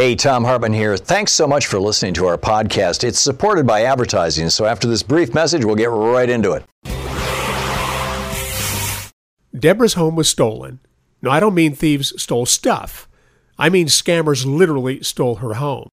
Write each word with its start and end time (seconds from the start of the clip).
Hey, 0.00 0.14
Thom 0.16 0.44
Hartmann 0.44 0.72
here. 0.72 0.96
Thanks 0.96 1.30
so 1.30 1.46
much 1.46 1.66
for 1.66 1.78
listening 1.78 2.14
to 2.14 2.26
our 2.26 2.38
podcast. 2.38 3.04
It's 3.04 3.20
supported 3.20 3.66
by 3.66 3.82
advertising, 3.82 4.48
so 4.48 4.64
after 4.64 4.88
this 4.88 5.02
brief 5.02 5.34
message, 5.34 5.62
we'll 5.62 5.76
get 5.76 5.90
right 5.90 6.30
into 6.30 6.52
it. 6.52 6.64
Deborah's 9.54 9.92
home 9.92 10.16
was 10.16 10.26
stolen. 10.26 10.78
No, 11.20 11.28
I 11.30 11.38
don't 11.38 11.52
mean 11.52 11.74
thieves 11.74 12.14
stole 12.16 12.46
stuff. 12.46 13.10
I 13.58 13.68
mean 13.68 13.88
scammers 13.88 14.46
literally 14.46 15.02
stole 15.02 15.34
her 15.34 15.52
home. 15.52 15.90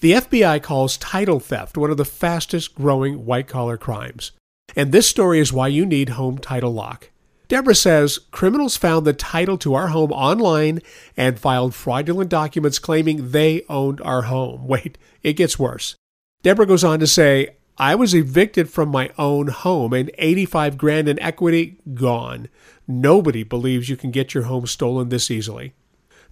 The 0.00 0.12
FBI 0.12 0.62
calls 0.62 0.96
title 0.96 1.38
theft 1.38 1.76
one 1.76 1.90
of 1.90 1.98
the 1.98 2.06
fastest 2.06 2.74
growing 2.74 3.26
white 3.26 3.48
collar 3.48 3.76
crimes. 3.76 4.32
And 4.74 4.92
this 4.92 5.10
story 5.10 5.40
is 5.40 5.52
why 5.52 5.68
you 5.68 5.84
need 5.84 6.08
Home 6.08 6.38
Title 6.38 6.72
Lock. 6.72 7.10
Deborah 7.52 7.74
says 7.74 8.18
criminals 8.30 8.78
found 8.78 9.06
the 9.06 9.12
title 9.12 9.58
to 9.58 9.74
our 9.74 9.88
home 9.88 10.10
online 10.10 10.80
and 11.18 11.38
filed 11.38 11.74
fraudulent 11.74 12.30
documents 12.30 12.78
claiming 12.78 13.30
they 13.30 13.60
owned 13.68 14.00
our 14.00 14.22
home. 14.22 14.66
Wait, 14.66 14.96
it 15.22 15.34
gets 15.34 15.58
worse. 15.58 15.94
Deborah 16.42 16.64
goes 16.64 16.82
on 16.82 16.98
to 17.00 17.06
say, 17.06 17.56
I 17.76 17.94
was 17.94 18.14
evicted 18.14 18.70
from 18.70 18.88
my 18.88 19.10
own 19.18 19.48
home 19.48 19.92
and 19.92 20.10
85 20.16 20.78
grand 20.78 21.10
in 21.10 21.20
equity 21.20 21.76
gone. 21.92 22.48
Nobody 22.88 23.42
believes 23.42 23.90
you 23.90 23.98
can 23.98 24.12
get 24.12 24.32
your 24.32 24.44
home 24.44 24.66
stolen 24.66 25.10
this 25.10 25.30
easily. 25.30 25.74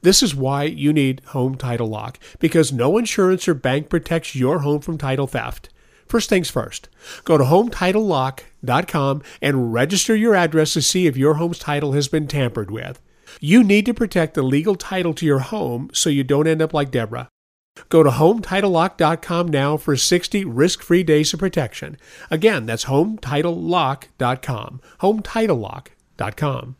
This 0.00 0.22
is 0.22 0.34
why 0.34 0.62
you 0.62 0.90
need 0.90 1.20
Home 1.26 1.54
Title 1.54 1.88
Lock, 1.88 2.18
because 2.38 2.72
no 2.72 2.96
insurance 2.96 3.46
or 3.46 3.52
bank 3.52 3.90
protects 3.90 4.34
your 4.34 4.60
home 4.60 4.80
from 4.80 4.96
title 4.96 5.26
theft. 5.26 5.68
First 6.10 6.28
things 6.28 6.50
first, 6.50 6.88
go 7.22 7.38
to 7.38 7.44
HometitleLock.com 7.44 9.22
and 9.40 9.72
register 9.72 10.16
your 10.16 10.34
address 10.34 10.72
to 10.72 10.82
see 10.82 11.06
if 11.06 11.16
your 11.16 11.34
home's 11.34 11.60
title 11.60 11.92
has 11.92 12.08
been 12.08 12.26
tampered 12.26 12.68
with. 12.68 13.00
You 13.40 13.62
need 13.62 13.86
to 13.86 13.94
protect 13.94 14.34
the 14.34 14.42
legal 14.42 14.74
title 14.74 15.14
to 15.14 15.24
your 15.24 15.38
home 15.38 15.88
so 15.92 16.10
you 16.10 16.24
don't 16.24 16.48
end 16.48 16.60
up 16.60 16.74
like 16.74 16.90
Deborah. 16.90 17.28
Go 17.90 18.02
to 18.02 18.10
HometitleLock.com 18.10 19.46
now 19.46 19.76
for 19.76 19.96
60 19.96 20.44
risk-free 20.44 21.04
days 21.04 21.32
of 21.32 21.38
protection. 21.38 21.96
Again, 22.28 22.66
that's 22.66 22.86
HometitleLock.com. 22.86 24.80
HometitleLock.com. 25.00 26.76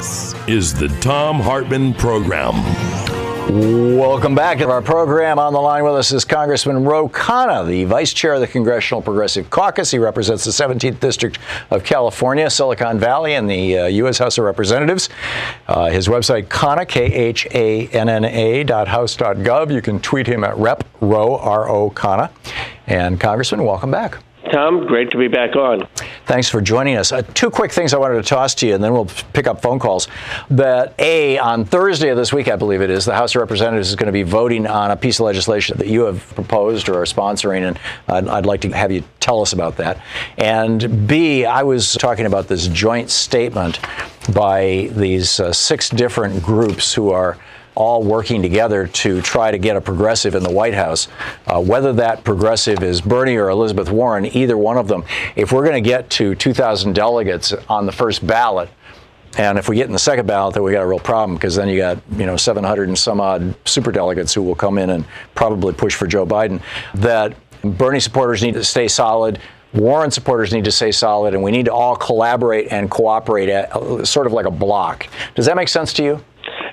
This 0.00 0.34
is 0.48 0.72
the 0.72 0.88
Thom 1.02 1.40
Hartmann 1.40 1.92
Program. 1.92 2.54
Welcome 3.98 4.34
back 4.34 4.56
to 4.56 4.70
our 4.70 4.80
program. 4.80 5.38
On 5.38 5.52
the 5.52 5.60
line 5.60 5.84
with 5.84 5.92
us 5.92 6.10
is 6.10 6.24
Congressman 6.24 6.84
Ro 6.84 7.06
Khanna, 7.10 7.66
the 7.66 7.84
vice 7.84 8.14
chair 8.14 8.32
of 8.32 8.40
the 8.40 8.46
Congressional 8.46 9.02
Progressive 9.02 9.50
Caucus. 9.50 9.90
He 9.90 9.98
represents 9.98 10.42
the 10.42 10.52
17th 10.52 11.00
District 11.00 11.38
of 11.70 11.84
California, 11.84 12.48
Silicon 12.48 12.98
Valley, 12.98 13.34
and 13.34 13.50
the 13.50 13.76
uh, 13.76 13.86
U.S. 13.88 14.16
House 14.16 14.38
of 14.38 14.44
Representatives. 14.44 15.10
Uh, 15.68 15.90
his 15.90 16.08
website, 16.08 16.46
Khanna, 16.46 16.88
K-H-A-N-N-A 16.88 18.64
dot 18.64 18.88
house 18.88 19.14
dot 19.14 19.36
gov. 19.36 19.70
You 19.70 19.82
can 19.82 20.00
tweet 20.00 20.26
him 20.26 20.44
at 20.44 20.56
Rep. 20.56 20.82
Ro, 21.02 21.36
R-O, 21.36 21.90
Khanna. 21.90 22.30
And 22.86 23.20
Congressman, 23.20 23.66
welcome 23.66 23.90
back. 23.90 24.16
Tom, 24.50 24.86
great 24.86 25.10
to 25.12 25.18
be 25.18 25.28
back 25.28 25.54
on. 25.54 25.86
Thanks 26.26 26.48
for 26.48 26.60
joining 26.60 26.96
us. 26.96 27.12
Uh, 27.12 27.22
two 27.22 27.50
quick 27.50 27.72
things 27.72 27.94
I 27.94 27.98
wanted 27.98 28.16
to 28.16 28.28
toss 28.28 28.54
to 28.56 28.66
you, 28.66 28.74
and 28.74 28.82
then 28.82 28.92
we'll 28.92 29.08
pick 29.32 29.46
up 29.46 29.62
phone 29.62 29.78
calls. 29.78 30.08
That 30.50 30.94
A, 30.98 31.38
on 31.38 31.64
Thursday 31.64 32.08
of 32.08 32.16
this 32.16 32.32
week, 32.32 32.48
I 32.48 32.56
believe 32.56 32.80
it 32.82 32.90
is, 32.90 33.04
the 33.04 33.14
House 33.14 33.34
of 33.34 33.40
Representatives 33.40 33.88
is 33.88 33.96
going 33.96 34.06
to 34.06 34.12
be 34.12 34.22
voting 34.22 34.66
on 34.66 34.90
a 34.90 34.96
piece 34.96 35.20
of 35.20 35.26
legislation 35.26 35.78
that 35.78 35.86
you 35.86 36.02
have 36.02 36.26
proposed 36.34 36.88
or 36.88 37.00
are 37.00 37.04
sponsoring, 37.04 37.66
and 37.68 37.78
I'd, 38.08 38.28
I'd 38.28 38.46
like 38.46 38.60
to 38.62 38.70
have 38.70 38.90
you 38.90 39.04
tell 39.20 39.40
us 39.40 39.52
about 39.52 39.76
that. 39.76 40.02
And 40.36 41.06
B, 41.06 41.44
I 41.44 41.62
was 41.62 41.92
talking 41.94 42.26
about 42.26 42.48
this 42.48 42.66
joint 42.68 43.10
statement 43.10 43.78
by 44.34 44.90
these 44.92 45.40
uh, 45.40 45.52
six 45.52 45.88
different 45.88 46.42
groups 46.42 46.92
who 46.92 47.10
are 47.10 47.38
all 47.74 48.02
working 48.02 48.42
together 48.42 48.86
to 48.88 49.22
try 49.22 49.50
to 49.50 49.58
get 49.58 49.76
a 49.76 49.80
progressive 49.80 50.34
in 50.34 50.42
the 50.42 50.50
White 50.50 50.74
House. 50.74 51.08
Uh, 51.46 51.60
whether 51.60 51.92
that 51.92 52.24
progressive 52.24 52.82
is 52.82 53.00
Bernie 53.00 53.36
or 53.36 53.48
Elizabeth 53.48 53.90
Warren, 53.90 54.26
either 54.26 54.56
one 54.56 54.76
of 54.76 54.88
them, 54.88 55.04
if 55.36 55.52
we're 55.52 55.64
going 55.64 55.82
to 55.82 55.88
get 55.88 56.10
to 56.10 56.34
2,000 56.34 56.94
delegates 56.94 57.52
on 57.68 57.86
the 57.86 57.92
first 57.92 58.26
ballot, 58.26 58.68
and 59.38 59.58
if 59.58 59.68
we 59.68 59.76
get 59.76 59.86
in 59.86 59.92
the 59.92 59.98
second 59.98 60.26
ballot, 60.26 60.54
then 60.54 60.62
we 60.62 60.72
got 60.72 60.82
a 60.82 60.86
real 60.86 60.98
problem 60.98 61.36
because 61.36 61.54
then 61.54 61.68
you 61.68 61.78
got 61.78 61.98
you 62.16 62.26
know 62.26 62.36
700 62.36 62.88
and 62.88 62.98
some 62.98 63.20
odd 63.20 63.54
super 63.66 63.92
delegates 63.92 64.34
who 64.34 64.42
will 64.42 64.56
come 64.56 64.76
in 64.76 64.90
and 64.90 65.04
probably 65.34 65.72
push 65.72 65.94
for 65.94 66.06
Joe 66.06 66.26
Biden. 66.26 66.60
That 66.94 67.36
Bernie 67.62 68.00
supporters 68.00 68.42
need 68.42 68.54
to 68.54 68.64
stay 68.64 68.88
solid. 68.88 69.38
Warren 69.72 70.10
supporters 70.10 70.52
need 70.52 70.64
to 70.64 70.72
stay 70.72 70.90
solid, 70.90 71.32
and 71.34 71.42
we 71.44 71.52
need 71.52 71.66
to 71.66 71.72
all 71.72 71.94
collaborate 71.94 72.72
and 72.72 72.90
cooperate, 72.90 73.48
at, 73.48 73.74
uh, 73.74 74.04
sort 74.04 74.26
of 74.26 74.32
like 74.32 74.46
a 74.46 74.50
block. 74.50 75.06
Does 75.36 75.46
that 75.46 75.54
make 75.54 75.68
sense 75.68 75.92
to 75.92 76.02
you? 76.02 76.24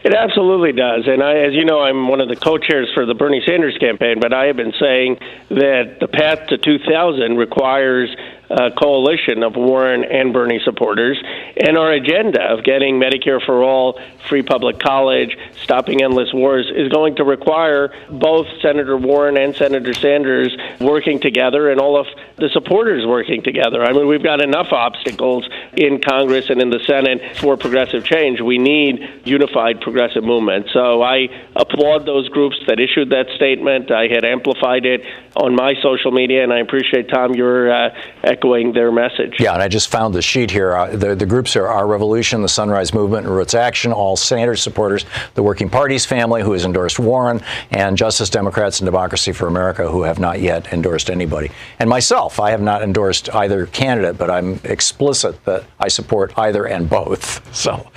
It 0.07 0.13
absolutely 0.13 0.71
does. 0.71 1.03
And 1.05 1.21
I, 1.21 1.39
as 1.39 1.53
you 1.53 1.65
know, 1.65 1.81
I'm 1.81 2.07
one 2.07 2.21
of 2.21 2.29
the 2.29 2.37
co 2.37 2.57
chairs 2.57 2.87
for 2.93 3.05
the 3.05 3.13
Bernie 3.13 3.41
Sanders 3.45 3.77
campaign, 3.77 4.21
but 4.21 4.31
I 4.33 4.45
have 4.45 4.55
been 4.55 4.71
saying 4.79 5.19
that 5.49 5.97
the 5.99 6.07
path 6.07 6.47
to 6.47 6.57
2000 6.57 7.35
requires 7.35 8.15
a 8.49 8.71
coalition 8.71 9.43
of 9.43 9.55
Warren 9.55 10.03
and 10.03 10.33
Bernie 10.33 10.61
supporters, 10.63 11.21
and 11.57 11.77
our 11.77 11.91
agenda 11.91 12.41
of 12.43 12.63
getting 12.63 12.99
Medicare 12.99 13.43
for 13.45 13.63
all, 13.63 13.99
free 14.27 14.41
public 14.41 14.79
college, 14.79 15.37
stopping 15.63 16.01
endless 16.01 16.33
wars 16.33 16.69
is 16.73 16.89
going 16.89 17.15
to 17.15 17.23
require 17.23 17.93
both 18.09 18.47
Senator 18.61 18.97
Warren 18.97 19.37
and 19.37 19.55
Senator 19.55 19.93
Sanders 19.93 20.55
working 20.79 21.19
together 21.19 21.69
and 21.69 21.79
all 21.79 21.99
of 21.99 22.07
the 22.37 22.49
supporters 22.49 23.05
working 23.05 23.41
together. 23.41 23.83
I 23.83 23.93
mean, 23.93 24.07
we've 24.07 24.23
got 24.23 24.41
enough 24.41 24.71
obstacles 24.71 25.47
in 25.75 26.01
Congress 26.01 26.49
and 26.49 26.61
in 26.61 26.69
the 26.69 26.79
Senate 26.85 27.37
for 27.37 27.57
progressive 27.57 28.05
change. 28.05 28.41
We 28.41 28.57
need 28.57 29.21
unified 29.25 29.81
progressive 29.81 30.23
movement. 30.23 30.67
So 30.71 31.01
I 31.01 31.27
applaud 31.55 32.05
those 32.05 32.29
groups 32.29 32.57
that 32.67 32.79
issued 32.79 33.09
that 33.09 33.27
statement. 33.35 33.91
I 33.91 34.07
had 34.07 34.23
amplified 34.23 34.85
it 34.85 35.01
on 35.35 35.55
my 35.55 35.75
social 35.81 36.11
media, 36.11 36.43
and 36.43 36.53
I 36.53 36.59
appreciate, 36.59 37.09
Tom, 37.09 37.33
your 37.33 37.71
uh, 37.71 37.89
echoing 38.37 38.73
their 38.73 38.91
message. 38.91 39.35
Yeah, 39.39 39.53
and 39.53 39.61
I 39.61 39.67
just 39.67 39.89
found 39.89 40.13
the 40.13 40.21
sheet 40.21 40.51
here. 40.51 40.75
Uh, 40.75 40.95
the, 40.95 41.15
the 41.15 41.25
groups 41.25 41.55
are 41.55 41.67
Our 41.67 41.87
Revolution, 41.87 42.41
the 42.41 42.49
Sunrise 42.49 42.93
Movement, 42.93 43.25
and 43.25 43.35
Roots 43.35 43.53
Action, 43.53 43.91
all 43.91 44.15
Sanders 44.15 44.61
supporters, 44.61 45.05
the 45.33 45.43
Working 45.43 45.69
Party's 45.69 46.05
family, 46.05 46.41
who 46.41 46.53
has 46.53 46.65
endorsed 46.65 46.99
Warren, 46.99 47.41
and 47.71 47.97
Justice 47.97 48.29
Democrats 48.29 48.79
and 48.79 48.85
Democracy 48.85 49.31
for 49.31 49.47
America, 49.47 49.89
who 49.89 50.03
have 50.03 50.19
not 50.19 50.39
yet 50.39 50.71
endorsed 50.73 51.09
anybody. 51.09 51.51
And 51.79 51.89
myself, 51.89 52.39
I 52.39 52.51
have 52.51 52.61
not 52.61 52.83
endorsed 52.83 53.33
either 53.33 53.65
candidate, 53.67 54.17
but 54.17 54.29
I'm 54.29 54.59
explicit 54.63 55.43
that 55.45 55.63
I 55.79 55.87
support 55.87 56.33
either 56.37 56.65
and 56.65 56.89
both. 56.89 57.45
So 57.57 57.89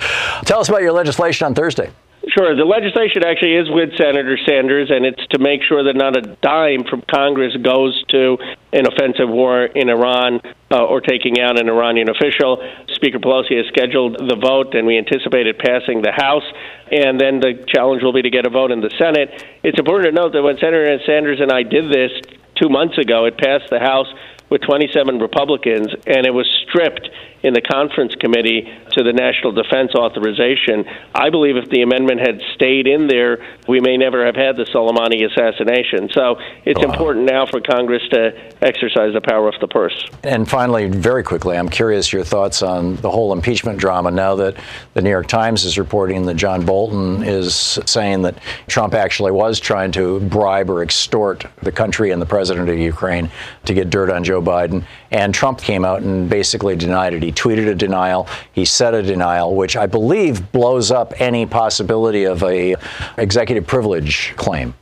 tell 0.43 0.59
us 0.59 0.69
about 0.69 0.81
your 0.81 0.91
legislation 0.91 1.45
on 1.45 1.53
Thursday. 1.53 1.91
Sure. 2.31 2.55
The 2.55 2.63
legislation 2.63 3.27
actually 3.27 3.59
is 3.59 3.67
with 3.67 3.91
Senator 3.99 4.39
Sanders, 4.47 4.87
and 4.89 5.05
it's 5.05 5.19
to 5.35 5.39
make 5.39 5.59
sure 5.67 5.83
that 5.83 5.99
not 5.99 6.15
a 6.15 6.39
dime 6.39 6.87
from 6.87 7.03
Congress 7.11 7.51
goes 7.59 7.91
to 8.07 8.37
an 8.71 8.87
offensive 8.87 9.27
war 9.27 9.65
in 9.65 9.89
Iran 9.89 10.39
uh, 10.71 10.79
or 10.79 11.01
taking 11.01 11.41
out 11.41 11.59
an 11.59 11.67
Iranian 11.67 12.07
official. 12.07 12.63
Speaker 12.95 13.19
Pelosi 13.19 13.59
has 13.59 13.67
scheduled 13.67 14.15
the 14.15 14.39
vote, 14.39 14.75
and 14.75 14.87
we 14.87 14.97
anticipate 14.97 15.45
it 15.45 15.59
passing 15.59 16.01
the 16.01 16.15
House. 16.15 16.47
And 16.87 17.19
then 17.19 17.43
the 17.43 17.67
challenge 17.67 18.01
will 18.01 18.15
be 18.15 18.21
to 18.21 18.31
get 18.31 18.47
a 18.47 18.49
vote 18.49 18.71
in 18.71 18.79
the 18.79 18.91
Senate. 18.95 19.43
It's 19.63 19.77
important 19.77 20.15
to 20.15 20.21
note 20.21 20.31
that 20.31 20.41
when 20.41 20.55
Senator 20.55 20.87
Sanders 21.05 21.41
and 21.41 21.51
I 21.51 21.63
did 21.63 21.91
this 21.91 22.15
two 22.61 22.69
months 22.69 22.97
ago. 22.97 23.25
It 23.25 23.37
passed 23.37 23.69
the 23.69 23.79
House 23.79 24.07
with 24.51 24.61
27 24.61 25.17
Republicans, 25.17 25.87
and 26.05 26.27
it 26.27 26.33
was 26.33 26.45
stripped 26.67 27.09
in 27.43 27.53
the 27.53 27.61
conference 27.61 28.13
committee 28.15 28.69
to 28.91 29.03
the 29.03 29.13
National 29.13 29.51
Defense 29.51 29.95
Authorization. 29.95 30.85
I 31.15 31.29
believe 31.29 31.55
if 31.57 31.69
the 31.69 31.81
amendment 31.81 32.19
had 32.19 32.41
stayed 32.53 32.85
in 32.85 33.07
there, 33.07 33.43
we 33.67 33.79
may 33.79 33.97
never 33.97 34.25
have 34.25 34.35
had 34.35 34.57
the 34.57 34.65
Soleimani 34.65 35.25
assassination. 35.25 36.09
So 36.13 36.35
it's 36.65 36.79
wow. 36.79 36.91
important 36.91 37.25
now 37.25 37.45
for 37.45 37.61
Congress 37.61 38.03
to 38.09 38.37
exercise 38.61 39.13
the 39.13 39.21
power 39.21 39.47
of 39.47 39.55
the 39.59 39.67
purse. 39.67 40.05
And 40.23 40.47
finally, 40.47 40.87
very 40.87 41.23
quickly, 41.23 41.57
I'm 41.57 41.69
curious 41.69 42.13
your 42.13 42.23
thoughts 42.23 42.61
on 42.61 42.97
the 42.97 43.09
whole 43.09 43.33
impeachment 43.33 43.79
drama 43.79 44.11
now 44.11 44.35
that 44.35 44.57
the 44.93 45.01
New 45.01 45.09
York 45.09 45.27
Times 45.27 45.63
is 45.63 45.79
reporting 45.79 46.25
that 46.25 46.35
John 46.35 46.65
Bolton 46.65 47.23
is 47.23 47.79
saying 47.85 48.21
that 48.23 48.37
Trump 48.67 48.93
actually 48.93 49.31
was 49.31 49.59
trying 49.59 49.91
to 49.93 50.19
bribe 50.19 50.69
or 50.69 50.83
extort 50.83 51.45
the 51.63 51.71
country 51.71 52.11
and 52.11 52.21
the 52.21 52.25
president 52.25 52.69
of 52.69 52.77
Ukraine 52.77 53.31
to 53.65 53.73
get 53.73 53.89
dirt 53.89 54.11
on 54.11 54.23
Joe 54.23 54.40
Biden. 54.41 54.83
And 55.11 55.33
Trump 55.33 55.59
came 55.59 55.85
out 55.85 56.01
and 56.01 56.29
basically 56.29 56.75
denied 56.75 57.13
it. 57.13 57.23
He 57.23 57.31
tweeted 57.31 57.67
a 57.67 57.75
denial. 57.75 58.27
He 58.51 58.65
said 58.65 58.93
a 58.93 59.01
denial, 59.03 59.55
which 59.55 59.75
I 59.75 59.85
believe 59.85 60.51
blows 60.51 60.91
up 60.91 61.13
any 61.19 61.45
possibility 61.45 62.25
of 62.25 62.43
a 62.43 62.75
executive 63.17 63.67
privilege 63.67 64.33
claim. 64.35 64.73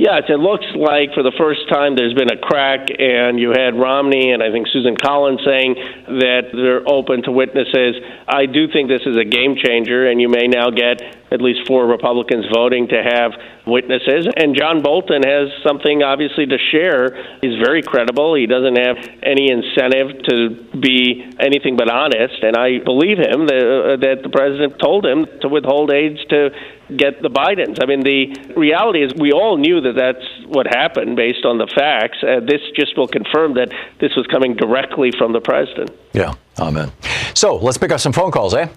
Yes, 0.00 0.32
it 0.32 0.40
looks 0.40 0.64
like 0.72 1.12
for 1.12 1.22
the 1.22 1.36
first 1.36 1.68
time 1.68 1.92
there's 1.94 2.16
been 2.16 2.32
a 2.32 2.40
crack, 2.40 2.88
and 2.88 3.38
you 3.38 3.52
had 3.52 3.76
Romney 3.76 4.32
and 4.32 4.42
I 4.42 4.50
think 4.50 4.66
Susan 4.72 4.96
Collins 4.96 5.44
saying 5.44 5.76
that 6.24 6.48
they're 6.56 6.88
open 6.88 7.20
to 7.28 7.30
witnesses. 7.30 8.00
I 8.24 8.46
do 8.46 8.64
think 8.72 8.88
this 8.88 9.04
is 9.04 9.20
a 9.20 9.28
game 9.28 9.60
changer, 9.60 10.08
and 10.08 10.16
you 10.16 10.30
may 10.32 10.48
now 10.48 10.70
get 10.70 11.04
at 11.30 11.44
least 11.44 11.68
four 11.68 11.84
Republicans 11.84 12.46
voting 12.48 12.88
to 12.88 12.96
have 12.96 13.36
witnesses. 13.66 14.24
And 14.40 14.56
John 14.56 14.80
Bolton 14.80 15.20
has 15.20 15.52
something 15.62 16.02
obviously 16.02 16.46
to 16.46 16.56
share. 16.72 17.36
He's 17.44 17.60
very 17.60 17.82
credible. 17.82 18.32
He 18.34 18.46
doesn't 18.46 18.80
have 18.80 18.96
any 19.22 19.52
incentive 19.52 20.16
to 20.32 20.80
be 20.80 21.28
anything 21.38 21.76
but 21.76 21.92
honest. 21.92 22.40
And 22.40 22.56
I 22.56 22.80
believe 22.80 23.18
him 23.18 23.52
that, 23.52 24.00
uh, 24.00 24.00
the 24.00 24.32
president 24.32 24.80
told 24.80 25.04
him 25.04 25.28
to 25.42 25.48
withhold 25.48 25.92
aids 25.92 26.24
to 26.30 26.56
get 26.96 27.22
the 27.22 27.30
Bidens. 27.30 27.78
I 27.82 27.86
mean, 27.86 28.00
the 28.00 28.54
reality 28.56 29.02
is 29.02 29.12
we 29.14 29.32
all 29.32 29.56
knew 29.56 29.80
that 29.80 29.94
that's 29.94 30.24
what 30.46 30.66
happened 30.66 31.16
based 31.16 31.44
on 31.44 31.58
the 31.58 31.66
facts. 31.66 32.18
Uh, 32.22 32.40
this 32.40 32.60
just 32.74 32.96
will 32.96 33.08
confirm 33.08 33.54
that 33.54 33.72
this 34.00 34.14
was 34.16 34.26
coming 34.26 34.54
directly 34.54 35.12
from 35.16 35.32
the 35.32 35.40
president. 35.40 35.90
Yeah, 36.12 36.34
amen. 36.58 36.92
So 37.34 37.56
let's 37.56 37.78
pick 37.78 37.92
up 37.92 38.00
some 38.00 38.12
phone 38.12 38.30
calls, 38.30 38.54
eh? 38.54 38.68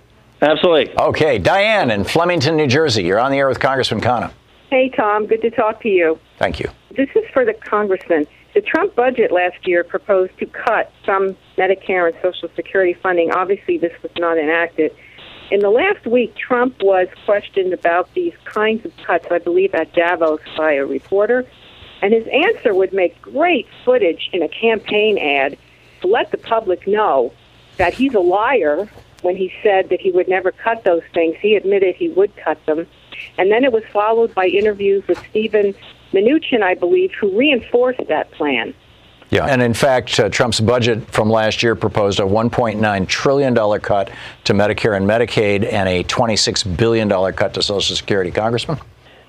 Absolutely. 0.41 0.93
Okay, 0.97 1.37
Diane 1.39 1.89
in 1.91 2.03
Flemington, 2.03 2.57
New 2.57 2.67
Jersey. 2.67 3.03
You're 3.03 3.19
on 3.19 3.31
the 3.31 3.37
air 3.37 3.47
with 3.47 3.59
Congressman 3.59 4.01
Khanna. 4.01 4.31
Hey, 4.69 4.89
Tom. 4.89 5.27
Good 5.27 5.41
to 5.41 5.49
talk 5.51 5.81
to 5.83 5.89
you. 5.89 6.19
Thank 6.37 6.59
you. 6.59 6.69
This 6.95 7.09
is 7.15 7.23
for 7.31 7.45
the 7.45 7.53
congressman. 7.53 8.25
The 8.53 8.61
Trump 8.61 8.95
budget 8.95 9.31
last 9.31 9.67
year 9.67 9.83
proposed 9.83 10.37
to 10.39 10.45
cut 10.45 10.91
some 11.05 11.35
Medicare 11.57 12.07
and 12.07 12.15
Social 12.21 12.49
Security 12.55 12.93
funding. 12.93 13.31
Obviously, 13.31 13.77
this 13.77 13.93
was 14.03 14.11
not 14.17 14.37
enacted. 14.37 14.95
In 15.53 15.59
the 15.59 15.69
last 15.69 16.07
week, 16.07 16.35
Trump 16.35 16.81
was 16.81 17.07
questioned 17.25 17.73
about 17.73 18.11
these 18.15 18.33
kinds 18.43 18.83
of 18.85 18.91
cuts, 19.05 19.27
I 19.29 19.37
believe, 19.37 19.75
at 19.75 19.93
Davos 19.93 20.39
by 20.57 20.73
a 20.73 20.83
reporter. 20.83 21.45
And 22.01 22.11
his 22.11 22.25
answer 22.25 22.73
would 22.73 22.91
make 22.91 23.21
great 23.21 23.67
footage 23.85 24.31
in 24.33 24.41
a 24.41 24.47
campaign 24.47 25.19
ad 25.19 25.55
to 26.01 26.07
let 26.07 26.31
the 26.31 26.39
public 26.39 26.87
know 26.87 27.31
that 27.77 27.93
he's 27.93 28.15
a 28.15 28.19
liar 28.19 28.89
when 29.21 29.35
he 29.35 29.53
said 29.61 29.89
that 29.89 30.01
he 30.01 30.09
would 30.11 30.27
never 30.27 30.51
cut 30.51 30.85
those 30.85 31.03
things. 31.13 31.35
He 31.39 31.55
admitted 31.55 31.97
he 31.97 32.09
would 32.09 32.35
cut 32.35 32.57
them. 32.65 32.87
And 33.37 33.51
then 33.51 33.63
it 33.63 33.71
was 33.71 33.83
followed 33.93 34.33
by 34.33 34.47
interviews 34.47 35.07
with 35.07 35.23
Steven 35.29 35.75
Mnuchin, 36.13 36.63
I 36.63 36.73
believe, 36.73 37.11
who 37.21 37.37
reinforced 37.37 38.07
that 38.07 38.31
plan. 38.31 38.73
Yeah, 39.33 39.47
and 39.47 39.63
in 39.63 39.73
fact, 39.73 40.19
uh, 40.19 40.29
Trump's 40.29 40.59
budget 40.59 41.09
from 41.09 41.27
last 41.27 41.63
year 41.63 41.75
proposed 41.75 42.19
a 42.19 42.23
$1.9 42.23 43.07
trillion 43.07 43.55
cut 43.79 44.11
to 44.43 44.53
Medicare 44.53 44.95
and 44.95 45.07
Medicaid 45.07 45.73
and 45.73 45.89
a 45.89 46.03
$26 46.03 46.77
billion 46.77 47.09
cut 47.33 47.55
to 47.55 47.63
Social 47.63 47.95
Security. 47.95 48.29
Congressman? 48.29 48.77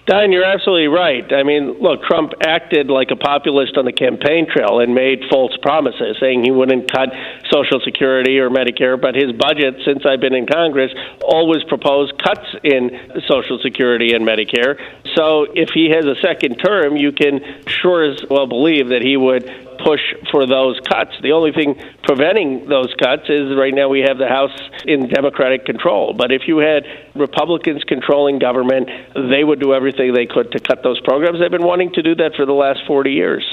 Diane, 0.06 0.32
you're 0.32 0.44
absolutely 0.44 0.88
right. 0.88 1.32
I 1.32 1.44
mean, 1.44 1.80
look, 1.80 2.02
Trump 2.02 2.32
acted 2.42 2.90
like 2.90 3.10
a 3.10 3.16
populist 3.16 3.78
on 3.78 3.86
the 3.86 3.92
campaign 3.92 4.46
trail 4.46 4.80
and 4.80 4.94
made 4.94 5.24
false 5.30 5.56
promises, 5.62 6.18
saying 6.20 6.44
he 6.44 6.50
wouldn't 6.50 6.92
cut 6.92 7.08
Social 7.50 7.80
Security 7.80 8.38
or 8.38 8.50
Medicare, 8.50 9.00
but 9.00 9.14
his 9.14 9.32
budget, 9.32 9.76
since 9.86 10.04
I've 10.04 10.20
been 10.20 10.34
in 10.34 10.46
Congress, 10.46 10.92
always 11.22 11.64
proposed 11.64 12.22
cuts 12.22 12.44
in 12.62 12.90
Social 13.26 13.58
Security 13.62 14.12
and 14.12 14.26
Medicare. 14.26 14.76
So 15.14 15.46
if 15.54 15.70
he 15.72 15.88
has 15.96 16.04
a 16.04 16.16
second 16.20 16.56
term, 16.56 16.98
you 16.98 17.10
can 17.12 17.40
sure 17.66 18.04
as 18.04 18.22
well 18.28 18.46
believe 18.46 18.88
that 18.88 19.00
he 19.00 19.16
would 19.16 19.63
push 19.84 20.00
for 20.32 20.46
those 20.46 20.80
cuts. 20.88 21.12
The 21.22 21.32
only 21.32 21.52
thing 21.52 21.80
preventing 22.02 22.68
those 22.68 22.92
cuts 22.98 23.28
is 23.28 23.54
right 23.56 23.74
now 23.74 23.88
we 23.88 24.00
have 24.00 24.18
the 24.18 24.28
House 24.28 24.58
in 24.86 25.08
Democratic 25.08 25.66
control. 25.66 26.14
But 26.14 26.32
if 26.32 26.42
you 26.48 26.58
had 26.58 26.84
Republicans 27.14 27.84
controlling 27.84 28.38
government, 28.38 28.88
they 29.14 29.44
would 29.44 29.60
do 29.60 29.74
everything 29.74 30.14
they 30.14 30.26
could 30.26 30.52
to 30.52 30.58
cut 30.58 30.82
those 30.82 31.00
programs. 31.00 31.38
They've 31.38 31.50
been 31.50 31.66
wanting 31.66 31.92
to 31.92 32.02
do 32.02 32.14
that 32.16 32.34
for 32.34 32.46
the 32.46 32.52
last 32.52 32.80
40 32.86 33.12
years. 33.12 33.44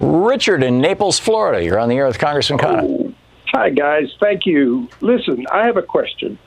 Richard 0.00 0.62
in 0.62 0.80
Naples, 0.80 1.18
Florida. 1.18 1.62
You're 1.62 1.78
on 1.78 1.88
the 1.88 1.96
air 1.96 2.06
with 2.06 2.18
Congressman 2.18 2.58
Khanna. 2.58 2.82
Oh, 2.82 3.14
hi, 3.52 3.70
guys. 3.70 4.12
Thank 4.20 4.46
you. 4.46 4.88
Listen, 5.00 5.46
I 5.52 5.66
have 5.66 5.76
a 5.76 5.82
question. 5.82 6.38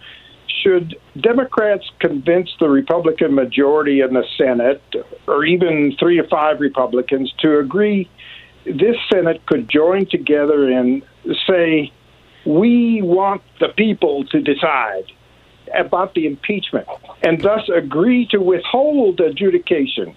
Should 0.64 0.96
Democrats 1.20 1.90
convince 2.00 2.50
the 2.60 2.70
Republican 2.70 3.34
majority 3.34 4.02
in 4.02 4.14
the 4.14 4.26
Senate, 4.38 4.82
or 5.28 5.46
even 5.46 5.96
three 5.98 6.18
to 6.18 6.28
five 6.28 6.60
Republicans, 6.60 7.34
to 7.40 7.60
agree 7.60 8.10
this 8.70 8.96
Senate 9.12 9.46
could 9.46 9.70
join 9.70 10.06
together 10.06 10.72
and 10.72 11.04
say, 11.48 11.92
we 12.46 13.02
want 13.02 13.42
the 13.60 13.70
people 13.70 14.26
to 14.26 14.42
decide 14.42 15.12
about 15.78 16.14
the 16.16 16.26
impeachment 16.26 16.88
and 17.22 17.42
thus 17.42 17.68
agree 17.70 18.28
to 18.28 18.40
withhold 18.40 19.20
adjudication 19.20 20.16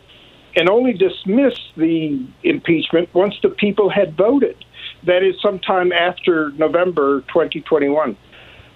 and 0.57 0.69
only 0.69 0.93
dismiss 0.93 1.55
the 1.77 2.25
impeachment 2.43 3.13
once 3.15 3.35
the 3.43 3.49
people 3.49 3.91
had 3.91 4.17
voted. 4.17 4.65
That 5.05 5.23
is 5.23 5.35
sometime 5.41 5.93
after 5.93 6.51
November 6.53 7.23
2021. 7.23 8.17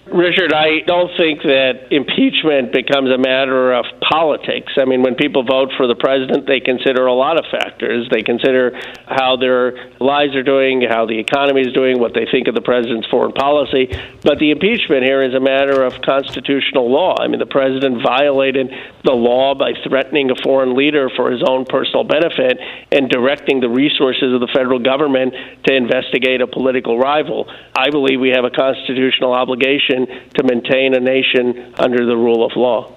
Richard, 0.06 0.52
I 0.52 0.86
don't 0.86 1.10
think 1.18 1.42
that 1.42 1.90
impeachment 1.90 2.70
becomes 2.70 3.10
a 3.10 3.18
matter 3.18 3.74
of 3.74 3.86
politics. 3.98 4.72
I 4.78 4.84
mean, 4.84 5.02
when 5.02 5.16
people 5.16 5.42
vote 5.42 5.74
for 5.76 5.88
the 5.88 5.96
president, 5.96 6.46
they 6.46 6.60
consider 6.60 7.06
a 7.06 7.12
lot 7.12 7.42
of 7.42 7.44
factors. 7.50 8.06
They 8.08 8.22
consider 8.22 8.78
how 9.06 9.34
their 9.34 9.90
lives 9.98 10.36
are 10.36 10.44
doing, 10.44 10.86
how 10.88 11.06
the 11.06 11.18
economy 11.18 11.62
is 11.62 11.72
doing, 11.72 11.98
what 11.98 12.14
they 12.14 12.24
think 12.30 12.46
of 12.46 12.54
the 12.54 12.62
president's 12.62 13.08
foreign 13.08 13.32
policy. 13.32 13.90
But 14.22 14.38
the 14.38 14.52
impeachment 14.52 15.02
here 15.02 15.24
is 15.26 15.34
a 15.34 15.40
matter 15.40 15.82
of 15.82 16.00
constitutional 16.02 16.86
law. 16.86 17.16
I 17.18 17.26
mean, 17.26 17.40
the 17.40 17.50
president 17.50 17.98
violated 18.00 18.70
the 19.02 19.12
law 19.12 19.58
by 19.58 19.72
threatening 19.82 20.30
a 20.30 20.36
foreign 20.38 20.76
leader 20.76 21.10
for 21.16 21.32
his 21.32 21.42
own 21.42 21.64
personal 21.64 22.04
benefit 22.04 22.62
and 22.92 23.10
directing 23.10 23.58
the 23.58 23.68
resources 23.68 24.32
of 24.32 24.38
the 24.38 24.50
federal 24.54 24.78
government 24.78 25.34
to 25.66 25.74
investigate 25.74 26.42
a 26.42 26.46
political 26.46 26.96
rival. 26.96 27.50
I 27.74 27.90
believe 27.90 28.20
we 28.20 28.30
have 28.30 28.44
a 28.44 28.54
constitutional 28.54 29.32
obligation 29.32 29.95
to 30.04 30.42
maintain 30.44 30.94
a 30.94 31.00
nation 31.00 31.74
under 31.78 32.04
the 32.04 32.16
rule 32.16 32.44
of 32.44 32.52
law. 32.56 32.92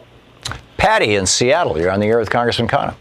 Patty 0.77 1.15
in 1.15 1.25
Seattle, 1.25 1.79
you're 1.79 1.91
on 1.91 1.99
the 1.99 2.07
air 2.07 2.19
with 2.19 2.29
Congressman 2.29 2.67
Khanna. 2.67 2.95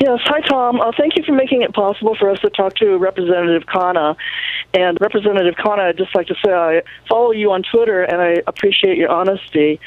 Yes, 0.00 0.20
hi 0.24 0.40
Tom. 0.40 0.80
Uh, 0.80 0.92
thank 0.96 1.16
you 1.16 1.22
for 1.24 1.32
making 1.32 1.62
it 1.62 1.72
possible 1.72 2.14
for 2.14 2.28
us 2.28 2.38
to 2.40 2.50
talk 2.50 2.74
to 2.76 2.98
Representative 2.98 3.66
Khanna. 3.66 4.14
And 4.74 4.98
Representative 5.00 5.54
Khanna, 5.54 5.88
I'd 5.88 5.96
just 5.96 6.14
like 6.14 6.26
to 6.26 6.34
say 6.44 6.52
I 6.52 6.82
follow 7.08 7.30
you 7.30 7.52
on 7.52 7.62
Twitter 7.62 8.02
and 8.02 8.20
I 8.20 8.42
appreciate 8.46 8.98
your 8.98 9.10
honesty. 9.10 9.80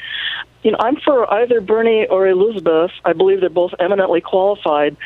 You 0.62 0.72
know, 0.72 0.78
I'm 0.80 0.96
for 0.96 1.32
either 1.32 1.60
Bernie 1.60 2.06
or 2.06 2.26
Elizabeth. 2.26 2.90
I 3.04 3.12
believe 3.12 3.40
they're 3.40 3.50
both 3.50 3.72
eminently 3.78 4.20
qualified. 4.20 4.96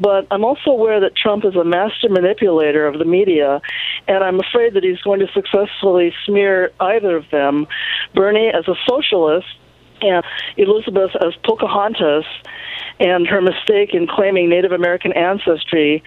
But 0.00 0.26
I'm 0.30 0.44
also 0.44 0.70
aware 0.70 1.00
that 1.00 1.16
Trump 1.16 1.44
is 1.44 1.56
a 1.56 1.64
master 1.64 2.08
manipulator 2.08 2.86
of 2.86 2.98
the 2.98 3.04
media, 3.04 3.60
and 4.06 4.22
I'm 4.22 4.40
afraid 4.40 4.74
that 4.74 4.84
he's 4.84 5.00
going 5.02 5.20
to 5.20 5.28
successfully 5.32 6.14
smear 6.24 6.72
either 6.80 7.16
of 7.16 7.28
them. 7.30 7.66
Bernie 8.14 8.48
as 8.48 8.68
a 8.68 8.74
socialist 8.88 9.48
and 10.00 10.24
Elizabeth 10.56 11.10
as 11.16 11.34
Pocahontas 11.44 12.24
and 13.00 13.26
her 13.26 13.40
mistake 13.40 13.94
in 13.94 14.06
claiming 14.06 14.48
Native 14.48 14.72
American 14.72 15.12
ancestry 15.12 16.02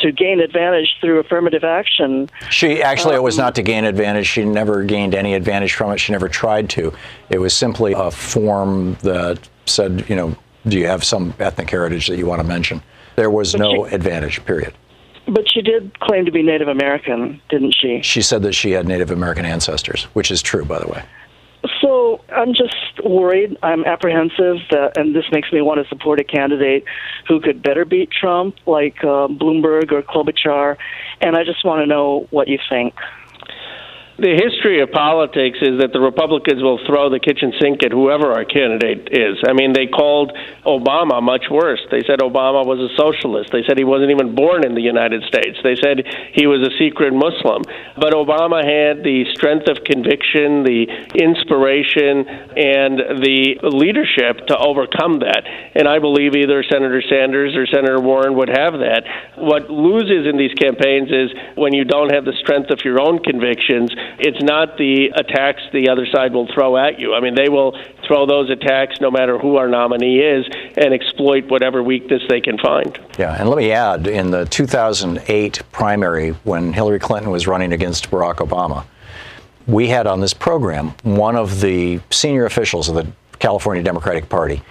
to 0.00 0.12
gain 0.12 0.40
advantage 0.40 0.94
through 1.00 1.18
affirmative 1.18 1.64
action. 1.64 2.28
She 2.50 2.82
actually, 2.82 3.14
um, 3.14 3.20
it 3.20 3.22
was 3.22 3.38
um, 3.38 3.44
not 3.44 3.54
to 3.54 3.62
gain 3.62 3.84
advantage. 3.84 4.26
She 4.26 4.44
never 4.44 4.84
gained 4.84 5.14
any 5.14 5.34
advantage 5.34 5.74
from 5.74 5.92
it. 5.92 5.98
She 5.98 6.12
never 6.12 6.28
tried 6.28 6.68
to. 6.70 6.92
It 7.30 7.38
was 7.38 7.54
simply 7.54 7.94
a 7.96 8.10
form 8.10 8.94
that 9.02 9.48
said, 9.66 10.08
you 10.08 10.16
know, 10.16 10.36
do 10.68 10.78
you 10.78 10.86
have 10.86 11.04
some 11.04 11.32
ethnic 11.38 11.70
heritage 11.70 12.08
that 12.08 12.18
you 12.18 12.26
want 12.26 12.40
to 12.40 12.46
mention? 12.46 12.82
There 13.16 13.30
was 13.30 13.54
no 13.54 13.86
she, 13.88 13.94
advantage, 13.94 14.44
period. 14.44 14.74
But 15.26 15.50
she 15.50 15.60
did 15.60 15.98
claim 16.00 16.24
to 16.24 16.30
be 16.30 16.42
Native 16.42 16.68
American, 16.68 17.40
didn't 17.48 17.74
she? 17.74 18.00
She 18.02 18.22
said 18.22 18.42
that 18.42 18.52
she 18.52 18.70
had 18.70 18.86
Native 18.86 19.10
American 19.10 19.44
ancestors, 19.44 20.04
which 20.12 20.30
is 20.30 20.40
true, 20.42 20.64
by 20.64 20.78
the 20.78 20.86
way. 20.86 21.02
So 21.80 22.20
I'm 22.32 22.54
just 22.54 23.04
worried. 23.04 23.56
I'm 23.62 23.84
apprehensive, 23.84 24.58
that, 24.70 24.92
and 24.96 25.16
this 25.16 25.24
makes 25.32 25.52
me 25.52 25.62
want 25.62 25.82
to 25.82 25.88
support 25.88 26.20
a 26.20 26.24
candidate 26.24 26.84
who 27.26 27.40
could 27.40 27.62
better 27.62 27.84
beat 27.84 28.10
Trump, 28.10 28.56
like 28.66 29.02
uh, 29.02 29.26
Bloomberg 29.26 29.90
or 29.90 30.02
Klobuchar. 30.02 30.76
And 31.20 31.36
I 31.36 31.42
just 31.42 31.64
want 31.64 31.80
to 31.80 31.86
know 31.86 32.28
what 32.30 32.46
you 32.46 32.58
think 32.68 32.94
the 34.18 34.32
history 34.32 34.80
of 34.80 34.88
politics 34.90 35.60
is 35.60 35.76
that 35.84 35.92
the 35.92 36.00
Republicans 36.00 36.64
will 36.64 36.80
throw 36.88 37.12
the 37.12 37.20
kitchen 37.20 37.52
sink 37.60 37.84
at 37.84 37.92
whoever 37.92 38.32
our 38.32 38.48
candidate 38.48 39.12
is. 39.12 39.36
I 39.44 39.52
mean, 39.52 39.76
they 39.76 39.86
called 39.86 40.32
Obama 40.64 41.20
much 41.20 41.52
worse. 41.52 41.84
They 41.92 42.00
said 42.08 42.24
Obama 42.24 42.64
was 42.64 42.80
a 42.80 42.88
socialist. 42.96 43.52
They 43.52 43.60
said 43.68 43.76
he 43.76 43.84
wasn't 43.84 44.10
even 44.16 44.34
born 44.34 44.64
in 44.64 44.72
the 44.72 44.80
United 44.80 45.20
States. 45.28 45.60
They 45.60 45.76
said 45.76 46.08
he 46.32 46.48
was 46.48 46.64
a 46.64 46.72
secret 46.80 47.12
Muslim. 47.12 47.60
But 48.00 48.16
Obama 48.16 48.64
had 48.64 49.04
the 49.04 49.28
strength 49.36 49.68
of 49.68 49.84
conviction, 49.84 50.64
the 50.64 50.88
inspiration, 51.12 52.24
and 52.56 53.20
the 53.20 53.60
leadership 53.68 54.48
to 54.48 54.56
overcome 54.56 55.20
that. 55.28 55.44
And 55.76 55.84
I 55.84 56.00
believe 56.00 56.32
either 56.32 56.64
Senator 56.64 57.04
Sanders 57.04 57.52
or 57.52 57.68
Senator 57.68 58.00
Warren 58.00 58.32
would 58.40 58.48
have 58.48 58.80
that. 58.80 59.04
What 59.36 59.68
loses 59.68 60.24
in 60.24 60.40
these 60.40 60.56
campaigns 60.56 61.12
is 61.12 61.36
when 61.52 61.76
you 61.76 61.84
don't 61.84 62.16
have 62.16 62.24
the 62.24 62.32
strength 62.40 62.72
of 62.72 62.80
your 62.80 62.96
own 62.96 63.20
convictions 63.20 63.92
it's 64.18 64.42
not 64.42 64.76
the 64.78 65.08
attacks 65.14 65.62
the 65.72 65.88
other 65.88 66.06
side 66.06 66.32
will 66.32 66.48
throw 66.52 66.76
at 66.76 66.98
you. 66.98 67.14
I 67.14 67.20
mean, 67.20 67.34
they 67.34 67.48
will 67.48 67.78
throw 68.06 68.26
those 68.26 68.50
attacks 68.50 69.00
no 69.00 69.10
matter 69.10 69.38
who 69.38 69.56
our 69.56 69.68
nominee 69.68 70.20
is 70.20 70.46
and 70.76 70.92
exploit 70.92 71.46
whatever 71.46 71.82
weakness 71.82 72.22
they 72.28 72.40
can 72.40 72.58
find. 72.58 72.98
Yeah, 73.18 73.36
and 73.38 73.48
let 73.48 73.58
me 73.58 73.72
add 73.72 74.06
in 74.06 74.30
the 74.30 74.46
2008 74.46 75.62
primary 75.72 76.30
when 76.44 76.72
Hillary 76.72 76.98
Clinton 76.98 77.30
was 77.30 77.46
running 77.46 77.72
against 77.72 78.10
Barack 78.10 78.36
Obama, 78.36 78.84
we 79.66 79.88
had 79.88 80.06
on 80.06 80.20
this 80.20 80.34
program 80.34 80.94
one 81.02 81.36
of 81.36 81.60
the 81.60 82.00
senior 82.10 82.46
officials 82.46 82.88
of 82.88 82.94
the 82.94 83.06
California 83.38 83.82
Democratic 83.82 84.28
Party 84.28 84.62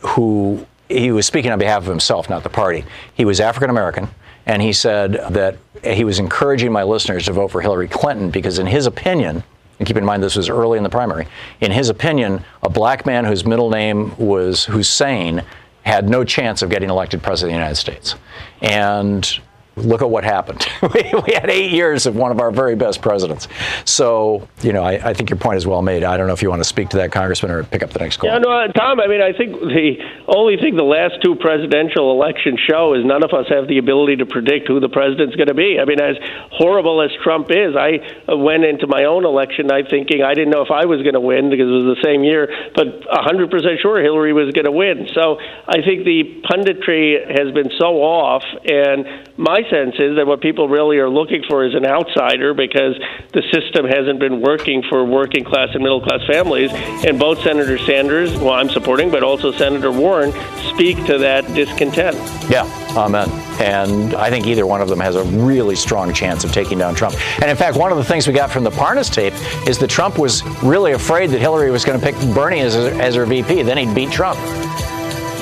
who 0.00 0.66
he 0.88 1.10
was 1.10 1.26
speaking 1.26 1.50
on 1.50 1.58
behalf 1.58 1.82
of 1.82 1.88
himself, 1.88 2.28
not 2.28 2.42
the 2.42 2.50
party. 2.50 2.84
He 3.14 3.24
was 3.24 3.40
African 3.40 3.70
American 3.70 4.08
and 4.46 4.60
he 4.60 4.72
said 4.72 5.12
that 5.30 5.56
he 5.82 6.04
was 6.04 6.18
encouraging 6.18 6.72
my 6.72 6.82
listeners 6.82 7.26
to 7.26 7.32
vote 7.32 7.48
for 7.48 7.60
Hillary 7.60 7.88
Clinton 7.88 8.30
because, 8.30 8.58
in 8.58 8.66
his 8.66 8.86
opinion, 8.86 9.42
and 9.78 9.88
keep 9.88 9.96
in 9.96 10.04
mind 10.04 10.22
this 10.22 10.36
was 10.36 10.48
early 10.48 10.78
in 10.78 10.84
the 10.84 10.90
primary, 10.90 11.26
in 11.60 11.72
his 11.72 11.88
opinion, 11.88 12.44
a 12.62 12.68
black 12.68 13.06
man 13.06 13.24
whose 13.24 13.44
middle 13.44 13.70
name 13.70 14.16
was 14.16 14.64
Hussein 14.66 15.42
had 15.82 16.08
no 16.08 16.24
chance 16.24 16.62
of 16.62 16.70
getting 16.70 16.90
elected 16.90 17.22
president 17.22 17.50
of 17.50 17.54
the 17.54 17.58
United 17.58 17.76
States. 17.76 18.14
And 18.62 19.40
look 19.76 20.02
at 20.02 20.10
what 20.10 20.24
happened. 20.24 20.66
we, 20.94 21.32
had 21.34 21.50
eight 21.50 21.72
years 21.72 22.06
of 22.06 22.16
one 22.16 22.30
of 22.30 22.40
our 22.40 22.50
very 22.50 22.76
best 22.76 23.02
presidents. 23.02 23.48
So, 23.84 24.46
you 24.62 24.72
know, 24.72 24.82
I, 24.82 25.10
I, 25.10 25.14
think 25.14 25.30
your 25.30 25.38
point 25.38 25.56
is 25.56 25.66
well 25.66 25.82
made. 25.82 26.04
I 26.04 26.16
don't 26.16 26.26
know 26.26 26.32
if 26.32 26.42
you 26.42 26.50
want 26.50 26.60
to 26.60 26.68
speak 26.68 26.90
to 26.90 26.96
that, 26.98 27.10
Congressman, 27.10 27.50
or 27.50 27.64
pick 27.64 27.82
up 27.82 27.90
the 27.90 27.98
next 27.98 28.18
call. 28.18 28.30
Yeah, 28.30 28.38
no, 28.38 28.50
uh, 28.50 28.68
Tom, 28.68 29.00
I 29.00 29.08
mean, 29.08 29.20
I 29.20 29.32
think 29.32 29.58
the 29.58 29.96
only 30.28 30.56
thing 30.56 30.76
the 30.76 30.82
last 30.82 31.14
two 31.24 31.34
presidential 31.34 32.12
elections 32.12 32.60
show 32.60 32.94
is 32.94 33.04
none 33.04 33.24
of 33.24 33.32
us 33.32 33.46
have 33.48 33.66
the 33.66 33.78
ability 33.78 34.16
to 34.16 34.26
predict 34.26 34.68
who 34.68 34.78
the 34.78 34.88
president's 34.88 35.34
going 35.34 35.48
to 35.48 35.54
be. 35.54 35.78
I 35.80 35.84
mean, 35.84 36.00
as 36.00 36.16
horrible 36.52 37.02
as 37.02 37.10
Trump 37.22 37.50
is, 37.50 37.74
I 37.74 37.98
went 38.28 38.64
into 38.64 38.86
my 38.86 39.04
own 39.04 39.24
election 39.24 39.66
night 39.66 39.86
thinking 39.90 40.22
I 40.22 40.34
didn't 40.34 40.50
know 40.50 40.62
if 40.62 40.70
I 40.70 40.86
was 40.86 41.02
going 41.02 41.14
to 41.14 41.20
win 41.20 41.50
because 41.50 41.66
it 41.66 41.78
was 41.82 41.98
the 41.98 42.02
same 42.04 42.22
year, 42.22 42.46
but 42.74 43.02
100% 43.02 43.50
sure 43.82 44.00
Hillary 44.00 44.32
was 44.32 44.52
going 44.52 44.66
to 44.66 44.72
win. 44.72 45.08
So 45.14 45.38
I 45.66 45.82
think 45.82 46.04
the 46.04 46.42
punditry 46.46 47.18
has 47.26 47.52
been 47.52 47.70
so 47.78 47.98
off, 48.02 48.44
and 48.64 49.28
my 49.36 49.63
sense 49.70 49.94
is 49.98 50.16
that 50.16 50.26
what 50.26 50.40
people 50.40 50.68
really 50.68 50.98
are 50.98 51.08
looking 51.08 51.42
for 51.48 51.64
is 51.64 51.74
an 51.74 51.86
outsider 51.86 52.54
because 52.54 52.98
the 53.32 53.42
system 53.52 53.86
hasn't 53.86 54.20
been 54.20 54.40
working 54.40 54.82
for 54.88 55.04
working 55.04 55.44
class 55.44 55.68
and 55.74 55.82
middle 55.82 56.00
class 56.00 56.20
families. 56.26 56.70
And 56.72 57.18
both 57.18 57.42
Senator 57.42 57.78
Sanders, 57.78 58.36
well, 58.36 58.54
I'm 58.54 58.68
supporting, 58.68 59.10
but 59.10 59.22
also 59.22 59.52
Senator 59.52 59.92
Warren 59.92 60.32
speak 60.74 61.04
to 61.06 61.18
that 61.18 61.46
discontent. 61.54 62.16
Yeah, 62.50 62.64
amen. 62.96 63.28
And 63.60 64.14
I 64.14 64.30
think 64.30 64.46
either 64.46 64.66
one 64.66 64.80
of 64.80 64.88
them 64.88 65.00
has 65.00 65.16
a 65.16 65.24
really 65.24 65.76
strong 65.76 66.12
chance 66.12 66.44
of 66.44 66.52
taking 66.52 66.78
down 66.78 66.94
Trump. 66.94 67.14
And 67.40 67.50
in 67.50 67.56
fact, 67.56 67.76
one 67.76 67.92
of 67.92 67.98
the 67.98 68.04
things 68.04 68.26
we 68.26 68.32
got 68.32 68.50
from 68.50 68.64
the 68.64 68.70
Parnas 68.70 69.12
tape 69.12 69.34
is 69.68 69.78
that 69.78 69.90
Trump 69.90 70.18
was 70.18 70.44
really 70.62 70.92
afraid 70.92 71.30
that 71.30 71.40
Hillary 71.40 71.70
was 71.70 71.84
going 71.84 71.98
to 71.98 72.04
pick 72.04 72.14
Bernie 72.34 72.60
as, 72.60 72.76
as 72.76 73.14
her 73.14 73.26
VP. 73.26 73.62
Then 73.62 73.78
he'd 73.78 73.94
beat 73.94 74.10
Trump. 74.10 74.38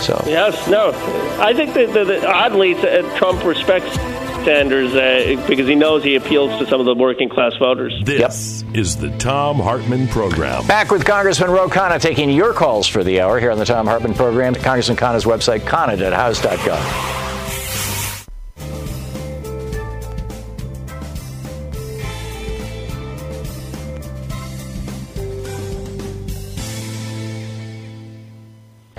So 0.03 0.23
yes, 0.27 0.69
no, 0.69 0.93
I 1.41 1.55
think 1.55 1.75
that, 1.75 1.93
that, 1.95 2.07
that 2.09 2.25
oddly 2.25 2.75
uh, 2.75 3.17
Trump 3.17 3.45
respects 3.45 3.97
Sanders 4.45 4.93
uh, 4.95 5.45
because 5.49 5.69
he 5.69 5.75
knows 5.75 6.03
he 6.03 6.17
appeals 6.17 6.59
to 6.59 6.67
some 6.67 6.81
of 6.81 6.87
the 6.87 6.95
working 6.95 7.29
class 7.29 7.57
voters. 7.59 7.95
This 8.05 8.63
yep. 8.63 8.77
is 8.77 8.97
the 8.97 9.11
Thom 9.19 9.59
Hartmann 9.59 10.09
Program. 10.09 10.67
Back 10.67 10.91
with 10.91 11.05
Congressman 11.05 11.51
Ro 11.51 11.69
Khanna 11.69 12.01
taking 12.01 12.29
your 12.31 12.53
calls 12.53 12.89
for 12.89 13.05
the 13.05 13.21
hour 13.21 13.39
here 13.39 13.53
on 13.53 13.59
the 13.59 13.65
Thom 13.65 13.87
Hartmann 13.87 14.15
Program. 14.15 14.55
Congressman 14.55 14.97
Khanna's 14.97 15.25
website, 15.25 15.61
khanna.house.gov. 15.61 17.32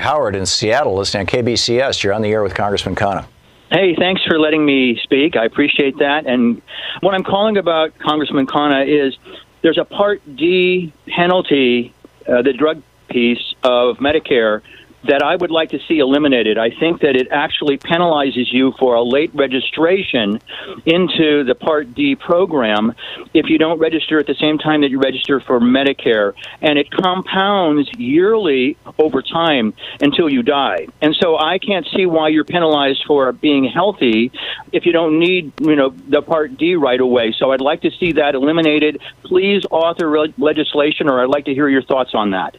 Howard 0.04 0.36
in 0.36 0.46
Seattle, 0.46 0.96
listening 0.96 1.22
on 1.22 1.28
KBCS. 1.28 2.04
You're 2.04 2.12
on 2.12 2.22
the 2.22 2.30
air 2.30 2.44
with 2.44 2.54
Congressman 2.54 2.94
Khanna. 2.94 3.26
Hey, 3.72 3.96
thanks 3.98 4.22
for 4.28 4.38
letting 4.38 4.66
me 4.66 5.00
speak. 5.02 5.38
I 5.38 5.46
appreciate 5.46 5.98
that. 6.00 6.28
And 6.28 6.62
what 7.00 7.16
I'm 7.16 7.24
calling 7.24 7.56
about, 7.56 7.98
Congressman 8.00 8.46
Khanna, 8.46 8.86
is 8.86 9.18
there's 9.62 9.78
a 9.78 9.86
Part 9.86 10.22
D 10.36 10.92
penalty, 11.08 11.94
uh, 12.28 12.42
the 12.42 12.52
drug 12.52 12.84
piece 13.08 13.56
of 13.64 13.98
Medicare 13.98 14.62
that 15.06 15.22
I 15.22 15.36
would 15.36 15.52
like 15.52 15.70
to 15.70 15.80
see 15.88 16.00
eliminated. 16.00 16.58
I 16.58 16.70
think 16.70 17.02
that 17.02 17.16
it 17.16 17.28
actually 17.32 17.78
penalizes 17.78 18.52
you 18.52 18.74
for 18.80 18.96
a 18.96 19.04
late 19.04 19.32
registration 19.34 20.40
into 20.86 21.44
the 21.44 21.56
Part 21.56 21.94
D 21.94 22.16
program 22.16 22.94
if 23.34 23.48
you 23.50 23.58
don't 23.58 23.80
register 23.80 24.20
at 24.20 24.28
the 24.28 24.36
same 24.36 24.58
time 24.58 24.82
that 24.82 24.90
you 24.90 25.00
register 25.00 25.40
for 25.40 25.60
Medicare. 25.60 26.34
And 26.62 26.80
it 26.80 26.90
compounds 26.90 27.90
yearly 27.98 28.78
over 28.98 29.22
time 29.22 29.74
until 30.02 30.32
you 30.32 30.44
die. 30.44 30.88
And 31.02 31.16
so 31.22 31.38
I 31.38 31.60
can't 31.60 31.88
see 31.96 32.06
why 32.06 32.30
you're 32.30 32.46
penalized 32.46 33.04
for 33.06 33.32
being 33.32 33.66
healthy 33.66 34.32
if 34.72 34.86
you 34.86 34.92
don't 34.92 35.20
need, 35.20 35.54
you 35.60 35.76
know, 35.76 35.90
the 35.90 36.22
Part 36.22 36.58
D 36.58 36.76
right 36.76 37.00
away. 37.00 37.34
So 37.38 37.52
I'd 37.52 37.62
like 37.62 37.82
to 37.82 37.92
see 38.00 38.14
that 38.14 38.36
eliminated. 38.36 39.02
Please 39.24 39.64
author 39.70 40.10
re- 40.10 40.34
legislation, 40.38 41.10
or 41.10 41.22
I'd 41.22 41.30
like 41.30 41.46
to 41.46 41.54
hear 41.54 41.68
your 41.68 41.84
thoughts 41.84 42.12
on 42.14 42.32
that. 42.32 42.56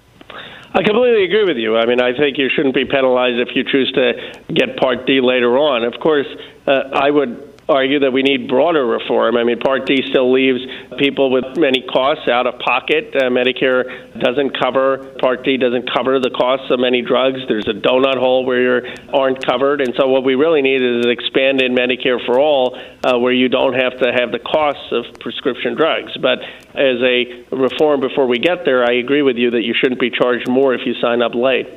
I 0.76 0.82
completely 0.82 1.24
agree 1.24 1.44
with 1.44 1.56
you. 1.56 1.76
I 1.76 1.86
mean, 1.86 2.00
I 2.00 2.16
think 2.16 2.36
you 2.36 2.50
shouldn't 2.50 2.74
be 2.74 2.84
penalized 2.84 3.38
if 3.38 3.54
you 3.54 3.62
choose 3.62 3.92
to 3.92 4.34
get 4.52 4.76
Part 4.76 5.06
D 5.06 5.20
later 5.20 5.56
on. 5.56 5.84
Of 5.84 6.00
course, 6.00 6.26
uh, 6.66 6.90
I 6.92 7.10
would 7.10 7.53
argue 7.68 8.00
that 8.00 8.12
we 8.12 8.22
need 8.22 8.48
broader 8.48 8.84
reform. 8.84 9.36
I 9.36 9.44
mean, 9.44 9.58
Part 9.58 9.86
D 9.86 10.02
still 10.08 10.32
leaves 10.32 10.60
people 10.98 11.30
with 11.30 11.44
many 11.56 11.82
costs 11.82 12.28
out 12.28 12.46
of 12.46 12.58
pocket. 12.58 13.14
Uh, 13.14 13.30
Medicare 13.30 14.12
doesn't 14.20 14.58
cover, 14.58 15.14
Part 15.20 15.44
D 15.44 15.56
doesn't 15.56 15.90
cover 15.92 16.20
the 16.20 16.30
costs 16.30 16.70
of 16.70 16.80
many 16.80 17.02
drugs. 17.02 17.40
There's 17.48 17.68
a 17.68 17.72
donut 17.72 18.18
hole 18.18 18.44
where 18.44 18.84
you 18.84 18.94
aren't 19.12 19.44
covered. 19.44 19.80
And 19.80 19.94
so, 19.98 20.08
what 20.08 20.24
we 20.24 20.34
really 20.34 20.62
need 20.62 20.82
is 20.82 21.04
an 21.04 21.10
expanded 21.10 21.72
Medicare 21.72 22.24
for 22.24 22.38
all 22.38 22.78
uh, 23.02 23.18
where 23.18 23.32
you 23.32 23.48
don't 23.48 23.74
have 23.74 23.98
to 24.00 24.12
have 24.12 24.32
the 24.32 24.38
costs 24.38 24.92
of 24.92 25.20
prescription 25.20 25.74
drugs. 25.74 26.12
But 26.20 26.40
as 26.74 27.00
a 27.02 27.44
reform 27.50 28.00
before 28.00 28.26
we 28.26 28.38
get 28.38 28.64
there, 28.64 28.84
I 28.84 28.94
agree 28.94 29.22
with 29.22 29.36
you 29.36 29.50
that 29.52 29.62
you 29.62 29.74
shouldn't 29.74 30.00
be 30.00 30.10
charged 30.10 30.48
more 30.48 30.74
if 30.74 30.86
you 30.86 30.94
sign 31.00 31.22
up 31.22 31.34
late. 31.34 31.68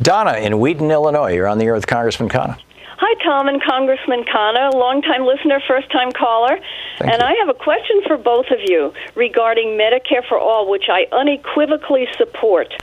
Donna 0.00 0.38
in 0.38 0.60
Wheaton, 0.60 0.90
Illinois. 0.90 1.34
You're 1.34 1.48
on 1.48 1.58
the 1.58 1.64
air 1.64 1.74
with 1.74 1.86
Congressman 1.86 2.28
Khanna. 2.28 2.58
Hi, 3.00 3.14
Tom 3.22 3.46
and 3.46 3.62
Congressman 3.62 4.24
Khanna, 4.24 4.74
longtime 4.74 5.24
listener, 5.24 5.62
first 5.68 5.88
time 5.92 6.10
caller. 6.10 6.58
Thank 6.98 7.12
and 7.12 7.22
you. 7.22 7.28
I 7.28 7.34
have 7.38 7.48
a 7.48 7.54
question 7.54 8.02
for 8.04 8.16
both 8.16 8.46
of 8.50 8.58
you 8.66 8.92
regarding 9.14 9.78
Medicare 9.78 10.26
for 10.28 10.36
All, 10.36 10.68
which 10.68 10.86
I 10.90 11.06
unequivocally 11.12 12.08
support. 12.16 12.74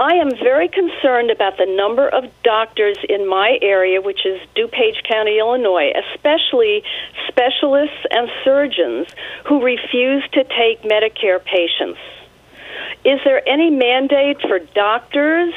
I 0.00 0.14
am 0.14 0.30
very 0.30 0.66
concerned 0.66 1.30
about 1.30 1.58
the 1.58 1.66
number 1.66 2.08
of 2.08 2.24
doctors 2.42 2.98
in 3.08 3.28
my 3.28 3.56
area, 3.62 4.02
which 4.02 4.26
is 4.26 4.40
DuPage 4.56 5.04
County, 5.08 5.38
Illinois, 5.38 5.92
especially 6.10 6.82
specialists 7.28 8.02
and 8.10 8.28
surgeons 8.42 9.06
who 9.46 9.62
refuse 9.62 10.24
to 10.32 10.42
take 10.42 10.82
Medicare 10.82 11.38
patients. 11.38 12.00
Is 13.04 13.20
there 13.24 13.48
any 13.48 13.70
mandate 13.70 14.40
for 14.40 14.58
doctors? 14.58 15.54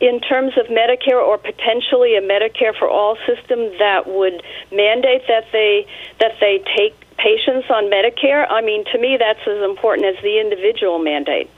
In 0.00 0.20
terms 0.20 0.52
of 0.56 0.66
Medicare 0.66 1.20
or 1.20 1.38
potentially 1.38 2.16
a 2.16 2.22
Medicare 2.22 2.76
for 2.78 2.88
all 2.88 3.16
system 3.26 3.58
that 3.78 4.06
would 4.06 4.42
mandate 4.70 5.22
that 5.26 5.46
they 5.52 5.86
that 6.20 6.32
they 6.40 6.62
take 6.76 6.94
patients 7.16 7.66
on 7.68 7.90
Medicare? 7.90 8.46
I 8.48 8.62
mean, 8.62 8.84
to 8.92 8.98
me, 8.98 9.16
that's 9.18 9.40
as 9.46 9.62
important 9.62 10.06
as 10.06 10.22
the 10.22 10.40
individual 10.40 10.98
mandate. 10.98 11.50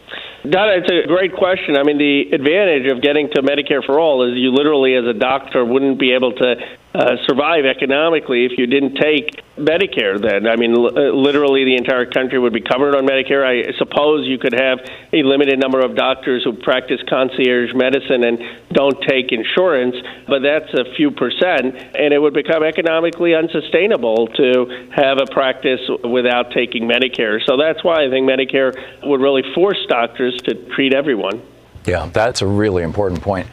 Donna, 0.49 0.73
it's 0.81 0.88
a 0.88 1.07
great 1.07 1.37
question. 1.37 1.76
I 1.76 1.83
mean, 1.83 1.99
the 1.99 2.33
advantage 2.33 2.90
of 2.90 3.02
getting 3.02 3.29
to 3.35 3.43
Medicare 3.43 3.85
for 3.85 4.00
all 4.00 4.25
is 4.25 4.38
you 4.38 4.52
literally, 4.52 4.95
as 4.97 5.05
a 5.05 5.12
doctor, 5.12 5.64
wouldn't 5.64 6.00
be 6.00 6.12
able 6.12 6.33
to 6.33 6.57
uh, 6.93 7.17
survive 7.29 7.64
economically 7.67 8.47
if 8.47 8.59
you 8.59 8.67
didn't 8.67 8.97
take 8.97 9.45
Medicare. 9.57 10.19
Then, 10.21 10.49
I 10.49 10.57
mean, 10.57 10.73
l- 10.73 10.90
literally 11.14 11.64
the 11.64 11.76
entire 11.76 12.07
country 12.07 12.38
would 12.38 12.55
be 12.55 12.62
covered 12.62 12.97
on 12.97 13.07
Medicare. 13.07 13.45
I 13.45 13.76
suppose 13.79 14.26
you 14.26 14.38
could 14.38 14.55
have 14.55 14.81
a 15.12 15.23
limited 15.23 15.61
number 15.61 15.79
of 15.79 15.95
doctors 15.95 16.43
who 16.43 16.55
practice 16.55 17.00
concierge 17.07 17.75
medicine 17.75 18.25
and 18.25 18.43
don't 18.73 18.99
take 19.07 19.31
insurance, 19.31 19.95
but 20.26 20.40
that's 20.40 20.73
a 20.73 20.90
few 20.97 21.12
percent, 21.12 21.76
and 21.95 22.14
it 22.14 22.19
would 22.19 22.35
become 22.35 22.64
economically 22.64 23.35
unsustainable 23.35 24.26
to 24.29 24.88
have 24.90 25.19
a 25.21 25.31
practice 25.31 25.81
without 26.02 26.50
taking 26.50 26.88
Medicare. 26.88 27.38
So 27.45 27.57
that's 27.57 27.85
why 27.85 28.07
I 28.07 28.11
think 28.11 28.26
Medicare 28.26 28.73
would 29.05 29.21
really 29.21 29.45
force 29.55 29.79
doctors 29.87 30.00
to 30.09 30.54
treat 30.75 30.92
everyone. 30.92 31.42
Yeah, 31.87 32.11
that's 32.12 32.42
a 32.42 32.47
really 32.47 32.83
important 32.83 33.23
point. 33.23 33.49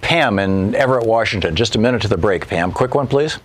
Pam 0.00 0.38
in 0.38 0.74
Everett, 0.74 1.06
Washington. 1.06 1.56
Just 1.56 1.76
a 1.76 1.78
minute 1.78 2.02
to 2.02 2.08
the 2.08 2.16
break, 2.16 2.48
Pam. 2.48 2.72
Quick 2.72 2.94
one, 2.94 3.06
please. 3.06 3.38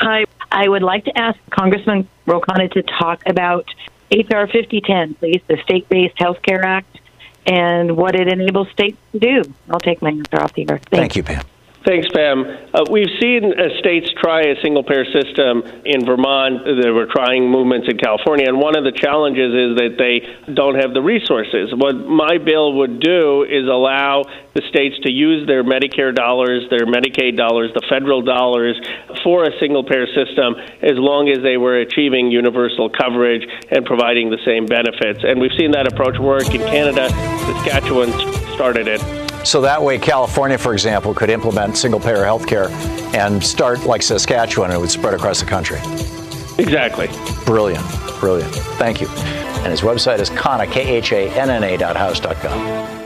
Hi. 0.00 0.24
I 0.50 0.68
would 0.68 0.82
like 0.82 1.04
to 1.06 1.18
ask 1.18 1.38
Congressman 1.50 2.08
Ro 2.26 2.40
Khanna 2.40 2.70
to 2.72 2.82
talk 2.82 3.22
about 3.26 3.66
H.R. 4.10 4.46
5010, 4.46 5.14
please, 5.14 5.42
the 5.48 5.56
State 5.64 5.88
Based 5.88 6.14
Health 6.16 6.40
Care 6.42 6.64
Act, 6.64 6.98
and 7.46 7.96
what 7.96 8.14
it 8.14 8.28
enables 8.28 8.70
states 8.70 8.96
to 9.12 9.18
do. 9.18 9.42
I'll 9.68 9.80
take 9.80 10.00
my 10.00 10.10
answer 10.10 10.40
off 10.40 10.54
the 10.54 10.62
air. 10.62 10.78
Thank, 10.78 10.90
Thank 10.90 11.16
you, 11.16 11.22
Pam. 11.24 11.44
Thanks, 11.84 12.08
Pam. 12.14 12.46
Uh, 12.72 12.84
we've 12.90 13.12
seen 13.20 13.52
uh, 13.52 13.68
states 13.78 14.08
try 14.16 14.40
a 14.40 14.56
single 14.62 14.82
payer 14.82 15.04
system 15.04 15.60
in 15.84 16.06
Vermont. 16.06 16.64
There 16.80 16.94
were 16.94 17.04
trying 17.04 17.50
movements 17.50 17.88
in 17.90 17.98
California, 17.98 18.48
and 18.48 18.58
one 18.58 18.74
of 18.74 18.84
the 18.84 18.92
challenges 18.92 19.52
is 19.52 19.76
that 19.76 20.00
they 20.00 20.24
don't 20.54 20.80
have 20.80 20.94
the 20.94 21.02
resources. 21.02 21.74
What 21.76 21.92
my 22.08 22.38
bill 22.38 22.72
would 22.80 23.00
do 23.00 23.42
is 23.44 23.68
allow 23.68 24.24
the 24.54 24.62
states 24.70 24.96
to 25.02 25.12
use 25.12 25.46
their 25.46 25.62
Medicare 25.62 26.14
dollars, 26.14 26.64
their 26.70 26.86
Medicaid 26.86 27.36
dollars, 27.36 27.70
the 27.74 27.84
federal 27.86 28.22
dollars 28.22 28.80
for 29.22 29.44
a 29.44 29.52
single 29.60 29.84
payer 29.84 30.06
system 30.06 30.56
as 30.80 30.96
long 30.96 31.28
as 31.28 31.42
they 31.42 31.58
were 31.58 31.80
achieving 31.80 32.30
universal 32.30 32.88
coverage 32.88 33.46
and 33.70 33.84
providing 33.84 34.30
the 34.30 34.40
same 34.46 34.64
benefits. 34.64 35.20
And 35.22 35.38
we've 35.38 35.52
seen 35.58 35.72
that 35.72 35.92
approach 35.92 36.18
work 36.18 36.48
in 36.48 36.62
Canada. 36.62 37.10
Saskatchewan 37.10 38.10
started 38.56 38.88
it. 38.88 39.23
So 39.44 39.60
that 39.60 39.80
way, 39.80 39.98
California, 39.98 40.56
for 40.56 40.72
example, 40.72 41.14
could 41.14 41.30
implement 41.30 41.76
single 41.76 42.00
payer 42.00 42.24
health 42.24 42.46
care 42.46 42.68
and 43.14 43.44
start 43.44 43.84
like 43.84 44.02
Saskatchewan, 44.02 44.70
and 44.70 44.78
it 44.78 44.80
would 44.80 44.90
spread 44.90 45.14
across 45.14 45.40
the 45.40 45.46
country. 45.46 45.78
Exactly. 46.58 47.08
Brilliant. 47.44 47.84
Brilliant. 48.20 48.54
Thank 48.78 49.00
you. 49.00 49.08
And 49.08 49.70
his 49.70 49.82
website 49.82 50.18
is 50.18 50.30
Khanna, 50.30 50.70
K 50.70 50.96
H 50.96 51.12
A 51.12 51.28
N 51.38 51.50
N 51.50 51.62
A 51.62 51.76
dot 51.76 51.96
house 51.96 52.20
dot 52.20 52.36
com. 52.36 53.04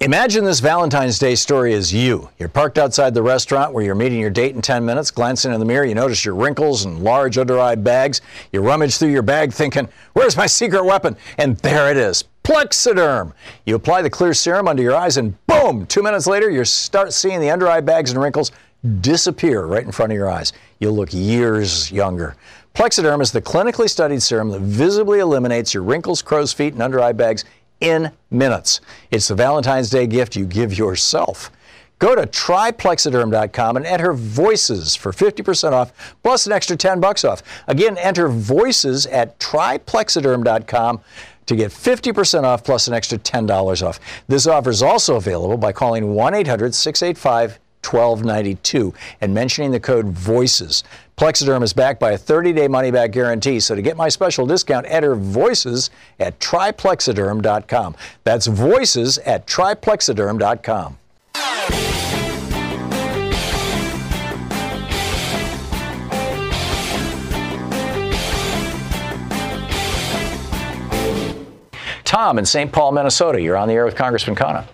Imagine 0.00 0.44
this 0.44 0.58
Valentine's 0.58 1.16
Day 1.20 1.36
story 1.36 1.72
is 1.72 1.94
you. 1.94 2.28
You're 2.36 2.48
parked 2.48 2.76
outside 2.76 3.14
the 3.14 3.22
restaurant 3.22 3.72
where 3.72 3.84
you're 3.84 3.94
meeting 3.94 4.18
your 4.18 4.30
date 4.30 4.52
in 4.52 4.60
10 4.60 4.84
minutes. 4.84 5.12
Glancing 5.12 5.52
in 5.52 5.60
the 5.60 5.64
mirror, 5.64 5.84
you 5.84 5.94
notice 5.94 6.24
your 6.24 6.34
wrinkles 6.34 6.84
and 6.84 7.04
large 7.04 7.38
under 7.38 7.60
eye 7.60 7.76
bags. 7.76 8.20
You 8.50 8.62
rummage 8.62 8.96
through 8.96 9.10
your 9.10 9.22
bag 9.22 9.52
thinking, 9.52 9.88
Where's 10.14 10.36
my 10.36 10.46
secret 10.46 10.84
weapon? 10.84 11.16
And 11.38 11.56
there 11.58 11.88
it 11.88 11.96
is. 11.96 12.24
Plexiderm. 12.44 13.32
You 13.64 13.76
apply 13.76 14.02
the 14.02 14.10
clear 14.10 14.34
serum 14.34 14.68
under 14.68 14.82
your 14.82 14.96
eyes, 14.96 15.16
and 15.16 15.34
boom, 15.46 15.86
two 15.86 16.02
minutes 16.02 16.26
later, 16.26 16.50
you 16.50 16.64
start 16.64 17.12
seeing 17.12 17.40
the 17.40 17.50
under 17.50 17.68
eye 17.68 17.80
bags 17.80 18.10
and 18.10 18.20
wrinkles 18.20 18.52
disappear 19.00 19.64
right 19.64 19.84
in 19.84 19.92
front 19.92 20.12
of 20.12 20.16
your 20.16 20.28
eyes. 20.28 20.52
You'll 20.80 20.94
look 20.94 21.12
years 21.12 21.92
younger. 21.92 22.36
Plexiderm 22.74 23.20
is 23.20 23.30
the 23.30 23.42
clinically 23.42 23.88
studied 23.88 24.22
serum 24.22 24.50
that 24.50 24.60
visibly 24.60 25.20
eliminates 25.20 25.72
your 25.74 25.82
wrinkles, 25.82 26.22
crow's 26.22 26.52
feet, 26.52 26.72
and 26.72 26.82
under 26.82 27.00
eye 27.00 27.12
bags 27.12 27.44
in 27.80 28.10
minutes. 28.30 28.80
It's 29.10 29.28
the 29.28 29.34
Valentine's 29.34 29.90
Day 29.90 30.06
gift 30.06 30.34
you 30.36 30.46
give 30.46 30.76
yourself. 30.76 31.50
Go 31.98 32.16
to 32.16 32.26
tryplexiderm.com 32.26 33.76
and 33.76 33.86
enter 33.86 34.12
voices 34.12 34.96
for 34.96 35.12
50% 35.12 35.70
off 35.70 36.16
plus 36.24 36.46
an 36.46 36.52
extra 36.52 36.76
10 36.76 36.98
bucks 36.98 37.24
off. 37.24 37.44
Again, 37.68 37.96
enter 37.98 38.28
voices 38.28 39.06
at 39.06 39.38
tryplexiderm.com 39.38 41.00
to 41.46 41.56
get 41.56 41.70
50% 41.70 42.44
off 42.44 42.64
plus 42.64 42.88
an 42.88 42.94
extra 42.94 43.18
$10 43.18 43.86
off. 43.86 44.00
This 44.28 44.46
offer 44.46 44.70
is 44.70 44.82
also 44.82 45.16
available 45.16 45.56
by 45.56 45.72
calling 45.72 46.14
1 46.14 46.34
800 46.34 46.74
685 46.74 47.58
1292 47.84 48.94
and 49.20 49.34
mentioning 49.34 49.70
the 49.72 49.80
code 49.80 50.06
VOICES. 50.06 50.84
Plexiderm 51.16 51.62
is 51.62 51.72
backed 51.72 52.00
by 52.00 52.12
a 52.12 52.18
30 52.18 52.52
day 52.52 52.68
money 52.68 52.90
back 52.90 53.10
guarantee, 53.10 53.60
so 53.60 53.74
to 53.74 53.82
get 53.82 53.96
my 53.96 54.08
special 54.08 54.46
discount, 54.46 54.86
enter 54.88 55.14
VOICES 55.16 55.90
at 56.20 56.38
tryplexiderm.com. 56.38 57.96
That's 58.24 58.46
VOICES 58.46 59.18
at 59.26 59.46
tryplexiderm.com. 59.46 60.98
Tom 72.12 72.38
in 72.38 72.44
St. 72.44 72.70
Paul, 72.70 72.92
Minnesota. 72.92 73.40
You're 73.40 73.56
on 73.56 73.68
the 73.68 73.74
air 73.74 73.86
with 73.86 73.96
Congressman 73.96 74.36
Khanna. 74.36 74.66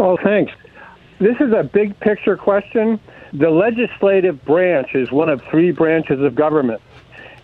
Oh, 0.00 0.16
thanks. 0.24 0.50
This 1.20 1.36
is 1.38 1.52
a 1.52 1.62
big 1.62 1.98
picture 2.00 2.36
question. 2.36 2.98
The 3.32 3.48
legislative 3.48 4.44
branch 4.44 4.96
is 4.96 5.12
one 5.12 5.28
of 5.28 5.40
three 5.52 5.70
branches 5.70 6.20
of 6.20 6.34
government. 6.34 6.82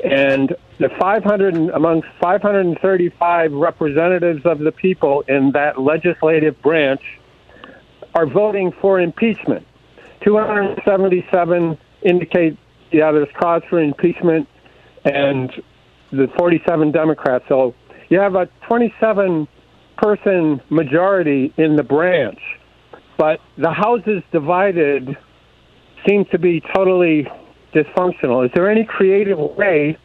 And 0.02 0.56
the 0.78 0.88
500 0.98 1.54
among 1.70 2.02
535 2.20 3.52
representatives 3.52 4.44
of 4.44 4.58
the 4.58 4.72
people 4.72 5.20
in 5.28 5.52
that 5.52 5.80
legislative 5.80 6.60
branch 6.60 7.02
are 8.16 8.26
voting 8.26 8.72
for 8.80 8.98
impeachment. 8.98 9.64
277 10.22 11.78
indicate, 12.02 12.58
yeah, 12.90 13.12
there's 13.12 13.28
cause 13.38 13.62
for 13.70 13.80
impeachment, 13.80 14.48
and 15.04 15.62
the 16.10 16.26
47 16.36 16.90
Democrats. 16.90 17.44
So 17.46 17.76
you 18.08 18.20
have 18.20 18.34
a 18.34 18.48
27 18.66 19.48
person 19.98 20.60
majority 20.70 21.52
in 21.56 21.76
the 21.76 21.82
branch, 21.82 22.40
but 23.16 23.40
the 23.56 23.70
houses 23.70 24.22
divided 24.32 25.16
seem 26.06 26.24
to 26.26 26.38
be 26.38 26.62
totally 26.74 27.26
dysfunctional. 27.74 28.44
Is 28.44 28.52
there 28.54 28.70
any 28.70 28.84
creative 28.84 29.38
way 29.38 29.98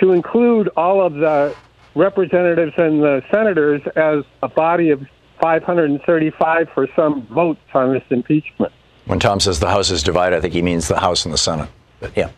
to 0.00 0.12
include 0.12 0.68
all 0.76 1.04
of 1.04 1.14
the 1.14 1.54
representatives 1.94 2.72
and 2.76 3.02
the 3.02 3.22
senators 3.30 3.80
as 3.96 4.24
a 4.42 4.48
body 4.48 4.90
of 4.90 5.00
535 5.40 6.68
for 6.74 6.88
some 6.94 7.26
votes 7.26 7.60
on 7.72 7.92
this 7.92 8.04
impeachment? 8.10 8.72
When 9.06 9.18
Tom 9.18 9.40
says 9.40 9.60
the 9.60 9.68
House 9.68 9.90
is 9.90 10.02
divided, 10.02 10.36
I 10.36 10.40
think 10.40 10.54
he 10.54 10.62
means 10.62 10.88
the 10.88 11.00
House 11.00 11.24
and 11.24 11.34
the 11.34 11.38
Senate. 11.38 11.68
But 12.00 12.16
yeah. 12.16 12.30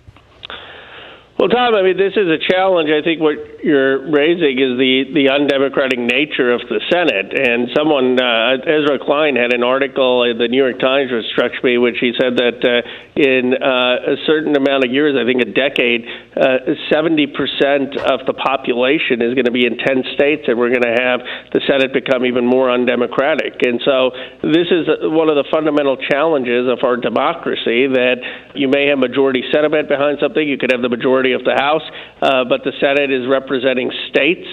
Well, 1.36 1.52
Tom, 1.52 1.74
I 1.74 1.82
mean, 1.84 2.00
this 2.00 2.16
is 2.16 2.32
a 2.32 2.40
challenge. 2.40 2.88
I 2.88 3.04
think 3.04 3.20
what 3.20 3.60
you're 3.60 4.08
raising 4.08 4.56
is 4.56 4.80
the, 4.80 5.04
the 5.12 5.28
undemocratic 5.28 6.00
nature 6.00 6.48
of 6.48 6.64
the 6.64 6.80
Senate. 6.88 7.36
And 7.36 7.68
someone, 7.76 8.16
uh, 8.16 8.64
Ezra 8.64 8.96
Klein, 8.96 9.36
had 9.36 9.52
an 9.52 9.60
article 9.60 10.24
in 10.24 10.40
the 10.40 10.48
New 10.48 10.56
York 10.56 10.80
Times 10.80 11.12
which 11.12 11.28
struck 11.36 11.52
me, 11.60 11.76
which 11.76 12.00
he 12.00 12.16
said 12.16 12.40
that 12.40 12.64
uh, 12.64 12.80
in 13.20 13.52
uh, 13.52 14.16
a 14.16 14.18
certain 14.24 14.56
amount 14.56 14.88
of 14.88 14.90
years, 14.96 15.12
I 15.12 15.28
think 15.28 15.44
a 15.44 15.52
decade, 15.52 16.08
uh, 16.40 16.72
70% 16.88 18.00
of 18.00 18.24
the 18.24 18.32
population 18.32 19.20
is 19.20 19.36
going 19.36 19.44
to 19.44 19.52
be 19.52 19.68
in 19.68 19.76
10 19.76 20.16
states, 20.16 20.48
and 20.48 20.56
we're 20.56 20.72
going 20.72 20.88
to 20.88 20.96
have 20.96 21.20
the 21.52 21.60
Senate 21.68 21.92
become 21.92 22.24
even 22.24 22.48
more 22.48 22.72
undemocratic. 22.72 23.60
And 23.60 23.76
so 23.84 24.16
this 24.40 24.72
is 24.72 24.88
one 25.04 25.28
of 25.28 25.36
the 25.36 25.44
fundamental 25.52 26.00
challenges 26.00 26.64
of 26.64 26.80
our 26.80 26.96
democracy 26.96 27.92
that 27.92 28.24
you 28.56 28.72
may 28.72 28.88
have 28.88 28.96
majority 28.96 29.44
sentiment 29.52 29.84
behind 29.84 30.16
something, 30.16 30.40
you 30.40 30.56
could 30.56 30.72
have 30.72 30.80
the 30.80 30.88
majority 30.88 31.25
of 31.32 31.44
the 31.44 31.54
House, 31.54 31.82
uh, 32.22 32.44
but 32.44 32.64
the 32.64 32.72
Senate 32.80 33.10
is 33.10 33.26
representing 33.28 33.90
states, 34.08 34.46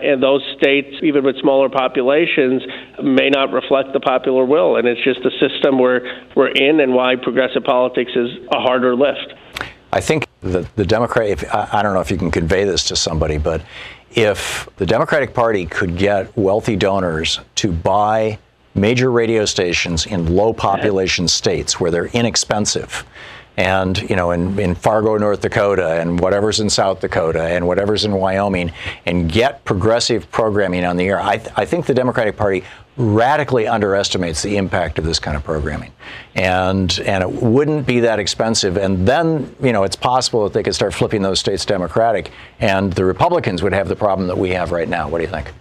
and 0.00 0.22
those 0.22 0.42
states, 0.56 0.96
even 1.02 1.24
with 1.24 1.38
smaller 1.40 1.68
populations, 1.68 2.62
may 3.02 3.30
not 3.30 3.52
reflect 3.52 3.92
the 3.92 4.00
popular 4.00 4.44
will. 4.44 4.76
And 4.76 4.88
it's 4.88 5.02
just 5.02 5.20
the 5.22 5.32
system 5.40 5.78
we're, 5.78 6.00
we're 6.34 6.50
in 6.50 6.80
and 6.80 6.94
why 6.94 7.16
progressive 7.16 7.64
politics 7.64 8.12
is 8.14 8.30
a 8.52 8.60
harder 8.60 8.96
lift. 8.96 9.34
I 9.92 10.00
think 10.00 10.26
the, 10.40 10.68
the 10.76 10.86
Democrat, 10.86 11.28
if, 11.28 11.54
I, 11.54 11.68
I 11.72 11.82
don't 11.82 11.94
know 11.94 12.00
if 12.00 12.10
you 12.10 12.16
can 12.16 12.30
convey 12.30 12.64
this 12.64 12.84
to 12.84 12.96
somebody, 12.96 13.38
but 13.38 13.62
if 14.12 14.68
the 14.76 14.86
Democratic 14.86 15.34
Party 15.34 15.66
could 15.66 15.96
get 15.96 16.36
wealthy 16.36 16.76
donors 16.76 17.40
to 17.56 17.72
buy 17.72 18.38
major 18.74 19.10
radio 19.10 19.44
stations 19.44 20.06
in 20.06 20.34
low 20.34 20.52
population 20.52 21.28
states 21.28 21.80
where 21.80 21.90
they're 21.90 22.06
inexpensive, 22.06 23.04
and 23.60 24.08
you 24.08 24.16
know 24.16 24.30
in, 24.30 24.58
in 24.58 24.74
Fargo, 24.74 25.18
North 25.18 25.42
Dakota, 25.42 26.00
and 26.00 26.18
whatever's 26.18 26.60
in 26.60 26.70
South 26.70 27.00
Dakota, 27.00 27.42
and 27.42 27.66
whatever's 27.66 28.06
in 28.06 28.12
Wyoming, 28.12 28.72
and 29.04 29.30
get 29.30 29.64
progressive 29.66 30.30
programming 30.30 30.84
on 30.84 30.96
the 30.96 31.06
air. 31.06 31.20
I, 31.20 31.36
th- 31.36 31.52
I 31.56 31.66
think 31.66 31.84
the 31.84 31.92
Democratic 31.92 32.38
Party 32.38 32.64
radically 32.96 33.66
underestimates 33.66 34.42
the 34.42 34.56
impact 34.56 34.98
of 34.98 35.04
this 35.04 35.18
kind 35.18 35.36
of 35.36 35.44
programming, 35.44 35.92
and 36.34 36.98
and 37.04 37.22
it 37.22 37.30
wouldn't 37.30 37.86
be 37.86 38.00
that 38.00 38.18
expensive. 38.18 38.78
And 38.78 39.06
then 39.06 39.54
you 39.62 39.72
know 39.72 39.84
it's 39.84 39.96
possible 39.96 40.44
that 40.44 40.54
they 40.54 40.62
could 40.62 40.74
start 40.74 40.94
flipping 40.94 41.20
those 41.20 41.38
states 41.38 41.66
Democratic, 41.66 42.30
and 42.60 42.90
the 42.94 43.04
Republicans 43.04 43.62
would 43.62 43.74
have 43.74 43.88
the 43.88 43.96
problem 43.96 44.26
that 44.28 44.38
we 44.38 44.50
have 44.50 44.72
right 44.72 44.88
now. 44.88 45.06
What 45.06 45.18
do 45.18 45.24
you 45.24 45.30
think? 45.30 45.52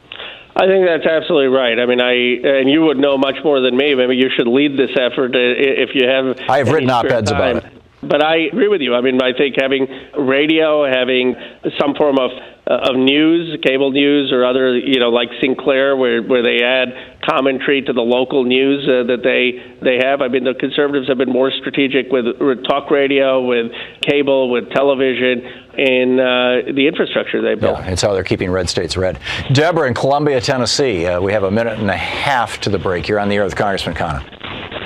I 0.56 0.68
think 0.68 0.86
that's 0.86 1.06
absolutely 1.06 1.48
right. 1.48 1.78
I 1.78 1.86
mean, 1.86 2.00
I 2.00 2.14
and 2.60 2.70
you 2.70 2.82
would 2.84 2.98
know 2.98 3.18
much 3.18 3.36
more 3.44 3.60
than 3.60 3.76
me. 3.76 3.94
Maybe 3.94 4.16
you 4.16 4.30
should 4.30 4.48
lead 4.48 4.78
this 4.78 4.92
effort 4.96 5.32
if 5.36 5.90
you 5.96 6.08
have. 6.08 6.40
I 6.50 6.60
have 6.60 6.70
written 6.70 6.90
op-eds 6.90 7.32
about 7.32 7.58
it 7.58 7.79
But 8.10 8.24
I 8.24 8.50
agree 8.52 8.68
with 8.68 8.82
you. 8.82 8.96
I 8.96 9.02
mean, 9.02 9.22
I 9.22 9.38
think 9.38 9.56
having 9.62 9.88
radio, 10.18 10.84
having 10.90 11.36
some 11.80 11.94
form 11.94 12.18
of 12.18 12.32
uh, 12.70 12.90
of 12.90 12.96
news, 12.96 13.58
cable 13.64 13.92
news, 13.92 14.32
or 14.32 14.46
other, 14.46 14.78
you 14.78 15.00
know, 15.00 15.10
like 15.10 15.30
Sinclair, 15.42 15.96
where 15.96 16.22
where 16.22 16.44
they 16.44 16.64
add 16.64 17.22
commentary 17.28 17.82
to 17.82 17.94
the 17.94 18.02
local 18.02 18.44
news 18.46 18.88
uh, 18.88 19.06
that 19.08 19.22
they 19.24 19.78
they 19.84 19.98
have. 20.04 20.22
I 20.22 20.28
mean, 20.28 20.44
the 20.44 20.54
conservatives 20.54 21.08
have 21.08 21.18
been 21.18 21.32
more 21.32 21.52
strategic 21.52 22.12
with, 22.12 22.26
with 22.40 22.64
talk 22.66 22.90
radio, 22.90 23.42
with 23.46 23.72
cable, 24.02 24.50
with 24.50 24.70
television, 24.72 25.46
and 25.78 26.20
uh, 26.20 26.74
the 26.74 26.86
infrastructure 26.88 27.42
they 27.42 27.60
built. 27.60 27.80
Yeah, 27.80 27.92
it's 27.92 28.02
how 28.02 28.14
they're 28.14 28.24
keeping 28.24 28.52
red 28.52 28.70
states 28.70 28.98
red. 28.98 29.20
Deborah 29.54 29.88
in 29.88 29.94
Columbia, 29.94 30.42
Tennessee. 30.42 31.06
Uh, 31.06 31.22
we 31.22 31.32
have 31.34 31.44
a 31.44 31.52
minute 31.52 31.80
and 31.80 31.90
a 31.90 31.98
half 31.98 32.60
to 32.62 32.70
the 32.70 32.80
break. 32.80 33.08
You're 33.08 33.20
on 33.20 33.30
the 33.30 33.36
air 33.36 33.44
with 33.44 33.56
Congressman 33.56 33.96
Khanna. 33.96 34.79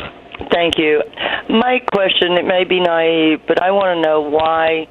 Thank 0.52 0.78
you. 0.78 1.04
My 1.50 1.80
question, 1.94 2.34
it 2.34 2.46
may 2.46 2.64
be 2.64 2.80
naive, 2.80 3.42
but 3.48 3.62
I 3.62 3.72
want 3.72 3.98
to 3.98 4.02
know 4.02 4.22
why 4.22 4.88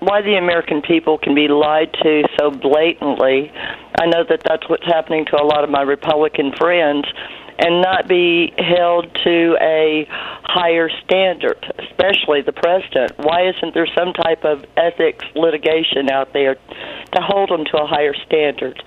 why 0.00 0.20
the 0.20 0.34
American 0.34 0.82
people 0.82 1.16
can 1.16 1.32
be 1.32 1.46
lied 1.46 1.92
to 2.02 2.24
so 2.36 2.50
blatantly. 2.50 3.52
I 4.00 4.06
know 4.06 4.24
that 4.28 4.42
that's 4.44 4.68
what's 4.68 4.84
happening 4.84 5.26
to 5.26 5.40
a 5.40 5.44
lot 5.44 5.62
of 5.62 5.70
my 5.70 5.82
Republican 5.82 6.50
friends 6.58 7.06
and 7.58 7.80
not 7.80 8.08
be 8.08 8.52
held 8.58 9.06
to 9.22 9.56
a 9.60 10.04
higher 10.42 10.90
standard, 11.04 11.56
especially 11.78 12.42
the 12.42 12.52
president. 12.52 13.12
Why 13.18 13.48
isn't 13.48 13.74
there 13.74 13.86
some 13.96 14.12
type 14.12 14.44
of 14.44 14.64
ethics 14.76 15.24
litigation 15.36 16.10
out 16.10 16.32
there 16.32 16.56
to 16.56 17.20
hold 17.22 17.50
them 17.50 17.64
to 17.66 17.78
a 17.78 17.86
higher 17.86 18.14
standard? 18.26 18.82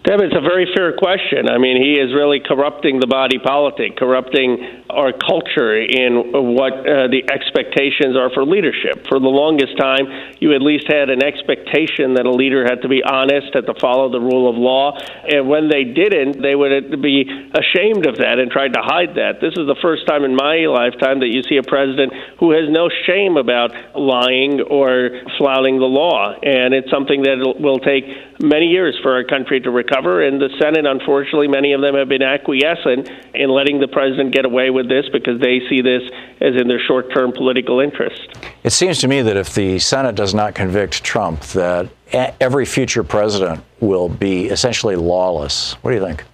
Deb, 0.00 0.16
it's 0.24 0.32
a 0.32 0.40
very 0.40 0.64
fair 0.72 0.96
question. 0.96 1.44
I 1.52 1.58
mean, 1.58 1.76
he 1.76 2.00
is 2.00 2.16
really 2.16 2.40
corrupting 2.40 3.00
the 3.00 3.06
body 3.06 3.36
politic, 3.36 4.00
corrupting 4.00 4.88
our 4.88 5.12
culture 5.12 5.76
in 5.76 6.56
what 6.56 6.72
uh, 6.72 7.12
the 7.12 7.28
expectations 7.28 8.16
are 8.16 8.32
for 8.32 8.48
leadership. 8.48 9.04
For 9.12 9.20
the 9.20 9.28
longest 9.28 9.76
time, 9.76 10.08
you 10.40 10.56
at 10.56 10.64
least 10.64 10.88
had 10.88 11.12
an 11.12 11.20
expectation 11.20 12.16
that 12.16 12.24
a 12.24 12.32
leader 12.32 12.64
had 12.64 12.80
to 12.80 12.88
be 12.88 13.04
honest, 13.04 13.52
had 13.52 13.68
to 13.68 13.76
follow 13.76 14.08
the 14.08 14.24
rule 14.24 14.48
of 14.48 14.56
law. 14.56 14.96
And 14.96 15.52
when 15.52 15.68
they 15.68 15.84
didn't, 15.84 16.40
they 16.40 16.56
would 16.56 16.96
be 17.04 17.28
ashamed 17.52 18.08
of 18.08 18.24
that 18.24 18.40
and 18.40 18.48
tried 18.48 18.72
to 18.72 18.80
hide 18.80 19.20
that. 19.20 19.44
This 19.44 19.52
is 19.52 19.68
the 19.68 19.76
first 19.84 20.08
time 20.08 20.24
in 20.24 20.32
my 20.32 20.64
lifetime 20.64 21.20
that 21.20 21.28
you 21.28 21.44
see 21.44 21.60
a 21.60 21.66
president 21.68 22.16
who 22.40 22.56
has 22.56 22.72
no 22.72 22.88
shame 23.04 23.36
about 23.36 23.76
lying 23.92 24.64
or 24.64 25.28
flouting 25.36 25.76
the 25.76 25.92
law. 25.92 26.32
And 26.40 26.72
it's 26.72 26.88
something 26.88 27.20
that 27.28 27.36
will 27.60 27.84
take 27.84 28.08
many 28.40 28.72
years 28.72 28.96
for 29.04 29.12
our 29.12 29.28
country 29.28 29.60
to 29.60 29.68
recover. 29.68 29.89
Cover 29.90 30.22
and 30.22 30.40
the 30.40 30.48
Senate, 30.60 30.86
unfortunately, 30.86 31.48
many 31.48 31.72
of 31.72 31.80
them 31.80 31.94
have 31.94 32.08
been 32.08 32.22
acquiescent 32.22 33.10
in 33.34 33.50
letting 33.50 33.80
the 33.80 33.88
president 33.88 34.32
get 34.32 34.44
away 34.44 34.70
with 34.70 34.88
this 34.88 35.06
because 35.12 35.40
they 35.40 35.60
see 35.68 35.80
this 35.82 36.02
as 36.40 36.54
in 36.60 36.68
their 36.68 36.80
short 36.80 37.12
term 37.12 37.32
political 37.32 37.80
interest. 37.80 38.20
It 38.62 38.70
seems 38.70 38.98
to 38.98 39.08
me 39.08 39.22
that 39.22 39.36
if 39.36 39.54
the 39.54 39.78
Senate 39.78 40.14
does 40.14 40.34
not 40.34 40.54
convict 40.54 41.02
Trump, 41.02 41.40
that 41.52 41.90
every 42.12 42.66
future 42.66 43.02
president 43.02 43.64
will 43.80 44.08
be 44.08 44.46
essentially 44.46 44.96
lawless. 44.96 45.74
What 45.82 45.90
do 45.90 45.96
you 45.96 46.04
think? 46.04 46.24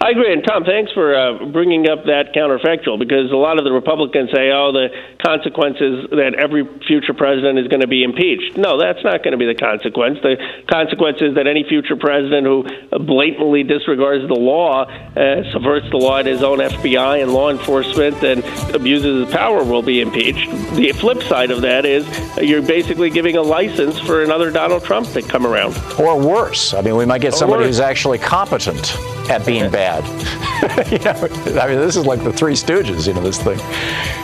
I 0.00 0.10
agree. 0.10 0.32
And 0.32 0.44
Tom, 0.46 0.62
thanks 0.64 0.92
for 0.92 1.12
uh, 1.12 1.46
bringing 1.46 1.88
up 1.88 2.04
that 2.06 2.32
counterfactual 2.32 3.00
because 3.00 3.32
a 3.32 3.36
lot 3.36 3.58
of 3.58 3.64
the 3.64 3.72
Republicans 3.72 4.30
say, 4.32 4.50
oh, 4.52 4.70
the 4.70 4.88
consequences 5.20 6.06
that 6.10 6.34
every 6.38 6.62
future 6.86 7.12
president 7.14 7.58
is 7.58 7.66
going 7.66 7.80
to 7.80 7.88
be 7.88 8.04
impeached. 8.04 8.56
No, 8.56 8.78
that's 8.78 9.02
not 9.02 9.24
going 9.24 9.32
to 9.32 9.36
be 9.38 9.46
the 9.46 9.56
consequence. 9.58 10.18
The 10.22 10.36
consequence 10.70 11.18
is 11.20 11.34
that 11.34 11.48
any 11.48 11.64
future 11.68 11.96
president 11.96 12.46
who 12.46 12.62
blatantly 13.04 13.64
disregards 13.64 14.26
the 14.28 14.38
law, 14.38 14.84
uh, 14.84 15.42
subverts 15.52 15.90
the 15.90 15.96
law 15.98 16.18
at 16.18 16.26
his 16.26 16.44
own 16.44 16.58
FBI 16.58 17.20
and 17.20 17.32
law 17.32 17.50
enforcement, 17.50 18.22
and 18.22 18.44
abuses 18.72 19.26
his 19.26 19.34
power 19.34 19.64
will 19.64 19.82
be 19.82 20.00
impeached. 20.00 20.48
The 20.76 20.92
flip 20.92 21.24
side 21.24 21.50
of 21.50 21.62
that 21.62 21.84
is 21.84 22.06
you're 22.40 22.62
basically 22.62 23.10
giving 23.10 23.36
a 23.36 23.42
license 23.42 23.98
for 23.98 24.22
another 24.22 24.52
Donald 24.52 24.84
Trump 24.84 25.08
to 25.08 25.22
come 25.22 25.44
around. 25.44 25.76
Or 25.98 26.16
worse. 26.16 26.72
I 26.72 26.82
mean, 26.82 26.94
we 26.94 27.04
might 27.04 27.20
get 27.20 27.34
Or 27.34 27.36
somebody 27.36 27.62
worse. 27.64 27.70
who's 27.76 27.80
actually 27.80 28.18
competent 28.18 28.96
at 29.28 29.44
being 29.44 29.70
bad. 29.70 29.87
you 30.90 30.98
know, 30.98 31.60
I 31.60 31.66
mean, 31.68 31.78
this 31.78 31.96
is 31.96 32.04
like 32.06 32.22
the 32.22 32.32
Three 32.32 32.54
Stooges, 32.54 33.06
you 33.06 33.14
know, 33.14 33.22
this 33.22 33.42
thing. 33.42 33.58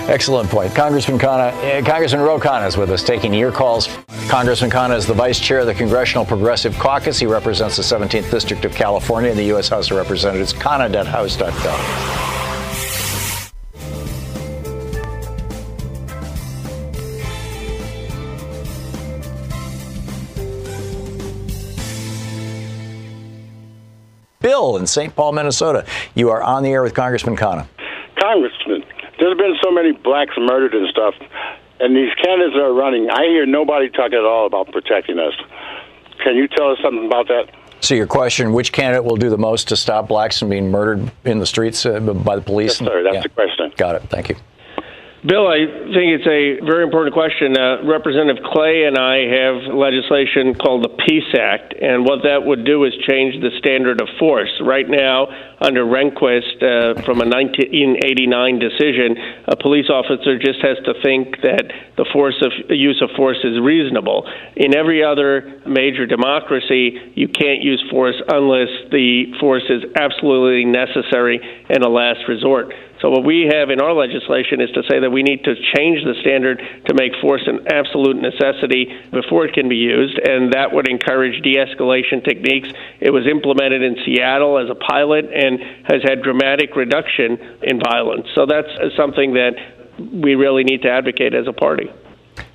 Excellent 0.09 0.51
point. 0.51 0.75
Congressman 0.75 1.19
Khanna, 1.19 1.53
uh, 1.53 1.85
Congressman 1.85 2.23
Ro 2.23 2.39
Khanna 2.39 2.67
is 2.67 2.77
with 2.77 2.91
us, 2.91 3.03
taking 3.03 3.33
your 3.33 3.53
calls. 3.53 3.89
Congressman 4.29 4.71
Khanna 4.71 4.97
is 4.97 5.07
the 5.07 5.15
vice 5.15 5.39
chair 5.41 5.61
of 5.61 5.67
the 5.67 5.75
Congressional 5.75 6.25
Progressive 6.25 6.75
Caucus. 6.79 7.19
He 7.19 7.27
represents 7.27 7.77
the 7.77 7.83
17th 7.83 8.31
District 8.31 8.65
of 8.65 8.75
California 8.75 9.31
in 9.31 9.37
the 9.37 9.45
U.S. 9.47 9.69
House 9.69 9.91
of 9.91 9.97
Representatives. 9.97 10.53
Khanna.house.gov. 10.53 12.34
Bill 24.45 24.77
in 24.77 24.87
St. 24.87 25.17
Paul, 25.17 25.33
Minnesota. 25.33 25.87
You 26.15 26.29
are 26.29 26.43
on 26.43 26.63
the 26.63 26.69
air 26.69 26.83
with 26.83 26.93
Congressman 26.93 27.35
Khanna. 27.35 27.67
Congressman, 28.21 28.85
there's 29.19 29.39
been 29.39 29.57
so 29.63 29.71
many 29.71 29.93
blacks 29.93 30.35
murdered 30.37 30.75
and 30.75 30.87
stuff, 30.89 31.15
and 31.81 31.97
these 31.97 32.13
candidates 32.23 32.55
are 32.55 32.75
running, 32.75 33.09
I 33.11 33.23
hear 33.25 33.47
nobody 33.47 33.89
talking 33.89 34.19
at 34.19 34.25
all 34.25 34.47
about 34.47 34.71
protecting 34.71 35.19
us. 35.19 35.33
Can 36.23 36.37
you 36.37 36.47
tell 36.47 36.71
us 36.71 36.79
something 36.83 37.07
about 37.07 37.27
that? 37.29 37.49
So 37.81 37.95
your 37.95 38.07
question, 38.07 38.53
which 38.53 38.71
candidate 38.71 39.05
will 39.05 39.17
do 39.17 39.31
the 39.31 39.39
most 39.39 39.69
to 39.69 39.77
stop 39.77 40.09
blacks 40.09 40.39
from 40.39 40.51
being 40.51 40.71
murdered 40.71 41.11
in 41.25 41.39
the 41.39 41.47
streets 41.47 41.87
uh, 41.87 42.01
by 42.01 42.37
the 42.37 42.43
police? 42.43 42.81
Yes, 42.83 42.91
sir. 42.91 43.03
That's 43.03 43.23
the 43.23 43.31
question. 43.31 43.73
Got 43.79 43.97
it. 43.97 44.03
Thank 44.11 44.29
you. 44.29 44.37
Bill, 45.25 45.49
I 45.49 45.65
think 45.89 46.21
it's 46.21 46.29
a 46.29 46.61
very 46.69 46.85
important 46.85 47.17
question. 47.17 47.57
Uh, 47.57 47.81
Representative 47.89 48.45
Clay 48.45 48.85
and 48.85 49.01
I 49.01 49.25
have 49.25 49.73
legislation 49.73 50.53
called 50.53 50.85
the 50.85 50.93
Peace 51.01 51.33
Act, 51.33 51.73
and 51.81 52.05
what 52.05 52.29
that 52.29 52.45
would 52.45 52.69
do 52.69 52.85
is 52.85 52.93
change 53.09 53.41
the 53.41 53.49
standard 53.57 54.03
of 54.05 54.09
force. 54.21 54.53
Right 54.61 54.85
now, 54.85 55.33
under 55.65 55.81
Rehnquist, 55.81 56.61
uh, 56.61 57.01
from 57.09 57.25
a 57.25 57.29
1989 57.29 58.61
decision, 58.61 59.17
a 59.49 59.57
police 59.57 59.89
officer 59.89 60.37
just 60.37 60.61
has 60.61 60.77
to 60.85 60.93
think 61.01 61.41
that 61.41 61.73
the 61.97 62.05
force 62.13 62.37
of 62.45 62.53
use 62.69 63.01
of 63.01 63.09
force 63.17 63.41
is 63.45 63.57
reasonable. 63.57 64.29
In 64.57 64.77
every 64.77 65.03
other 65.03 65.63
major 65.65 66.05
democracy, 66.05 67.01
you 67.17 67.29
can't 67.29 67.65
use 67.65 67.81
force 67.89 68.21
unless 68.29 68.69
the 68.93 69.33
force 69.41 69.65
is 69.71 69.89
absolutely 69.97 70.69
necessary 70.69 71.41
and 71.71 71.83
a 71.83 71.89
last 71.89 72.29
resort. 72.29 72.75
So 73.05 73.11
what 73.11 73.23
we 73.23 73.53
have 73.53 73.69
in 73.69 73.83
our 73.83 73.93
legislation 73.93 74.63
is 74.63 74.71
to 74.71 74.83
say 74.89 75.01
that 75.01 75.11
we 75.11 75.23
need 75.23 75.45
to 75.45 75.55
change 75.77 76.03
the 76.05 76.15
standard 76.23 76.57
to 76.87 76.95
make 76.95 77.13
force 77.21 77.43
an 77.47 77.69
absolute 77.69 78.17
necessity 78.17 78.99
before 79.13 79.45
it 79.45 79.53
can 79.53 79.69
be 79.69 79.77
used, 79.77 80.19
and 80.19 80.55
that 80.55 80.73
would 80.73 80.89
encourage 80.89 81.43
de-escalation 81.43 82.25
techniques. 82.25 82.71
It 83.01 83.11
was 83.11 83.27
implemented 83.27 83.83
in 83.83 83.97
Seattle 84.07 84.57
as 84.57 84.71
a 84.71 84.75
pilot 84.75 85.27
and 85.27 85.61
has 85.85 86.01
had 86.03 86.23
dramatic 86.23 86.77
reduction 86.77 87.37
in 87.63 87.79
violence. 87.79 88.27
So 88.35 88.47
that's 88.47 88.69
uh, 88.69 88.89
something 88.97 89.35
that 89.35 89.53
we 89.99 90.35
really 90.35 90.65
need 90.65 90.81
to 90.83 90.91
advocate 90.91 91.35
as 91.35 91.47
a 91.47 91.53
party. 91.53 91.93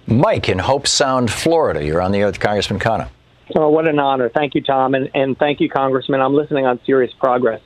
Mike 0.07 0.49
in 0.49 0.57
Hobe 0.57 0.87
Sound, 0.87 1.29
Florida. 1.29 1.85
You're 1.85 2.01
on 2.01 2.11
the 2.11 2.21
air 2.21 2.25
with 2.25 2.39
Congressman 2.39 2.79
Khanna. 2.79 3.07
Oh, 3.55 3.69
what 3.69 3.87
an 3.87 3.99
honor. 3.99 4.29
Thank 4.29 4.55
you, 4.55 4.63
Tom, 4.63 4.95
and, 4.95 5.11
and 5.13 5.37
thank 5.37 5.59
you, 5.59 5.69
Congressman. 5.69 6.21
I'm 6.21 6.33
listening 6.33 6.65
on 6.65 6.79
Sirius 6.87 7.13
Progress. 7.19 7.61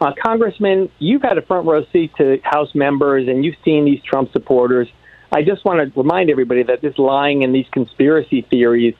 Uh, 0.00 0.12
Congressman, 0.14 0.90
you've 0.98 1.20
had 1.20 1.36
a 1.36 1.42
front 1.42 1.66
row 1.66 1.84
seat 1.92 2.10
to 2.16 2.38
House 2.42 2.74
members, 2.74 3.28
and 3.28 3.44
you've 3.44 3.56
seen 3.64 3.84
these 3.84 4.00
Trump 4.02 4.32
supporters. 4.32 4.88
I 5.30 5.42
just 5.42 5.64
want 5.64 5.92
to 5.92 6.00
remind 6.00 6.30
everybody 6.30 6.62
that 6.64 6.80
this 6.80 6.96
lying 6.96 7.44
and 7.44 7.54
these 7.54 7.66
conspiracy 7.70 8.46
theories 8.48 8.94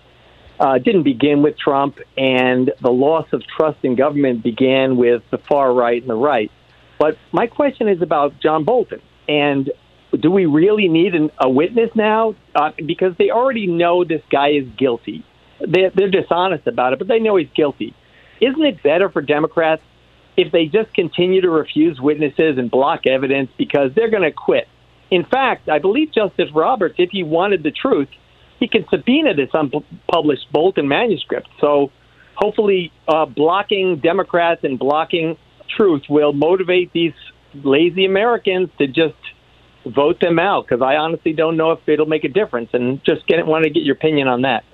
uh, 0.60 0.76
didn't 0.76 1.04
begin 1.04 1.42
with 1.42 1.58
Trump, 1.58 1.98
and 2.18 2.70
the 2.82 2.90
loss 2.90 3.26
of 3.32 3.42
trust 3.46 3.78
in 3.82 3.96
government 3.96 4.42
began 4.42 4.98
with 4.98 5.22
the 5.30 5.38
far 5.38 5.72
right 5.72 6.00
and 6.00 6.10
the 6.10 6.14
right. 6.14 6.50
But 6.98 7.16
my 7.32 7.46
question 7.46 7.88
is 7.88 8.02
about 8.02 8.38
John 8.40 8.64
Bolton. 8.64 9.00
And 9.26 9.72
do 10.20 10.30
we 10.30 10.44
really 10.44 10.88
need 10.88 11.14
an, 11.14 11.30
a 11.38 11.48
witness 11.48 11.90
now? 11.94 12.34
Uh, 12.54 12.72
because 12.86 13.14
they 13.16 13.30
already 13.30 13.66
know 13.66 14.04
this 14.04 14.22
guy 14.30 14.50
is 14.50 14.68
guilty. 14.76 15.24
They're, 15.66 15.90
they're 15.94 16.10
dishonest 16.10 16.66
about 16.66 16.92
it, 16.92 16.98
but 16.98 17.08
they 17.08 17.20
know 17.20 17.36
he's 17.36 17.48
guilty. 17.54 17.94
Isn't 18.40 18.62
it 18.62 18.82
better 18.82 19.08
for 19.08 19.22
Democrats 19.22 19.82
if 20.37 20.53
they 20.53 20.66
just 20.66 20.93
continue 20.95 21.40
to 21.40 21.51
refuse 21.51 22.01
witnesses 22.01 22.59
and 22.59 22.71
block 22.71 23.07
evidence 23.07 23.51
because 23.59 23.93
they're 23.95 24.11
going 24.11 24.23
to 24.23 24.33
quit? 24.33 24.69
In 25.11 25.25
fact, 25.25 25.69
I 25.69 25.79
believe 25.79 26.12
Justice 26.12 26.51
Roberts, 26.55 26.95
if 26.99 27.11
he 27.11 27.23
wanted 27.25 27.62
the 27.62 27.73
truth, 27.73 28.09
he 28.61 28.69
could 28.69 28.87
subpoena 28.90 29.35
this 29.35 29.51
unpublished 29.53 30.53
Bolton 30.53 30.87
manuscript. 30.87 31.49
So 31.61 31.90
hopefully, 32.37 32.93
uh, 33.09 33.27
blocking 33.27 33.99
Democrats 33.99 34.62
and 34.62 34.79
blocking 34.79 35.37
truth 35.77 36.03
will 36.09 36.33
motivate 36.33 36.93
these 36.93 37.14
lazy 37.55 38.05
Americans 38.05 38.71
to 38.79 38.87
just 38.87 39.14
vote 39.85 40.21
them 40.21 40.38
out 40.38 40.66
because 40.66 40.83
I 40.83 40.97
honestly 40.97 41.33
don't 41.33 41.57
know 41.57 41.73
if 41.73 41.88
it'll 41.88 42.07
make 42.07 42.25
a 42.25 42.29
difference. 42.29 42.71
And 42.73 43.03
just 43.05 43.27
get, 43.27 43.45
want 43.47 43.64
to 43.64 43.71
get 43.71 43.83
your 43.83 43.97
opinion 43.97 44.29
on 44.29 44.43
that. 44.43 44.64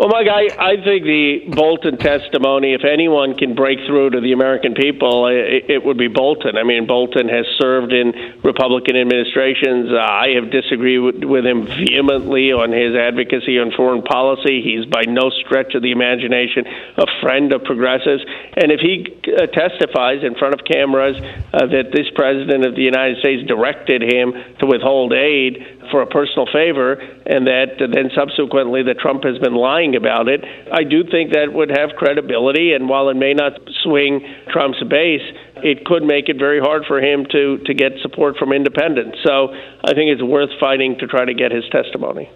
Well, 0.00 0.08
Mike, 0.08 0.32
I, 0.32 0.48
I 0.56 0.74
think 0.80 1.04
the 1.04 1.52
Bolton 1.52 1.98
testimony, 1.98 2.72
if 2.72 2.88
anyone 2.88 3.36
can 3.36 3.54
break 3.54 3.80
through 3.84 4.16
to 4.16 4.20
the 4.22 4.32
American 4.32 4.72
people, 4.72 5.26
it, 5.26 5.68
it 5.68 5.84
would 5.84 5.98
be 5.98 6.08
Bolton. 6.08 6.56
I 6.56 6.64
mean, 6.64 6.86
Bolton 6.86 7.28
has 7.28 7.44
served 7.60 7.92
in 7.92 8.40
Republican 8.42 8.96
administrations. 8.96 9.92
Uh, 9.92 10.00
I 10.00 10.40
have 10.40 10.50
disagreed 10.50 11.00
with, 11.00 11.22
with 11.22 11.44
him 11.44 11.66
vehemently 11.66 12.48
on 12.48 12.72
his 12.72 12.96
advocacy 12.96 13.60
on 13.60 13.76
foreign 13.76 14.00
policy. 14.00 14.64
He's 14.64 14.88
by 14.88 15.04
no 15.04 15.28
stretch 15.28 15.74
of 15.74 15.82
the 15.82 15.92
imagination 15.92 16.64
a 16.96 17.04
friend 17.20 17.52
of 17.52 17.64
progressives. 17.64 18.24
And 18.56 18.72
if 18.72 18.80
he 18.80 19.04
uh, 19.04 19.52
testifies 19.52 20.24
in 20.24 20.32
front 20.32 20.56
of 20.56 20.64
cameras 20.64 21.20
uh, 21.52 21.68
that 21.76 21.92
this 21.92 22.08
president 22.14 22.64
of 22.64 22.74
the 22.74 22.88
United 22.88 23.18
States 23.18 23.46
directed 23.46 24.00
him 24.00 24.32
to 24.60 24.64
withhold 24.64 25.12
aid 25.12 25.60
for 25.90 26.02
a 26.02 26.06
personal 26.06 26.46
favor, 26.46 26.94
and 26.94 27.46
that 27.46 27.78
then 27.78 28.10
subsequently 28.14 28.82
that 28.84 28.98
Trump 28.98 29.24
has 29.24 29.38
been 29.38 29.54
lying 29.54 29.96
about 29.96 30.28
it, 30.28 30.44
I 30.72 30.84
do 30.84 31.04
think 31.04 31.32
that 31.32 31.52
would 31.52 31.70
have 31.70 31.90
credibility. 31.96 32.72
And 32.72 32.88
while 32.88 33.08
it 33.08 33.16
may 33.16 33.34
not 33.34 33.52
swing 33.82 34.26
Trump's 34.48 34.82
base, 34.88 35.22
it 35.56 35.84
could 35.84 36.02
make 36.02 36.28
it 36.28 36.38
very 36.38 36.60
hard 36.60 36.84
for 36.86 37.00
him 37.00 37.26
to, 37.30 37.58
to 37.58 37.74
get 37.74 37.92
support 38.02 38.36
from 38.36 38.52
independents. 38.52 39.18
So 39.24 39.52
I 39.84 39.94
think 39.94 40.10
it's 40.10 40.22
worth 40.22 40.50
fighting 40.58 40.98
to 40.98 41.06
try 41.06 41.24
to 41.24 41.34
get 41.34 41.52
his 41.52 41.64
testimony. 41.70 42.30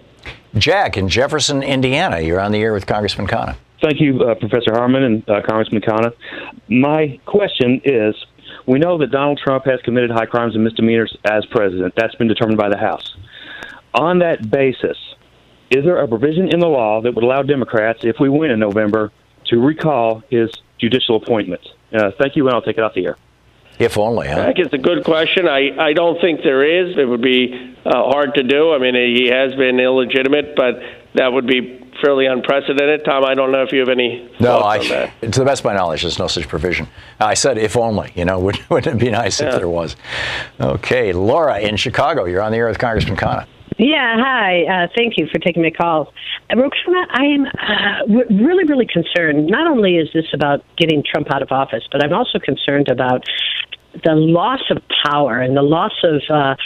Jack 0.57 0.97
in 0.97 1.09
Jefferson, 1.09 1.63
Indiana, 1.63 2.21
you're 2.21 2.41
on 2.41 2.53
the 2.53 2.61
air 2.61 2.73
with 2.73 2.87
Congressman 2.87 3.27
Khanna. 3.27 3.57
Thank 3.83 4.01
you, 4.01 4.23
uh, 4.23 4.35
Professor 4.37 4.73
Harmon 4.73 5.03
and 5.03 5.29
uh, 5.29 5.43
Congressman 5.47 5.83
Khanna. 5.83 6.13
My 6.69 7.19
question 7.27 7.81
is 7.85 8.15
we 8.67 8.79
know 8.79 8.97
that 8.99 9.11
Donald 9.11 9.41
Trump 9.45 9.67
has 9.67 9.81
committed 9.83 10.11
high 10.11 10.27
crimes 10.27 10.55
and 10.55 10.65
misdemeanors 10.65 11.15
as 11.25 11.45
president. 11.47 11.95
That's 11.97 12.15
been 12.15 12.29
determined 12.29 12.59
by 12.59 12.69
the 12.69 12.79
House. 12.79 13.15
On 13.95 14.19
that 14.19 14.51
basis, 14.51 14.99
is 15.71 15.85
there 15.85 15.99
a 15.99 16.09
provision 16.09 16.53
in 16.53 16.61
the 16.61 16.67
law 16.67 17.01
that 17.01 17.15
would 17.15 17.25
allow 17.25 17.43
Democrats, 17.43 18.01
if 18.03 18.17
we 18.19 18.29
win 18.29 18.51
in 18.51 18.59
November, 18.59 19.13
to 19.47 19.59
recall 19.59 20.23
his 20.31 20.51
judicial 20.79 21.17
appointments? 21.17 21.69
Uh, 21.93 22.11
thank 22.19 22.37
you, 22.37 22.47
and 22.47 22.55
I'll 22.55 22.63
take 22.63 22.79
it 22.79 22.83
off 22.83 22.95
the 22.95 23.07
air. 23.07 23.17
If 23.79 23.99
only, 23.99 24.29
huh? 24.29 24.41
I 24.41 24.47
think 24.47 24.59
it's 24.59 24.75
a 24.75 24.79
good 24.79 25.05
question. 25.05 25.49
I, 25.49 25.77
I 25.79 25.93
don't 25.95 26.21
think 26.21 26.43
there 26.43 26.65
is. 26.65 26.97
It 26.97 27.09
would 27.09 27.23
be 27.23 27.77
uh, 27.85 27.91
hard 27.91 28.35
to 28.35 28.43
do. 28.45 28.73
I 28.73 28.79
mean, 28.79 28.95
he 28.95 29.29
has 29.29 29.55
been 29.55 29.81
illegitimate, 29.81 30.55
but 30.55 30.81
that 31.15 31.33
would 31.33 31.47
be 31.47 31.85
fairly 32.01 32.27
unprecedented. 32.27 33.05
Tom, 33.05 33.25
I 33.25 33.35
don't 33.35 33.51
know 33.51 33.63
if 33.63 33.73
you 33.73 33.81
have 33.81 33.89
any 33.89 34.31
no, 34.39 34.59
I, 34.59 34.79
on 34.79 34.89
that. 34.89 35.23
To 35.23 35.41
the 35.41 35.45
best 35.45 35.63
of 35.63 35.65
my 35.65 35.75
knowledge, 35.75 36.03
there's 36.03 36.19
no 36.19 36.29
such 36.29 36.47
provision. 36.47 36.87
I 37.19 37.35
said 37.35 37.59
if 37.59 37.77
only, 37.77 38.13
you 38.15 38.25
know, 38.25 38.39
wouldn't, 38.41 38.69
wouldn't 38.71 38.97
it 38.97 39.05
be 39.05 39.11
nice 39.11 39.41
yeah. 39.41 39.49
if 39.49 39.57
there 39.57 39.69
was? 39.69 39.97
Okay, 40.61 41.13
Laura 41.13 41.59
in 41.61 41.77
Chicago, 41.77 42.27
you're 42.27 42.43
on 42.43 42.53
the 42.53 42.59
air 42.59 42.69
with 42.69 42.79
Congressman 42.79 43.17
Khanna. 43.17 43.47
Yeah, 43.77 44.17
hi. 44.19 44.65
Uh, 44.65 44.89
thank 44.95 45.19
you 45.19 45.27
for 45.27 45.39
taking 45.39 45.63
my 45.63 45.71
call. 45.71 46.13
Uh, 46.49 46.57
I 47.11 47.25
am 47.25 47.47
uh, 47.47 48.25
really, 48.31 48.65
really 48.65 48.87
concerned. 48.87 49.49
Not 49.49 49.67
only 49.67 49.97
is 49.97 50.09
this 50.15 50.27
about 50.33 50.65
getting 50.77 51.03
Trump 51.03 51.33
out 51.33 51.43
of 51.43 51.51
office, 51.51 51.83
but 51.91 52.05
I'm 52.05 52.13
also 52.13 52.39
concerned 52.39 52.89
about 52.89 53.25
the 54.05 54.15
loss 54.15 54.61
of 54.71 54.83
power 55.05 55.41
and 55.41 55.57
the 55.57 55.63
loss 55.63 55.93
of 56.03 56.23
uh, 56.29 56.57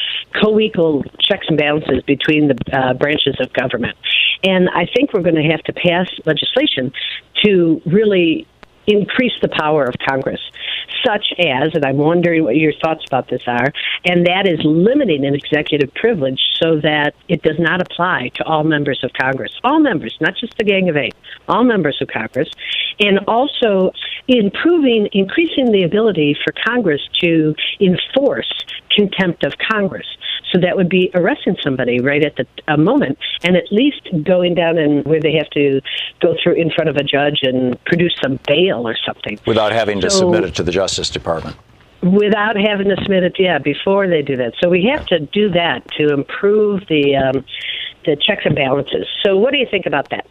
co-equal 0.41 1.05
checks 1.21 1.47
and 1.49 1.59
balances 1.59 2.03
between 2.05 2.49
the 2.49 2.57
uh, 2.73 2.95
branches 2.95 3.37
of 3.41 3.53
government. 3.53 3.97
And 4.45 4.69
I 4.71 4.87
think 4.95 5.13
we're 5.13 5.23
going 5.23 5.35
to 5.35 5.51
have 5.51 5.63
to 5.65 5.73
pass 5.73 6.09
legislation 6.25 6.93
to 7.45 7.83
really 7.87 8.47
increase 8.89 9.39
the 9.41 9.49
power 9.49 9.85
of 9.85 9.95
Congress 10.09 10.41
such 11.07 11.33
as, 11.39 11.71
and 11.75 11.85
I'm 11.85 11.97
wondering 11.97 12.45
what 12.45 12.57
your 12.57 12.73
thoughts 12.73 13.05
about 13.07 13.29
this 13.29 13.43
are, 13.47 13.73
and 14.05 14.27
that 14.27 14.47
is 14.47 14.61
limiting 14.65 15.25
an 15.25 15.35
executive 15.35 15.93
privilege 15.95 16.41
so 16.55 16.81
that 16.81 17.15
it 17.29 17.43
does 17.43 17.59
not 17.59 17.81
apply 17.81 18.31
to 18.35 18.45
all 18.45 18.65
members 18.65 19.03
of 19.05 19.13
Congress. 19.13 19.53
All 19.65 19.81
members, 19.81 20.17
not 20.21 20.35
just 20.37 20.57
the 20.59 20.65
Gang 20.65 20.89
of 20.89 20.97
Eight, 20.97 21.15
all 21.49 21.65
members 21.65 22.01
of 22.01 22.09
Congress. 22.09 22.49
And 23.01 23.21
also 23.29 23.93
improving, 24.27 25.09
increasing 25.13 25.71
the 25.73 25.85
ability 25.85 26.37
for 26.45 26.53
Congress 26.67 27.01
to 27.21 27.55
enforce 27.81 28.53
contempt 28.91 29.45
of 29.45 29.53
Congress. 29.59 30.07
So 30.53 30.61
that 30.61 30.77
would 30.77 30.89
be 30.89 31.11
arresting 31.15 31.57
somebody 31.63 32.01
right 32.01 32.25
at 32.25 32.37
the 32.37 32.47
a 32.67 32.77
moment, 32.77 33.19
and 33.43 33.57
at 33.57 33.71
least 33.71 34.09
going 34.23 34.55
down 34.55 34.79
and 34.79 35.05
where 35.05 35.21
they 35.21 35.35
have 35.35 35.51
to 35.51 35.81
go 36.21 36.35
through 36.43 36.55
in 36.55 36.71
front 36.71 36.89
of 36.89 36.97
a 36.97 37.03
judge 37.03 37.41
and 37.43 37.83
produce 37.85 38.17
some 38.23 38.39
bail 38.47 38.87
or 38.87 38.97
something 39.07 39.39
without 39.47 39.73
having 39.73 40.01
to 40.01 40.11
so, 40.11 40.21
submit 40.21 40.45
it 40.45 40.55
to 40.55 40.63
the 40.63 40.73
Justice 40.73 41.11
Department. 41.11 41.57
Without 42.03 42.57
having 42.57 42.89
to 42.89 42.97
submit 43.03 43.25
it, 43.25 43.35
yeah, 43.39 43.59
before 43.59 44.07
they 44.07 44.23
do 44.23 44.37
that. 44.37 44.55
So 44.63 44.69
we 44.69 44.85
have 44.95 45.05
to 45.07 45.19
do 45.19 45.51
that 45.51 45.83
to 45.99 46.13
improve 46.13 46.87
the 46.89 47.17
um, 47.17 47.45
the 48.05 48.17
checks 48.17 48.43
and 48.45 48.55
balances. 48.55 49.07
So 49.25 49.37
what 49.37 49.53
do 49.53 49.59
you 49.59 49.67
think 49.71 49.87
about 49.87 50.11
that? 50.11 50.27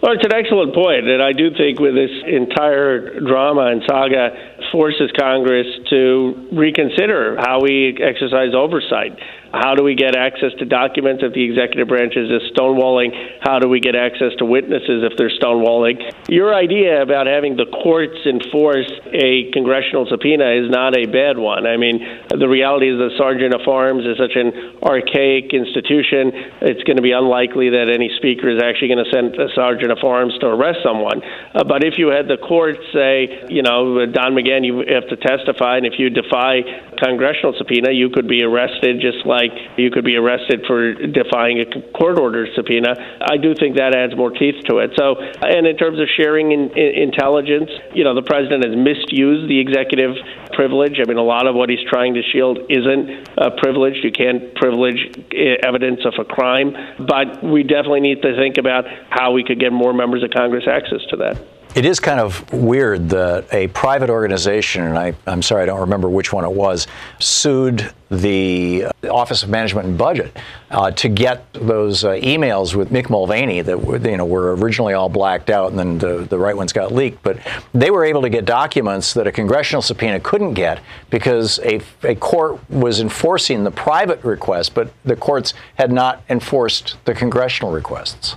Well, 0.00 0.12
it's 0.12 0.24
an 0.24 0.32
excellent 0.32 0.74
point, 0.74 1.08
and 1.08 1.20
I 1.20 1.32
do 1.32 1.50
think 1.50 1.80
with 1.80 1.94
this 1.96 2.10
entire 2.24 3.18
drama 3.18 3.66
and 3.66 3.82
saga 3.84 4.30
forces 4.70 5.10
Congress 5.18 5.66
to 5.90 6.48
reconsider 6.52 7.36
how 7.36 7.60
we 7.60 7.98
exercise 8.00 8.54
oversight. 8.54 9.18
How 9.52 9.74
do 9.74 9.82
we 9.82 9.94
get 9.94 10.14
access 10.14 10.52
to 10.58 10.64
documents 10.64 11.22
if 11.24 11.32
the 11.32 11.44
executive 11.44 11.88
branch 11.88 12.16
is 12.16 12.28
stonewalling? 12.52 13.16
How 13.40 13.58
do 13.58 13.68
we 13.68 13.80
get 13.80 13.96
access 13.96 14.36
to 14.38 14.44
witnesses 14.44 15.04
if 15.08 15.16
they're 15.16 15.32
stonewalling? 15.32 16.12
Your 16.28 16.54
idea 16.54 17.00
about 17.00 17.26
having 17.26 17.56
the 17.56 17.64
courts 17.64 18.18
enforce 18.26 18.90
a 19.08 19.50
congressional 19.52 20.06
subpoena 20.10 20.52
is 20.52 20.68
not 20.68 20.96
a 20.96 21.06
bad 21.06 21.38
one. 21.38 21.66
I 21.66 21.76
mean, 21.76 22.04
the 22.28 22.48
reality 22.48 22.92
is 22.92 22.98
the 22.98 23.16
Sergeant 23.16 23.54
of 23.54 23.66
Arms 23.66 24.04
is 24.04 24.18
such 24.18 24.36
an 24.36 24.82
archaic 24.82 25.54
institution. 25.54 26.60
It's 26.60 26.84
going 26.84 26.96
to 26.96 27.02
be 27.02 27.12
unlikely 27.12 27.70
that 27.70 27.88
any 27.88 28.10
speaker 28.20 28.50
is 28.52 28.60
actually 28.60 28.92
going 28.92 29.04
to 29.04 29.10
send 29.10 29.34
a 29.40 29.48
Sergeant 29.54 29.92
of 29.92 30.04
Arms 30.04 30.36
to 30.40 30.46
arrest 30.46 30.80
someone. 30.84 31.22
Uh, 31.54 31.64
but 31.64 31.84
if 31.84 31.96
you 31.96 32.08
had 32.08 32.28
the 32.28 32.36
courts 32.36 32.84
say, 32.92 33.48
you 33.48 33.62
know, 33.62 34.04
Don 34.04 34.36
McGahn, 34.36 34.66
you 34.66 34.84
have 34.92 35.08
to 35.08 35.16
testify, 35.16 35.78
and 35.78 35.86
if 35.86 35.96
you 35.96 36.10
defy 36.10 36.60
congressional 37.00 37.54
subpoena, 37.56 37.92
you 37.92 38.10
could 38.10 38.28
be 38.28 38.42
arrested 38.42 39.00
just 39.00 39.24
like 39.24 39.37
like 39.38 39.78
you 39.78 39.90
could 39.90 40.04
be 40.04 40.16
arrested 40.16 40.66
for 40.66 40.94
defying 40.94 41.62
a 41.62 41.66
court 41.94 42.18
order 42.18 42.46
subpoena. 42.56 42.90
I 43.22 43.36
do 43.36 43.54
think 43.54 43.76
that 43.76 43.94
adds 43.94 44.16
more 44.16 44.30
teeth 44.30 44.64
to 44.66 44.78
it. 44.78 44.90
So, 44.98 45.14
and 45.18 45.66
in 45.66 45.76
terms 45.76 46.00
of 46.00 46.08
sharing 46.16 46.50
in, 46.50 46.70
in 46.74 47.08
intelligence, 47.08 47.70
you 47.94 48.02
know, 48.02 48.14
the 48.14 48.26
president 48.26 48.66
has 48.66 48.74
misused 48.74 49.48
the 49.48 49.58
executive 49.60 50.18
privilege. 50.52 50.98
I 50.98 51.06
mean, 51.06 51.18
a 51.18 51.22
lot 51.22 51.46
of 51.46 51.54
what 51.54 51.70
he's 51.70 51.86
trying 51.88 52.14
to 52.14 52.22
shield 52.22 52.58
isn't 52.68 53.04
uh, 53.38 53.50
privileged. 53.62 54.02
You 54.02 54.10
can't 54.10 54.54
privilege 54.56 54.98
uh, 55.06 55.66
evidence 55.66 56.00
of 56.04 56.14
a 56.18 56.24
crime, 56.24 56.74
but 56.98 57.44
we 57.44 57.62
definitely 57.62 58.00
need 58.00 58.22
to 58.22 58.34
think 58.34 58.58
about 58.58 58.84
how 59.10 59.32
we 59.32 59.44
could 59.44 59.60
get 59.60 59.72
more 59.72 59.92
members 59.92 60.22
of 60.24 60.30
Congress 60.30 60.64
access 60.66 61.02
to 61.10 61.16
that. 61.18 61.57
It 61.78 61.84
is 61.84 62.00
kind 62.00 62.18
of 62.18 62.52
weird 62.52 63.10
that 63.10 63.54
a 63.54 63.68
private 63.68 64.10
organization, 64.10 64.82
and 64.82 64.98
I, 64.98 65.14
am 65.28 65.42
sorry, 65.42 65.62
I 65.62 65.66
don't 65.66 65.78
remember 65.78 66.08
which 66.08 66.32
one 66.32 66.44
it 66.44 66.50
was, 66.50 66.88
sued 67.20 67.92
the 68.10 68.86
Office 69.08 69.44
of 69.44 69.48
Management 69.48 69.86
and 69.86 69.96
Budget 69.96 70.36
uh, 70.72 70.90
to 70.90 71.08
get 71.08 71.46
those 71.52 72.02
uh, 72.02 72.14
emails 72.14 72.74
with 72.74 72.90
Mick 72.90 73.08
Mulvaney 73.08 73.60
that 73.60 73.80
were, 73.80 73.96
you 73.98 74.16
know 74.16 74.26
were 74.26 74.56
originally 74.56 74.94
all 74.94 75.08
blacked 75.08 75.50
out, 75.50 75.70
and 75.70 75.78
then 75.78 75.98
the, 75.98 76.26
the 76.28 76.36
right 76.36 76.56
ones 76.56 76.72
got 76.72 76.90
leaked. 76.90 77.22
But 77.22 77.38
they 77.72 77.92
were 77.92 78.04
able 78.04 78.22
to 78.22 78.28
get 78.28 78.44
documents 78.44 79.14
that 79.14 79.28
a 79.28 79.30
congressional 79.30 79.80
subpoena 79.80 80.18
couldn't 80.18 80.54
get 80.54 80.80
because 81.10 81.60
a, 81.60 81.80
a 82.02 82.16
court 82.16 82.58
was 82.68 82.98
enforcing 82.98 83.62
the 83.62 83.70
private 83.70 84.24
request, 84.24 84.74
but 84.74 84.92
the 85.04 85.14
courts 85.14 85.54
had 85.76 85.92
not 85.92 86.24
enforced 86.28 86.96
the 87.04 87.14
congressional 87.14 87.70
requests. 87.70 88.34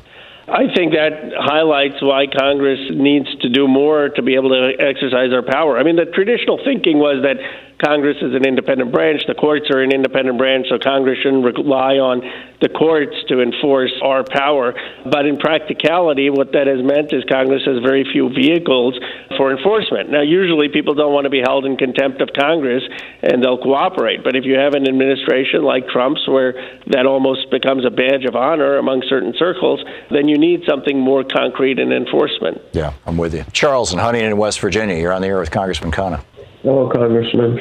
I 0.51 0.67
think 0.75 0.91
that 0.93 1.31
highlights 1.39 2.01
why 2.01 2.27
Congress 2.27 2.79
needs 2.91 3.33
to 3.39 3.47
do 3.47 3.69
more 3.69 4.09
to 4.09 4.21
be 4.21 4.35
able 4.35 4.49
to 4.49 4.73
exercise 4.77 5.31
our 5.31 5.41
power. 5.41 5.79
I 5.79 5.83
mean, 5.83 5.95
the 5.95 6.05
traditional 6.05 6.59
thinking 6.65 6.99
was 6.99 7.23
that 7.23 7.39
Congress 7.83 8.17
is 8.21 8.35
an 8.35 8.45
independent 8.45 8.91
branch, 8.91 9.23
the 9.27 9.33
courts 9.33 9.65
are 9.73 9.81
an 9.81 9.91
independent 9.91 10.37
branch, 10.37 10.67
so 10.69 10.77
Congress 10.77 11.17
shouldn't 11.23 11.43
rely 11.43 11.97
on 11.97 12.21
the 12.61 12.69
courts 12.69 13.15
to 13.27 13.41
enforce 13.41 13.91
our 14.03 14.23
power. 14.23 14.73
But 15.03 15.25
in 15.25 15.37
practicality, 15.37 16.29
what 16.29 16.53
that 16.53 16.67
has 16.67 16.85
meant 16.85 17.11
is 17.11 17.23
Congress 17.25 17.63
has 17.65 17.81
very 17.81 18.05
few 18.05 18.29
vehicles 18.29 18.93
for 19.35 19.51
enforcement. 19.51 20.11
Now, 20.11 20.21
usually 20.21 20.69
people 20.69 20.93
don't 20.93 21.11
want 21.11 21.25
to 21.25 21.33
be 21.33 21.41
held 21.41 21.65
in 21.65 21.75
contempt 21.75 22.21
of 22.21 22.29
Congress 22.37 22.83
and 23.23 23.43
they'll 23.43 23.57
cooperate. 23.57 24.23
But 24.23 24.35
if 24.35 24.45
you 24.45 24.59
have 24.59 24.73
an 24.73 24.87
administration 24.87 25.63
like 25.63 25.87
Trump's 25.87 26.27
where 26.27 26.53
that 26.87 27.05
almost 27.05 27.49
becomes 27.49 27.85
a 27.85 27.89
badge 27.89 28.25
of 28.25 28.35
honor 28.35 28.77
among 28.77 29.01
certain 29.09 29.33
circles, 29.37 29.83
then 30.11 30.27
you 30.27 30.37
need 30.37 30.61
something 30.69 30.99
more 30.99 31.23
concrete 31.23 31.79
in 31.79 31.91
enforcement. 31.91 32.61
Yeah, 32.73 32.93
I'm 33.07 33.17
with 33.17 33.33
you. 33.33 33.43
Charles 33.53 33.91
in 33.91 33.99
Huntington, 33.99 34.37
West 34.37 34.59
Virginia, 34.59 34.95
you're 34.95 35.13
on 35.13 35.21
the 35.21 35.27
air 35.27 35.39
with 35.39 35.49
Congressman 35.49 35.91
Khanna. 35.91 36.23
Hello, 36.63 36.89
Congressman. 36.89 37.55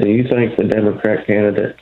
Do 0.00 0.08
you 0.08 0.24
think 0.28 0.56
the 0.56 0.64
Democrat 0.64 1.26
candidate 1.26 1.76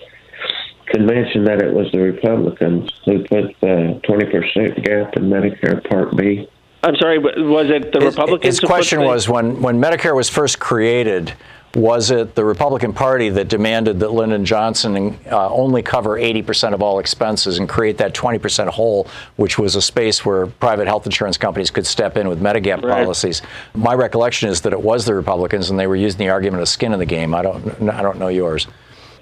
could 0.89 1.03
mention 1.03 1.45
that 1.45 1.63
it 1.63 1.73
was 1.73 1.91
the 1.93 2.01
Republicans 2.01 2.91
who 3.07 3.21
put 3.21 3.59
the 3.61 4.01
20% 4.07 4.85
gap 4.85 5.17
in 5.17 5.31
Medicare 5.31 5.83
Part 5.89 6.15
B? 6.15 6.47
I'm 6.83 6.97
sorry, 6.97 7.19
was 7.19 7.71
it 7.71 7.93
the 7.93 8.01
his, 8.01 8.17
Republicans? 8.17 8.59
His 8.59 8.61
question 8.61 9.01
was 9.01 9.29
when, 9.29 9.63
when 9.63 9.81
Medicare 9.81 10.15
was 10.15 10.29
first 10.29 10.59
created, 10.59 11.33
was 11.75 12.11
it 12.11 12.35
the 12.35 12.45
Republican 12.45 12.93
Party 12.93 13.31
that 13.31 13.49
demanded 13.49 14.01
that 14.01 14.13
Lyndon 14.13 14.45
Johnson 14.45 15.19
uh, 15.31 15.49
only 15.51 15.83
cover 15.83 16.19
80% 16.19 16.75
of 16.75 16.83
all 16.83 16.99
expenses 16.99 17.59
and 17.59 17.69
create 17.69 17.99
that 17.99 18.15
20% 18.15 18.69
hole, 18.69 19.07
which 19.37 19.59
was 19.59 19.75
a 19.75 19.83
space 19.83 20.25
where 20.25 20.47
private 20.47 20.87
health 20.87 21.07
insurance 21.07 21.39
companies 21.39 21.71
could 21.71 21.87
step 21.87 22.17
in 22.17 22.29
with 22.29 22.41
Medigap 22.41 22.83
right. 22.83 23.03
policies? 23.03 23.43
My 23.75 23.95
recollection 23.95 24.51
is 24.51 24.61
that 24.63 24.73
it 24.73 24.83
was 24.83 25.07
the 25.07 25.15
Republicans, 25.15 25.71
and 25.71 25.79
they 25.79 25.87
were 25.87 25.97
using 25.97 26.19
the 26.19 26.29
argument 26.29 26.61
of 26.61 26.69
skin 26.69 26.93
in 26.93 26.99
the 26.99 27.07
game. 27.07 27.35
I 27.35 27.43
don't, 27.43 27.89
I 27.89 28.03
don't 28.03 28.19
know 28.19 28.29
yours. 28.29 28.67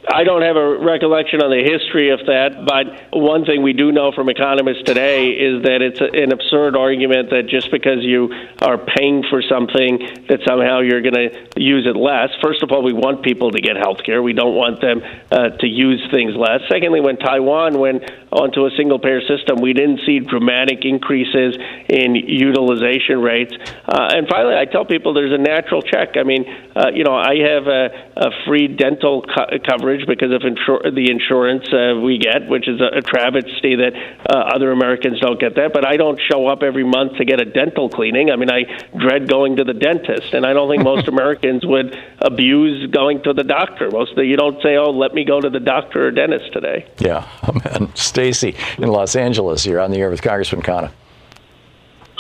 I 0.09 0.25
don't 0.25 0.41
have 0.41 0.57
a 0.57 0.79
recollection 0.79 1.43
on 1.43 1.51
the 1.53 1.61
history 1.61 2.09
of 2.09 2.25
that, 2.25 2.65
but 2.65 3.13
one 3.13 3.45
thing 3.45 3.63
we 3.63 3.75
do 3.75 3.93
know 3.93 4.13
from 4.13 4.31
economists 4.31 4.83
today 4.85 5.29
is 5.37 5.63
that 5.65 5.83
it's 5.85 6.01
an 6.01 6.33
absurd 6.33 6.75
argument 6.75 7.29
that 7.31 7.49
just 7.53 7.71
because 7.71 8.01
you 8.01 8.33
are 8.65 8.79
paying 8.79 9.25
for 9.29 9.43
something 9.45 10.25
that 10.33 10.41
somehow 10.49 10.81
you're 10.81 11.05
going 11.05 11.21
to 11.21 11.61
use 11.61 11.85
it 11.85 12.01
less. 12.01 12.33
First 12.41 12.63
of 12.63 12.73
all, 12.73 12.83
we 12.83 12.95
want 12.95 13.23
people 13.23 13.51
to 13.51 13.61
get 13.61 13.77
health 13.77 14.01
care. 14.03 14.23
We 14.23 14.33
don't 14.33 14.57
want 14.57 14.81
them 14.81 15.03
uh, 15.31 15.61
to 15.61 15.67
use 15.67 16.01
things 16.11 16.33
less. 16.33 16.65
Secondly, 16.73 17.05
when 17.05 17.19
Taiwan 17.21 17.79
went 17.79 18.09
onto 18.33 18.65
a 18.65 18.71
single 18.81 18.99
payer 18.99 19.21
system, 19.21 19.61
we 19.61 19.75
didn't 19.75 20.01
see 20.07 20.21
dramatic 20.21 20.81
increases 20.89 21.61
in 21.91 22.17
utilization 22.17 23.21
rates. 23.21 23.53
Uh, 23.85 24.17
and 24.17 24.29
finally, 24.33 24.57
I 24.57 24.65
tell 24.65 24.87
people 24.87 25.13
there's 25.13 25.37
a 25.37 25.43
natural 25.43 25.83
check. 25.83 26.17
I 26.17 26.23
mean, 26.23 26.49
uh, 26.75 26.89
you 26.95 27.05
know, 27.05 27.15
I 27.15 27.37
have 27.45 27.67
a, 27.69 27.85
a 28.17 28.31
free 28.47 28.67
dental 28.67 29.23
co- 29.29 29.59
coverage 29.69 29.90
coverage 29.91 30.07
because 30.07 30.33
of 30.33 30.43
insur- 30.43 30.95
the 30.95 31.11
insurance 31.11 31.65
uh, 31.73 32.01
we 32.01 32.19
get, 32.19 32.49
which 32.49 32.69
is 32.69 32.81
a, 32.81 32.99
a 32.99 33.03
travesty 33.03 33.77
that 33.77 33.93
uh, 34.29 34.55
other 34.55 34.73
Americans 34.73 35.21
don't 35.21 35.41
get 35.41 35.55
that. 35.57 35.73
But 35.73 35.87
I 35.87 35.97
don't 35.97 36.21
show 36.31 36.47
up 36.47 36.63
every 36.63 36.85
month 36.85 37.17
to 37.19 37.25
get 37.25 37.41
a 37.41 37.45
dental 37.45 37.89
cleaning. 37.89 38.31
I 38.31 38.37
mean, 38.37 38.51
I 38.51 38.65
dread 38.97 39.29
going 39.29 39.57
to 39.57 39.65
the 39.65 39.75
dentist, 39.75 40.33
and 40.33 40.47
I 40.47 40.53
don't 40.53 40.71
think 40.71 40.83
most 40.83 41.09
Americans 41.15 41.65
would 41.65 41.97
abuse 42.21 42.91
going 42.91 43.23
to 43.23 43.33
the 43.33 43.45
doctor. 43.45 43.91
Most 43.91 44.17
of 44.17 44.25
you 44.25 44.37
don't 44.37 44.61
say, 44.63 44.77
"Oh, 44.77 44.91
let 44.91 45.15
me 45.15 45.25
go 45.25 45.41
to 45.41 45.51
the 45.51 45.61
doctor 45.61 46.07
or 46.07 46.11
dentist 46.11 46.53
today." 46.53 46.87
Yeah, 46.99 47.29
and 47.73 47.97
Stacy 47.97 48.57
in 48.79 48.89
Los 48.89 49.17
Angeles, 49.17 49.67
you're 49.67 49.81
on 49.81 49.91
the 49.91 49.99
air 49.99 50.11
with 50.11 50.23
Congressman 50.23 50.63
Khanna. 50.63 50.93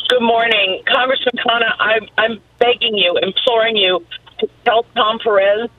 Good 0.08 0.22
morning, 0.22 0.82
Congressman 0.92 1.34
Khanna. 1.46 1.70
I'm, 1.78 2.08
I'm 2.18 2.40
begging 2.58 2.96
you, 2.96 3.16
imploring 3.22 3.76
you 3.76 4.04
to 4.40 4.48
tell 4.64 4.84
Tom 4.96 5.20
Perez 5.22 5.70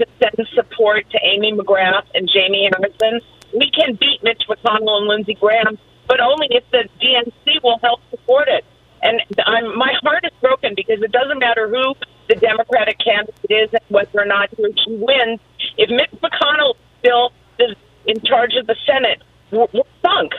to 0.00 0.06
send 0.18 0.48
support 0.54 1.08
to 1.10 1.18
Amy 1.22 1.52
McGrath 1.52 2.06
and 2.14 2.28
Jamie 2.28 2.68
Harrison. 2.72 3.20
We 3.54 3.70
can 3.70 3.94
beat 3.94 4.22
Mitch 4.22 4.42
McConnell 4.48 4.98
and 4.98 5.06
Lindsey 5.08 5.34
Graham, 5.34 5.78
but 6.08 6.20
only 6.20 6.48
if 6.50 6.64
the 6.70 6.88
DNC 7.00 7.62
will 7.62 7.78
help 7.82 8.00
support 8.10 8.48
it. 8.48 8.64
And 9.02 9.20
I'm, 9.46 9.76
my 9.78 9.92
heart 10.02 10.24
is 10.24 10.32
broken 10.40 10.74
because 10.76 11.02
it 11.02 11.12
doesn't 11.12 11.38
matter 11.38 11.68
who 11.68 11.94
the 12.28 12.34
Democratic 12.34 12.98
candidate 12.98 13.34
is 13.48 13.70
and 13.72 13.82
whether 13.88 14.20
or 14.20 14.26
not 14.26 14.50
he 14.50 14.64
wins. 14.88 15.40
If 15.78 15.90
Mitch 15.90 16.20
McConnell 16.20 16.74
still 17.00 17.32
is 17.58 17.76
in 18.06 18.20
charge 18.22 18.54
of 18.58 18.66
the 18.66 18.76
Senate, 18.86 19.22
we're, 19.50 19.66
we're 19.72 19.82
sunk. 20.02 20.32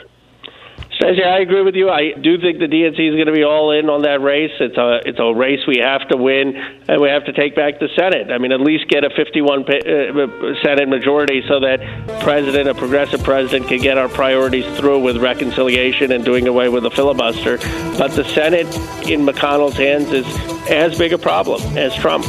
Stacey, 1.02 1.24
I 1.24 1.40
agree 1.40 1.62
with 1.62 1.74
you. 1.74 1.90
I 1.90 2.12
do 2.12 2.38
think 2.38 2.60
the 2.60 2.68
DNC 2.70 2.94
is 2.94 3.16
going 3.16 3.26
to 3.26 3.32
be 3.32 3.42
all 3.42 3.72
in 3.72 3.90
on 3.90 4.02
that 4.02 4.22
race. 4.22 4.52
It's 4.60 4.76
a 4.76 5.00
it's 5.04 5.18
a 5.18 5.34
race 5.34 5.58
we 5.66 5.78
have 5.78 6.06
to 6.10 6.16
win, 6.16 6.54
and 6.54 7.02
we 7.02 7.08
have 7.08 7.24
to 7.24 7.32
take 7.32 7.56
back 7.56 7.80
the 7.80 7.88
Senate. 7.98 8.30
I 8.30 8.38
mean, 8.38 8.52
at 8.52 8.60
least 8.60 8.86
get 8.86 9.02
a 9.02 9.10
51 9.10 9.62
uh, 9.62 10.54
Senate 10.62 10.88
majority 10.88 11.42
so 11.48 11.58
that 11.58 11.80
president, 12.22 12.68
a 12.68 12.74
progressive 12.74 13.24
president, 13.24 13.66
can 13.66 13.80
get 13.80 13.98
our 13.98 14.08
priorities 14.08 14.64
through 14.78 15.02
with 15.02 15.16
reconciliation 15.16 16.12
and 16.12 16.24
doing 16.24 16.46
away 16.46 16.68
with 16.68 16.84
the 16.84 16.90
filibuster. 16.92 17.58
But 17.98 18.12
the 18.12 18.22
Senate 18.22 18.68
in 19.10 19.26
McConnell's 19.26 19.76
hands 19.76 20.12
is 20.12 20.26
as 20.70 20.96
big 20.96 21.12
a 21.12 21.18
problem 21.18 21.60
as 21.76 21.92
Trump. 21.96 22.24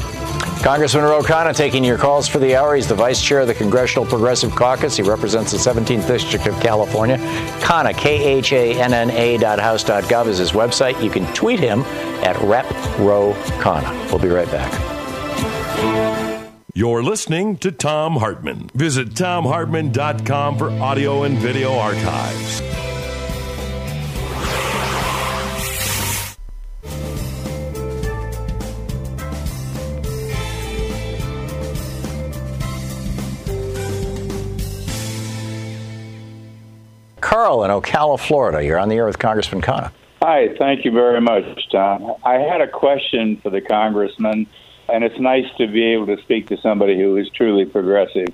Congressman 0.63 1.03
Ro 1.03 1.21
Khanna 1.21 1.53
taking 1.53 1.83
your 1.83 1.97
calls 1.97 2.25
for 2.25 2.39
the 2.39 2.55
hour. 2.55 2.73
He's 2.73 2.87
the 2.87 2.95
vice 2.95 3.21
chair 3.21 3.41
of 3.41 3.47
the 3.47 3.53
Congressional 3.53 4.05
Progressive 4.05 4.51
Caucus. 4.55 4.95
He 4.95 5.03
represents 5.03 5.51
the 5.51 5.57
17th 5.57 6.07
District 6.07 6.47
of 6.47 6.57
California. 6.61 7.17
Khanna, 7.59 7.93
K-H-A-N-N-A 7.97 9.37
dot 9.39 9.59
house 9.59 9.83
dot 9.83 10.05
gov 10.05 10.27
is 10.27 10.37
his 10.37 10.53
website. 10.53 11.03
You 11.03 11.09
can 11.09 11.25
tweet 11.33 11.59
him 11.59 11.81
at 12.23 12.41
Rep 12.41 12.71
Ro 12.97 13.33
Khanna. 13.59 14.09
We'll 14.09 14.19
be 14.19 14.29
right 14.29 14.49
back. 14.49 14.71
You're 16.73 17.03
listening 17.03 17.57
to 17.57 17.69
Thom 17.69 18.15
Hartmann. 18.15 18.69
Visit 18.73 19.09
thomhartmann.com 19.09 20.57
for 20.57 20.71
audio 20.71 21.23
and 21.23 21.37
video 21.37 21.73
archives. 21.73 22.61
In 37.61 37.69
Ocala, 37.69 38.19
Florida. 38.19 38.65
You're 38.65 38.79
on 38.79 38.89
the 38.89 38.95
air 38.95 39.05
with 39.05 39.19
Congressman 39.19 39.61
Khanna. 39.61 39.91
Hi, 40.23 40.55
thank 40.57 40.85
you 40.85 40.91
very 40.91 41.21
much, 41.21 41.43
Thom. 41.71 42.15
I 42.23 42.39
had 42.39 42.61
a 42.61 42.67
question 42.67 43.37
for 43.43 43.51
the 43.51 43.61
congressman, 43.61 44.47
and 44.89 45.03
it's 45.03 45.19
nice 45.19 45.45
to 45.57 45.67
be 45.67 45.83
able 45.93 46.07
to 46.07 46.17
speak 46.23 46.47
to 46.47 46.57
somebody 46.57 46.97
who 46.97 47.15
is 47.17 47.29
truly 47.29 47.65
progressive. 47.65 48.27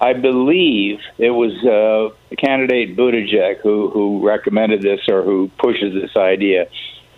I 0.00 0.14
believe 0.14 1.00
it 1.18 1.30
was 1.30 1.52
uh, 1.64 2.14
candidate 2.36 2.96
Buttigieg 2.96 3.58
who, 3.60 3.90
who 3.90 4.26
recommended 4.26 4.80
this 4.80 5.00
or 5.08 5.22
who 5.22 5.50
pushes 5.58 5.92
this 5.92 6.16
idea 6.16 6.68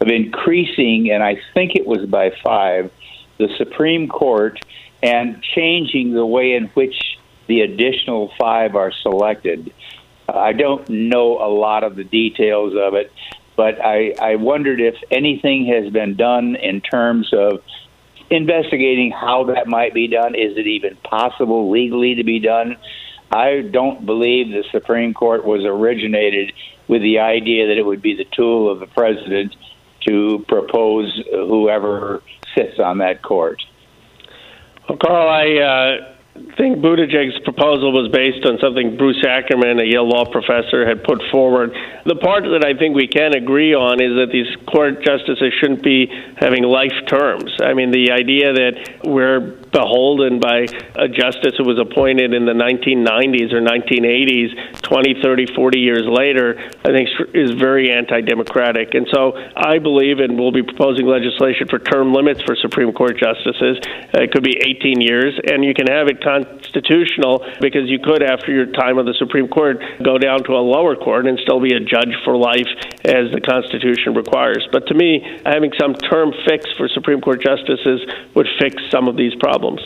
of 0.00 0.08
increasing, 0.08 1.12
and 1.12 1.22
I 1.22 1.40
think 1.54 1.76
it 1.76 1.86
was 1.86 2.06
by 2.06 2.32
five, 2.42 2.90
the 3.38 3.48
Supreme 3.56 4.08
Court 4.08 4.58
and 5.02 5.40
changing 5.42 6.12
the 6.12 6.26
way 6.26 6.54
in 6.54 6.66
which 6.68 7.18
the 7.46 7.60
additional 7.60 8.32
five 8.38 8.74
are 8.74 8.90
selected. 8.90 9.72
I 10.28 10.52
don't 10.52 10.88
know 10.88 11.38
a 11.38 11.48
lot 11.48 11.84
of 11.84 11.96
the 11.96 12.04
details 12.04 12.74
of 12.76 12.94
it, 12.94 13.12
but 13.56 13.80
I, 13.84 14.14
I 14.20 14.36
wondered 14.36 14.80
if 14.80 14.96
anything 15.10 15.66
has 15.66 15.92
been 15.92 16.16
done 16.16 16.56
in 16.56 16.80
terms 16.80 17.32
of 17.32 17.62
investigating 18.28 19.12
how 19.12 19.44
that 19.44 19.66
might 19.66 19.94
be 19.94 20.08
done. 20.08 20.34
Is 20.34 20.56
it 20.56 20.66
even 20.66 20.96
possible 20.96 21.70
legally 21.70 22.16
to 22.16 22.24
be 22.24 22.40
done? 22.40 22.76
I 23.30 23.62
don't 23.62 24.04
believe 24.04 24.48
the 24.48 24.64
Supreme 24.70 25.14
Court 25.14 25.44
was 25.44 25.64
originated 25.64 26.52
with 26.88 27.02
the 27.02 27.20
idea 27.20 27.68
that 27.68 27.76
it 27.76 27.84
would 27.84 28.02
be 28.02 28.16
the 28.16 28.24
tool 28.24 28.70
of 28.70 28.80
the 28.80 28.86
president 28.86 29.54
to 30.06 30.44
propose 30.48 31.20
whoever 31.30 32.22
sits 32.54 32.78
on 32.78 32.98
that 32.98 33.22
court. 33.22 33.62
Well, 34.88 34.98
Carl, 34.98 35.28
I. 35.28 35.56
Uh 35.62 36.15
think 36.56 36.78
Buttigieg's 36.78 37.38
proposal 37.44 37.92
was 37.92 38.08
based 38.12 38.44
on 38.46 38.58
something 38.60 38.96
Bruce 38.96 39.24
Ackerman, 39.24 39.80
a 39.80 39.84
Yale 39.84 40.08
law 40.08 40.24
professor, 40.24 40.86
had 40.86 41.04
put 41.04 41.22
forward. 41.32 41.72
The 42.04 42.16
part 42.16 42.44
that 42.44 42.64
I 42.64 42.76
think 42.78 42.94
we 42.94 43.08
can 43.08 43.34
agree 43.34 43.74
on 43.74 44.00
is 44.00 44.14
that 44.20 44.28
these 44.32 44.48
court 44.68 45.04
justices 45.04 45.52
shouldn't 45.60 45.82
be 45.82 46.06
having 46.36 46.64
life 46.64 46.94
terms. 47.08 47.55
I 47.60 47.74
mean, 47.74 47.90
the 47.90 48.12
idea 48.12 48.52
that 48.52 49.00
we're 49.04 49.40
beholden 49.40 50.40
by 50.40 50.66
a 50.94 51.08
justice 51.08 51.54
who 51.58 51.64
was 51.64 51.78
appointed 51.78 52.32
in 52.32 52.46
the 52.46 52.52
1990s 52.52 53.52
or 53.52 53.60
1980s, 53.60 54.80
20, 54.82 55.22
30, 55.22 55.54
40 55.54 55.78
years 55.78 56.06
later, 56.06 56.58
I 56.84 56.88
think 56.92 57.08
is 57.34 57.52
very 57.52 57.92
anti 57.92 58.20
democratic. 58.20 58.94
And 58.94 59.06
so 59.12 59.36
I 59.56 59.78
believe, 59.78 60.20
and 60.20 60.38
we'll 60.38 60.52
be 60.52 60.62
proposing 60.62 61.06
legislation 61.06 61.68
for 61.68 61.78
term 61.78 62.12
limits 62.12 62.42
for 62.42 62.56
Supreme 62.56 62.92
Court 62.92 63.18
justices. 63.18 63.78
It 64.14 64.32
could 64.32 64.44
be 64.44 64.56
18 64.56 65.00
years, 65.00 65.38
and 65.44 65.64
you 65.64 65.74
can 65.74 65.86
have 65.88 66.08
it 66.08 66.20
constitutional 66.66 67.44
because 67.60 67.88
you 67.88 67.98
could, 67.98 68.22
after 68.22 68.52
your 68.52 68.66
time 68.66 68.98
on 68.98 69.06
the 69.06 69.14
Supreme 69.14 69.48
Court, 69.48 69.82
go 70.02 70.18
down 70.18 70.42
to 70.44 70.52
a 70.52 70.62
lower 70.62 70.96
court 70.96 71.26
and 71.26 71.38
still 71.40 71.60
be 71.60 71.74
a 71.74 71.80
judge 71.80 72.14
for 72.24 72.36
life 72.36 72.68
as 73.04 73.30
the 73.32 73.40
Constitution 73.40 74.14
requires. 74.14 74.66
But 74.72 74.86
to 74.88 74.94
me, 74.94 75.40
having 75.44 75.72
some 75.78 75.94
term 75.94 76.32
fix 76.46 76.66
for 76.76 76.88
Supreme 76.88 77.20
Court 77.20 77.42
justices 77.42 78.02
would 78.34 78.48
fix 78.58 78.82
some 78.90 79.08
of 79.08 79.16
these 79.16 79.34
problems. 79.36 79.80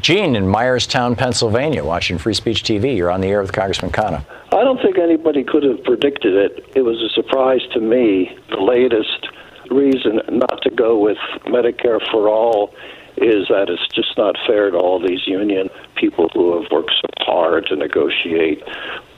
Gene 0.00 0.34
in 0.34 0.44
Myerstown, 0.44 1.16
Pennsylvania, 1.16 1.84
watching 1.84 2.16
Free 2.16 2.32
Speech 2.32 2.62
TV. 2.62 2.96
You're 2.96 3.10
on 3.10 3.20
the 3.20 3.28
air 3.28 3.42
with 3.42 3.52
Congressman 3.52 3.92
Khanna. 3.92 4.24
I 4.52 4.64
don't 4.64 4.80
think 4.80 4.98
anybody 4.98 5.44
could 5.44 5.62
have 5.62 5.84
predicted 5.84 6.34
it. 6.34 6.64
It 6.74 6.82
was 6.82 7.02
a 7.02 7.10
surprise 7.10 7.60
to 7.74 7.80
me. 7.80 8.34
The 8.48 8.60
latest 8.60 9.28
reason 9.70 10.20
not 10.30 10.62
to 10.62 10.70
go 10.70 10.98
with 10.98 11.18
Medicare 11.44 12.00
for 12.10 12.28
all 12.28 12.74
is 13.20 13.48
that 13.48 13.68
it's 13.68 13.86
just 13.94 14.16
not 14.16 14.34
fair 14.46 14.70
to 14.70 14.78
all 14.78 14.98
these 14.98 15.26
union 15.26 15.68
people 15.94 16.28
who 16.32 16.60
have 16.60 16.70
worked 16.70 16.92
so 17.00 17.24
hard 17.24 17.66
to 17.66 17.76
negotiate 17.76 18.62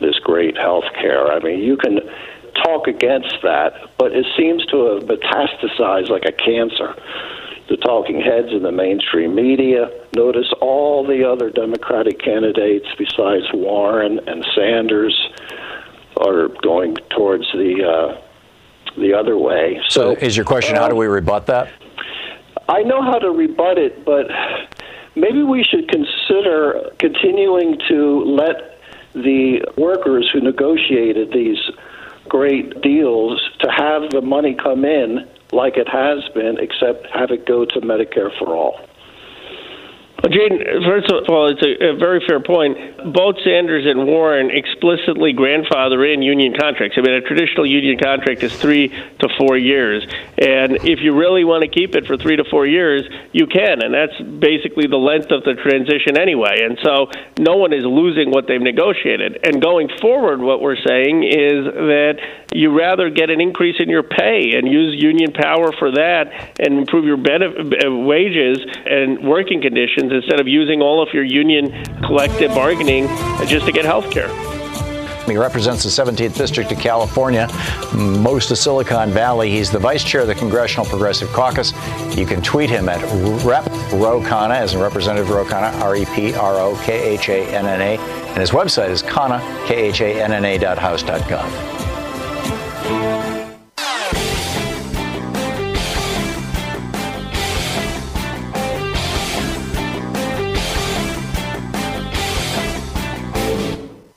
this 0.00 0.18
great 0.18 0.56
health 0.56 0.84
care. 1.00 1.30
I 1.30 1.38
mean, 1.38 1.60
you 1.60 1.76
can 1.76 2.00
talk 2.64 2.86
against 2.88 3.36
that, 3.42 3.90
but 3.98 4.12
it 4.12 4.26
seems 4.36 4.66
to 4.66 4.94
have 4.94 5.04
metastasized 5.04 6.08
like 6.08 6.24
a 6.24 6.32
cancer. 6.32 6.94
The 7.68 7.76
talking 7.76 8.20
heads 8.20 8.48
in 8.52 8.62
the 8.62 8.72
mainstream 8.72 9.34
media. 9.34 9.88
Notice 10.14 10.52
all 10.60 11.06
the 11.06 11.24
other 11.26 11.48
Democratic 11.48 12.18
candidates 12.18 12.86
besides 12.98 13.44
Warren 13.54 14.18
and 14.26 14.44
Sanders 14.54 15.16
are 16.18 16.48
going 16.48 16.96
towards 17.10 17.50
the 17.52 17.84
uh, 17.84 18.20
the 18.98 19.14
other 19.14 19.38
way. 19.38 19.80
So, 19.88 20.14
so 20.14 20.20
is 20.20 20.36
your 20.36 20.44
question, 20.44 20.76
uh, 20.76 20.82
how 20.82 20.88
do 20.88 20.96
we 20.96 21.06
rebut 21.06 21.46
that? 21.46 21.72
I 22.72 22.84
know 22.84 23.02
how 23.02 23.18
to 23.18 23.30
rebut 23.30 23.76
it, 23.76 24.02
but 24.02 24.28
maybe 25.14 25.42
we 25.42 25.62
should 25.62 25.90
consider 25.90 26.90
continuing 26.98 27.78
to 27.88 28.24
let 28.24 28.80
the 29.12 29.60
workers 29.76 30.30
who 30.32 30.40
negotiated 30.40 31.34
these 31.34 31.58
great 32.30 32.80
deals 32.80 33.42
to 33.60 33.70
have 33.70 34.08
the 34.10 34.22
money 34.22 34.54
come 34.54 34.86
in 34.86 35.28
like 35.52 35.76
it 35.76 35.86
has 35.86 36.26
been, 36.32 36.56
except 36.58 37.06
have 37.08 37.30
it 37.30 37.44
go 37.44 37.66
to 37.66 37.80
Medicare 37.82 38.30
for 38.38 38.56
all. 38.56 38.80
Well, 40.22 40.30
Jane, 40.30 40.62
first 40.86 41.10
of 41.10 41.28
all, 41.34 41.50
it's 41.50 41.62
a, 41.62 41.90
a, 41.90 41.96
very 41.96 42.22
fair 42.24 42.38
point. 42.38 42.78
Both 43.12 43.42
Sanders 43.42 43.84
and 43.86 44.06
Warren 44.06 44.50
explicitly 44.52 45.32
grandfather 45.32 46.04
in 46.04 46.22
union 46.22 46.54
contracts. 46.54 46.96
I 46.96 47.00
mean, 47.00 47.14
a 47.14 47.20
traditional 47.20 47.66
union 47.66 47.98
contract 47.98 48.40
is 48.44 48.54
three 48.54 48.86
to 48.86 49.28
four 49.36 49.58
years. 49.58 50.06
And 50.38 50.78
if 50.86 51.00
you 51.00 51.18
really 51.18 51.42
want 51.42 51.62
to 51.62 51.68
keep 51.68 51.96
it 51.96 52.06
for 52.06 52.16
three 52.16 52.36
to 52.36 52.44
four 52.44 52.68
years, 52.68 53.02
you 53.32 53.48
can. 53.48 53.82
And 53.82 53.92
that's 53.92 54.14
basically 54.38 54.86
the 54.86 54.96
length 54.96 55.32
of 55.32 55.42
the 55.42 55.54
transition 55.54 56.16
anyway. 56.16 56.62
And 56.62 56.78
so 56.84 57.10
no 57.40 57.56
one 57.56 57.72
is 57.72 57.82
losing 57.82 58.30
what 58.30 58.46
they've 58.46 58.62
negotiated. 58.62 59.40
And 59.42 59.60
going 59.60 59.88
forward, 60.00 60.40
what 60.40 60.62
we're 60.62 60.78
saying 60.86 61.24
is 61.24 61.66
that 61.66 62.20
you 62.54 62.76
rather 62.76 63.10
get 63.10 63.30
an 63.30 63.40
increase 63.40 63.76
in 63.78 63.88
your 63.88 64.02
pay 64.02 64.52
and 64.56 64.68
use 64.68 65.00
union 65.02 65.32
power 65.32 65.72
for 65.72 65.90
that 65.92 66.60
and 66.60 66.78
improve 66.78 67.04
your 67.04 67.16
benefit, 67.16 67.84
uh, 67.84 67.90
wages 67.90 68.58
and 68.86 69.26
working 69.26 69.60
conditions 69.60 70.12
instead 70.12 70.40
of 70.40 70.48
using 70.48 70.82
all 70.82 71.02
of 71.02 71.08
your 71.12 71.24
union 71.24 71.84
collective 72.06 72.50
bargaining 72.54 73.08
just 73.46 73.66
to 73.66 73.72
get 73.72 73.84
health 73.84 74.10
care. 74.10 74.30
He 75.26 75.36
represents 75.36 75.84
the 75.84 75.88
17th 75.88 76.36
District 76.36 76.72
of 76.72 76.78
California, 76.78 77.48
most 77.94 78.50
of 78.50 78.58
Silicon 78.58 79.10
Valley. 79.10 79.50
He's 79.50 79.70
the 79.70 79.78
vice 79.78 80.02
chair 80.02 80.22
of 80.22 80.26
the 80.26 80.34
Congressional 80.34 80.84
Progressive 80.84 81.28
Caucus. 81.28 81.72
You 82.16 82.26
can 82.26 82.42
tweet 82.42 82.68
him 82.68 82.88
at 82.88 83.00
Rep 83.44 83.64
Ro 83.92 84.20
Khanna, 84.20 84.56
as 84.56 84.74
in 84.74 84.80
Representative 84.80 85.30
Ro 85.30 85.44
Khanna, 85.44 85.72
R 85.80 85.96
E 85.96 86.04
P 86.06 86.34
R 86.34 86.56
O 86.56 86.76
K 86.84 87.14
H 87.14 87.28
A 87.28 87.46
N 87.54 87.66
N 87.66 87.80
A. 87.80 88.00
And 88.00 88.38
his 88.38 88.50
website 88.50 88.90
is 88.90 89.02
Khanna, 89.02 89.40
K 89.66 89.88
H 89.88 90.00
A 90.00 90.22
N 90.22 90.32
N 90.32 90.44
A 90.44 90.58
dot 90.58 90.78
house 90.78 91.02
dot 91.02 91.20
gov. 91.22 91.71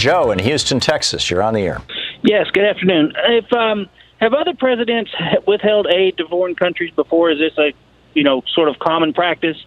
Joe 0.05 0.30
in 0.30 0.38
Houston, 0.38 0.80
Texas. 0.80 1.32
You're 1.32 1.41
on 1.41 1.55
the 1.55 1.61
air. 1.61 1.82
Yes. 2.21 2.45
Good 2.53 2.63
afternoon. 2.63 3.13
If 3.28 3.51
um, 3.51 3.88
have 4.17 4.36
other 4.36 4.53
presidents 4.53 5.11
withheld 5.47 5.88
aid 5.88 6.17
to 6.17 6.28
foreign 6.28 6.53
countries 6.53 6.93
before? 6.95 7.32
Is 7.32 7.39
this 7.39 7.57
a 7.57 7.73
you 8.13 8.23
know 8.23 8.43
sort 8.53 8.69
of 8.69 8.78
common 8.78 9.13
practice? 9.13 9.57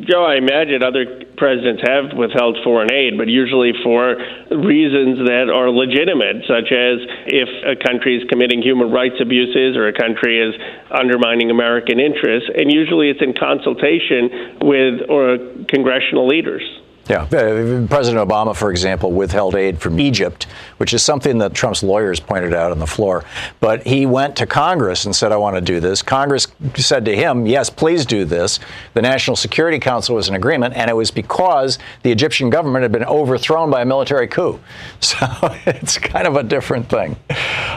Joe, 0.00 0.24
I 0.24 0.36
imagine 0.36 0.82
other 0.82 1.04
presidents 1.36 1.82
have 1.84 2.16
withheld 2.16 2.56
foreign 2.64 2.90
aid, 2.90 3.18
but 3.18 3.28
usually 3.28 3.72
for 3.84 4.16
reasons 4.48 5.20
that 5.28 5.52
are 5.52 5.68
legitimate, 5.68 6.48
such 6.48 6.72
as 6.72 6.96
if 7.28 7.48
a 7.60 7.76
country 7.76 8.16
is 8.16 8.24
committing 8.30 8.62
human 8.62 8.90
rights 8.90 9.20
abuses 9.20 9.76
or 9.76 9.88
a 9.88 9.92
country 9.92 10.40
is 10.40 10.54
undermining 10.90 11.50
American 11.50 12.00
interests, 12.00 12.48
and 12.56 12.72
usually 12.72 13.10
it's 13.10 13.20
in 13.20 13.34
consultation 13.34 14.64
with 14.64 15.10
or 15.12 15.36
congressional 15.68 16.26
leaders. 16.26 16.64
Yeah. 17.08 17.22
Uh, 17.24 17.86
President 17.88 18.28
Obama, 18.28 18.54
for 18.54 18.70
example, 18.70 19.10
withheld 19.10 19.56
aid 19.56 19.80
from 19.80 19.98
Egypt, 19.98 20.44
which 20.76 20.94
is 20.94 21.02
something 21.02 21.38
that 21.38 21.52
Trump's 21.52 21.82
lawyers 21.82 22.20
pointed 22.20 22.54
out 22.54 22.70
on 22.70 22.78
the 22.78 22.86
floor. 22.86 23.24
But 23.60 23.84
he 23.84 24.06
went 24.06 24.36
to 24.36 24.46
Congress 24.46 25.04
and 25.04 25.14
said, 25.14 25.32
I 25.32 25.36
want 25.36 25.56
to 25.56 25.60
do 25.60 25.80
this. 25.80 26.00
Congress 26.00 26.46
said 26.76 27.04
to 27.06 27.16
him, 27.16 27.46
Yes, 27.46 27.70
please 27.70 28.06
do 28.06 28.24
this. 28.24 28.60
The 28.94 29.02
National 29.02 29.36
Security 29.36 29.80
Council 29.80 30.14
was 30.14 30.28
in 30.28 30.34
agreement, 30.36 30.74
and 30.74 30.88
it 30.88 30.94
was 30.94 31.10
because 31.10 31.78
the 32.02 32.12
Egyptian 32.12 32.50
government 32.50 32.82
had 32.82 32.92
been 32.92 33.04
overthrown 33.04 33.70
by 33.70 33.82
a 33.82 33.86
military 33.86 34.28
coup. 34.28 34.60
So 35.12 35.26
it's 35.66 35.98
kind 35.98 36.26
of 36.26 36.36
a 36.36 36.42
different 36.42 36.88
thing. 36.88 37.16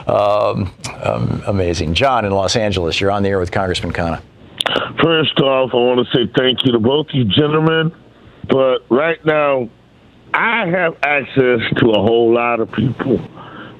Um, 0.06 0.72
um, 1.02 1.42
amazing. 1.46 1.92
John 1.94 2.24
in 2.24 2.32
Los 2.32 2.56
Angeles, 2.56 2.98
you're 2.98 3.10
on 3.10 3.22
the 3.22 3.28
air 3.28 3.38
with 3.38 3.50
Congressman 3.50 3.92
Khanna. 3.92 4.22
First 5.02 5.38
off, 5.40 5.70
I 5.72 5.76
want 5.76 6.06
to 6.06 6.16
say 6.16 6.32
thank 6.36 6.64
you 6.64 6.72
to 6.72 6.78
both 6.78 7.08
you 7.12 7.24
gentlemen 7.24 7.92
but 8.48 8.78
right 8.90 9.24
now, 9.24 9.68
I 10.34 10.66
have 10.66 10.94
access 11.02 11.60
to 11.78 11.90
a 11.90 12.00
whole 12.00 12.34
lot 12.34 12.60
of 12.60 12.70
people. 12.72 13.18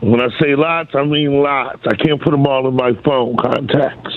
When 0.01 0.21
I 0.21 0.29
say 0.41 0.55
lots, 0.57 0.91
I 0.95 1.05
mean 1.05 1.43
lots. 1.43 1.81
I 1.87 1.97
can't 1.97 2.23
put 2.23 2.31
them 2.31 2.47
all 2.47 2.69
in 2.69 2.75
my 2.75 2.93
phone 3.05 3.37
contacts. 3.37 4.15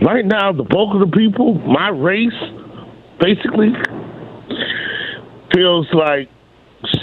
Right 0.00 0.24
now, 0.24 0.52
the 0.52 0.62
bulk 0.62 0.94
of 0.94 1.10
the 1.10 1.16
people, 1.16 1.54
my 1.54 1.88
race, 1.88 2.32
basically, 3.20 3.72
feels 5.52 5.86
like 5.92 6.28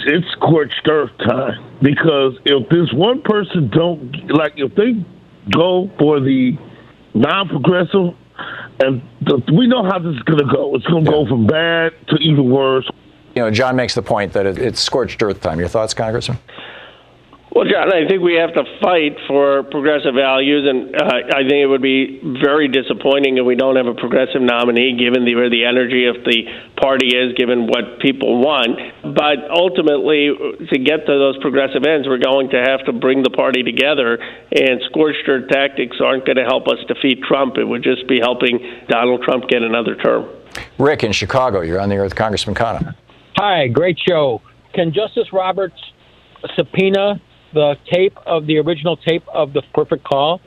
it's 0.06 0.26
scorched 0.32 0.88
earth 0.88 1.10
time. 1.18 1.78
Because 1.82 2.38
if 2.44 2.68
this 2.70 2.92
one 2.92 3.22
person 3.22 3.70
don't 3.70 4.32
like, 4.32 4.54
if 4.56 4.74
they 4.74 5.04
go 5.52 5.90
for 5.98 6.20
the 6.20 6.56
non-progressive 7.14 8.14
and 8.80 9.02
the, 9.22 9.42
we 9.52 9.66
know 9.66 9.82
how 9.84 9.98
this 9.98 10.14
is 10.14 10.22
going 10.22 10.38
to 10.38 10.52
go. 10.52 10.74
It's 10.74 10.86
going 10.86 11.04
to 11.04 11.10
yeah. 11.10 11.16
go 11.16 11.26
from 11.26 11.46
bad 11.46 11.92
to 12.08 12.16
even 12.16 12.50
worse. 12.50 12.88
You 13.34 13.42
know, 13.42 13.50
John 13.50 13.76
makes 13.76 13.94
the 13.94 14.02
point 14.02 14.32
that 14.32 14.46
it, 14.46 14.58
it's 14.58 14.80
scorched 14.80 15.22
earth 15.22 15.40
time. 15.40 15.58
Your 15.58 15.68
thoughts, 15.68 15.94
Congressman? 15.94 16.38
Well, 17.56 17.64
John, 17.64 17.88
I 17.88 18.06
think 18.06 18.20
we 18.20 18.34
have 18.34 18.52
to 18.52 18.64
fight 18.84 19.16
for 19.26 19.62
progressive 19.62 20.12
values, 20.12 20.68
and 20.68 20.92
uh, 20.94 21.08
I 21.08 21.40
think 21.40 21.64
it 21.64 21.64
would 21.64 21.80
be 21.80 22.20
very 22.44 22.68
disappointing 22.68 23.38
if 23.38 23.46
we 23.46 23.56
don't 23.56 23.76
have 23.76 23.86
a 23.86 23.94
progressive 23.94 24.42
nominee, 24.42 24.92
given 24.92 25.24
the, 25.24 25.34
where 25.36 25.48
the 25.48 25.64
energy 25.64 26.04
of 26.04 26.16
the 26.20 26.44
party 26.76 27.16
is, 27.16 27.32
given 27.32 27.66
what 27.66 27.98
people 28.00 28.44
want. 28.44 28.76
But 29.00 29.48
ultimately, 29.48 30.36
to 30.68 30.76
get 30.76 31.08
to 31.08 31.16
those 31.16 31.40
progressive 31.40 31.88
ends, 31.88 32.06
we're 32.06 32.20
going 32.20 32.50
to 32.50 32.60
have 32.60 32.84
to 32.84 32.92
bring 32.92 33.22
the 33.22 33.32
party 33.32 33.62
together, 33.62 34.20
and 34.52 34.84
scorched 34.92 35.24
earth 35.26 35.48
tactics 35.48 35.96
aren't 35.96 36.26
going 36.26 36.36
to 36.36 36.44
help 36.44 36.68
us 36.68 36.76
defeat 36.86 37.24
Trump. 37.24 37.56
It 37.56 37.64
would 37.64 37.82
just 37.82 38.06
be 38.06 38.20
helping 38.20 38.60
Donald 38.90 39.22
Trump 39.22 39.48
get 39.48 39.62
another 39.62 39.96
term. 39.96 40.28
Rick 40.76 41.04
in 41.04 41.12
Chicago, 41.12 41.62
you're 41.62 41.80
on 41.80 41.88
the 41.88 41.94
air 41.94 42.02
with 42.02 42.16
Congressman 42.16 42.54
Khanna. 42.54 42.94
Hi, 43.38 43.68
great 43.68 43.96
show. 43.98 44.42
Can 44.74 44.92
Justice 44.92 45.32
Roberts 45.32 45.80
subpoena 46.54 47.18
the 47.56 47.74
tape 47.90 48.16
of 48.26 48.46
the 48.46 48.58
original 48.58 48.98
tape 48.98 49.24
of 49.32 49.54
the 49.54 49.62
perfect 49.74 50.04
call? 50.04 50.40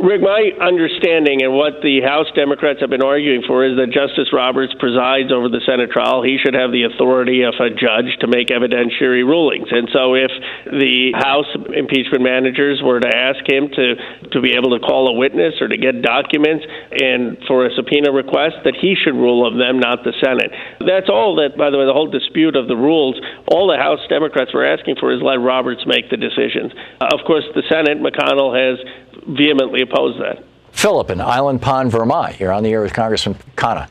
Rick, 0.00 0.24
my 0.24 0.56
understanding 0.64 1.44
and 1.44 1.52
what 1.52 1.84
the 1.84 2.00
House 2.00 2.26
Democrats 2.32 2.80
have 2.80 2.88
been 2.88 3.04
arguing 3.04 3.44
for 3.44 3.68
is 3.68 3.76
that 3.76 3.92
Justice 3.92 4.32
Roberts 4.32 4.72
presides 4.80 5.28
over 5.28 5.52
the 5.52 5.60
Senate 5.68 5.92
trial. 5.92 6.24
He 6.24 6.40
should 6.40 6.56
have 6.56 6.72
the 6.72 6.88
authority 6.88 7.44
of 7.44 7.52
a 7.60 7.68
judge 7.68 8.08
to 8.24 8.26
make 8.26 8.48
evidentiary 8.48 9.20
rulings. 9.20 9.68
And 9.68 9.92
so 9.92 10.16
if 10.16 10.32
the 10.72 11.12
House 11.12 11.52
impeachment 11.76 12.24
managers 12.24 12.80
were 12.80 12.98
to 12.98 13.12
ask 13.12 13.44
him 13.44 13.68
to, 13.68 13.86
to 14.32 14.38
be 14.40 14.56
able 14.56 14.72
to 14.72 14.80
call 14.80 15.12
a 15.12 15.14
witness 15.14 15.60
or 15.60 15.68
to 15.68 15.76
get 15.76 16.00
documents 16.00 16.64
and 16.96 17.36
for 17.44 17.68
a 17.68 17.70
subpoena 17.76 18.08
request, 18.08 18.64
that 18.64 18.74
he 18.80 18.96
should 18.96 19.14
rule 19.14 19.44
of 19.44 19.60
them, 19.60 19.78
not 19.78 20.00
the 20.00 20.16
Senate. 20.16 20.48
That's 20.80 21.12
all 21.12 21.36
that, 21.44 21.60
by 21.60 21.68
the 21.68 21.76
way, 21.76 21.84
the 21.84 21.92
whole 21.92 22.08
dispute 22.08 22.56
of 22.56 22.72
the 22.72 22.76
rules, 22.76 23.20
all 23.52 23.68
the 23.68 23.76
House 23.76 24.00
Democrats 24.08 24.56
were 24.56 24.64
asking 24.64 24.96
for 24.96 25.12
is 25.12 25.20
let 25.20 25.44
Roberts 25.44 25.84
make 25.84 26.08
the 26.08 26.16
decisions. 26.16 26.72
Uh, 27.04 27.12
of 27.12 27.20
course, 27.28 27.44
the 27.52 27.62
Senate, 27.68 28.00
McConnell 28.00 28.56
has 28.56 28.80
vehemently 29.26 29.82
oppose 29.82 30.18
that. 30.18 30.44
Philip 30.72 31.10
in 31.10 31.20
Island 31.20 31.62
Pond, 31.62 31.90
Vermont. 31.90 32.38
You're 32.40 32.52
on 32.52 32.62
the 32.62 32.70
air 32.70 32.82
with 32.82 32.92
Congressman 32.92 33.36
Khanna. 33.56 33.88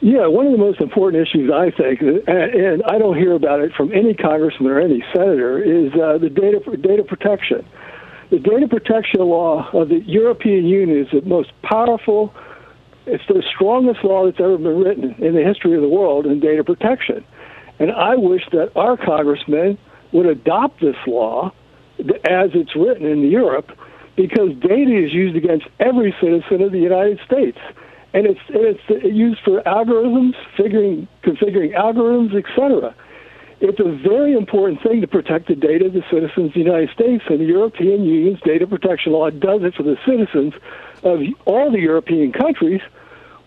Yeah, 0.00 0.26
one 0.26 0.46
of 0.46 0.52
the 0.52 0.58
most 0.58 0.80
important 0.80 1.26
issues 1.26 1.50
I 1.50 1.70
think, 1.70 2.00
and 2.02 2.82
I 2.84 2.98
don't 2.98 3.16
hear 3.16 3.32
about 3.32 3.60
it 3.60 3.72
from 3.72 3.92
any 3.92 4.12
congressman 4.12 4.70
or 4.70 4.78
any 4.78 5.02
senator, 5.12 5.58
is 5.58 5.92
uh, 5.94 6.18
the 6.18 6.28
data 6.28 6.60
data 6.76 7.02
protection. 7.02 7.66
The 8.30 8.38
data 8.38 8.68
protection 8.68 9.20
law 9.20 9.70
of 9.72 9.88
the 9.88 10.00
European 10.00 10.66
Union 10.66 11.00
is 11.00 11.08
the 11.12 11.26
most 11.26 11.50
powerful. 11.62 12.34
It's 13.06 13.24
the 13.28 13.42
strongest 13.54 14.04
law 14.04 14.26
that's 14.26 14.40
ever 14.40 14.58
been 14.58 14.78
written 14.78 15.14
in 15.18 15.34
the 15.34 15.42
history 15.42 15.74
of 15.74 15.80
the 15.80 15.88
world 15.88 16.26
in 16.26 16.40
data 16.40 16.62
protection. 16.62 17.24
And 17.78 17.92
I 17.92 18.16
wish 18.16 18.42
that 18.52 18.76
our 18.76 18.96
congressmen 18.96 19.78
would 20.12 20.26
adopt 20.26 20.80
this 20.80 20.96
law 21.06 21.52
as 21.98 22.50
it's 22.52 22.76
written 22.76 23.06
in 23.06 23.30
Europe 23.30 23.70
because 24.16 24.54
data 24.60 25.04
is 25.04 25.12
used 25.12 25.36
against 25.36 25.66
every 25.78 26.14
citizen 26.20 26.62
of 26.62 26.72
the 26.72 26.78
United 26.78 27.20
States, 27.24 27.58
and 28.14 28.26
it's 28.26 28.40
it's 28.48 29.04
used 29.04 29.40
for 29.44 29.60
algorithms, 29.62 30.34
figuring, 30.56 31.06
configuring 31.22 31.74
algorithms, 31.74 32.34
etc. 32.34 32.94
It's 33.60 33.80
a 33.80 33.96
very 34.08 34.32
important 34.32 34.82
thing 34.82 35.00
to 35.00 35.06
protect 35.06 35.48
the 35.48 35.54
data 35.54 35.86
of 35.86 35.92
the 35.92 36.04
citizens 36.10 36.48
of 36.48 36.54
the 36.54 36.60
United 36.60 36.90
States, 36.90 37.24
and 37.28 37.40
the 37.40 37.44
European 37.44 38.04
Union's 38.04 38.40
data 38.40 38.66
protection 38.66 39.12
law 39.12 39.30
does 39.30 39.62
it 39.62 39.74
for 39.74 39.82
the 39.82 39.96
citizens 40.06 40.54
of 41.02 41.20
all 41.44 41.70
the 41.70 41.80
European 41.80 42.32
countries. 42.32 42.80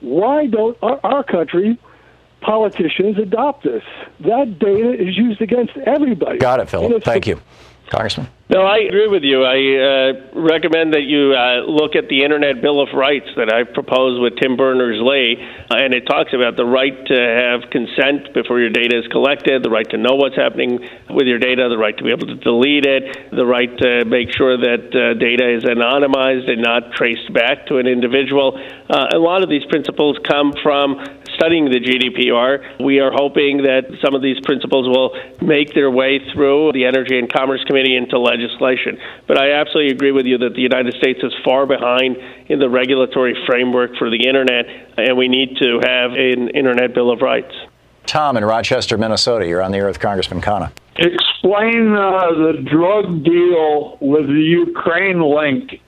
Why 0.01 0.45
don't 0.45 0.78
our, 0.82 0.99
our 1.03 1.24
country 1.24 1.78
politicians 2.41 3.17
adopt 3.17 3.63
this? 3.63 3.84
That 4.22 4.57
data 4.59 4.93
is 4.93 5.17
used 5.17 5.41
against 5.41 5.76
everybody. 5.78 6.38
Got 6.38 6.59
it, 6.59 6.70
Philip. 6.70 7.03
Thank 7.03 7.28
you 7.28 7.39
Congressman? 7.89 8.27
No, 8.49 8.65
I 8.65 8.81
agree 8.81 9.07
with 9.07 9.21
you. 9.21 9.45
I 9.45 9.57
uh, 9.77 10.41
recommend 10.41 10.93
that 10.97 11.05
you 11.05 11.37
uh, 11.37 11.69
look 11.69 11.93
at 11.93 12.09
the 12.09 12.25
Internet 12.25 12.61
Bill 12.61 12.81
of 12.81 12.89
Rights 12.97 13.29
that 13.37 13.53
I've 13.53 13.73
proposed 13.77 14.17
with 14.21 14.41
Tim 14.41 14.57
Berners 14.57 14.97
Lee, 14.97 15.37
uh, 15.69 15.77
and 15.77 15.93
it 15.93 16.09
talks 16.09 16.33
about 16.33 16.57
the 16.57 16.65
right 16.65 16.97
to 16.97 17.17
have 17.17 17.69
consent 17.69 18.33
before 18.33 18.57
your 18.59 18.73
data 18.73 18.97
is 18.97 19.05
collected, 19.13 19.61
the 19.61 19.69
right 19.69 19.85
to 19.93 19.97
know 19.97 20.17
what's 20.17 20.35
happening 20.35 20.81
with 21.13 21.27
your 21.29 21.37
data, 21.37 21.69
the 21.69 21.77
right 21.77 21.95
to 21.97 22.03
be 22.03 22.09
able 22.09 22.25
to 22.25 22.41
delete 22.41 22.89
it, 22.89 23.29
the 23.29 23.45
right 23.45 23.69
to 23.85 24.05
make 24.05 24.33
sure 24.33 24.57
that 24.57 24.89
uh, 24.97 25.13
data 25.21 25.45
is 25.45 25.61
anonymized 25.65 26.49
and 26.49 26.61
not 26.61 26.93
traced 26.97 27.29
back 27.33 27.69
to 27.69 27.77
an 27.77 27.85
individual. 27.85 28.57
Uh, 28.89 29.13
a 29.13 29.21
lot 29.21 29.45
of 29.45 29.49
these 29.49 29.65
principles 29.69 30.17
come 30.25 30.53
from 30.63 30.97
studying 31.39 31.65
the 31.71 31.79
GDPR. 31.79 32.83
We 32.83 32.99
are 32.99 33.11
hoping 33.11 33.63
that 33.63 33.87
some 34.03 34.13
of 34.13 34.21
these 34.21 34.37
principles 34.43 34.87
will 34.87 35.15
make 35.41 35.73
their 35.73 35.89
way 35.89 36.19
through 36.33 36.73
the 36.73 36.85
Energy 36.85 37.17
and 37.17 37.31
Commerce 37.31 37.63
Committee 37.63 37.95
into 37.95 38.19
legislation. 38.19 38.99
But 39.25 39.39
I 39.39 39.53
absolutely 39.53 39.93
agree 39.93 40.11
with 40.11 40.25
you 40.25 40.37
that 40.39 40.53
the 40.53 40.61
United 40.61 40.93
States 40.95 41.19
is 41.23 41.33
far 41.45 41.65
behind 41.65 42.17
in 42.47 42.59
the 42.59 42.69
regulatory 42.69 43.35
framework 43.47 43.95
for 43.95 44.09
the 44.09 44.27
Internet, 44.27 44.65
and 44.97 45.17
we 45.17 45.27
need 45.27 45.55
to 45.57 45.79
have 45.81 46.11
an 46.11 46.49
Internet 46.49 46.93
Bill 46.93 47.11
of 47.11 47.21
Rights. 47.21 47.55
Tom 48.05 48.35
in 48.37 48.43
Rochester, 48.43 48.97
Minnesota. 48.97 49.47
You're 49.47 49.61
on 49.61 49.71
the 49.71 49.77
air 49.77 49.87
with 49.87 49.99
Congressman 49.99 50.41
Khanna. 50.41 50.71
Explain 50.95 51.95
uh, 51.95 52.33
the 52.35 52.65
drug 52.69 53.23
deal 53.23 53.97
with 54.01 54.27
the 54.27 54.33
Ukraine 54.33 55.21
link. 55.21 55.79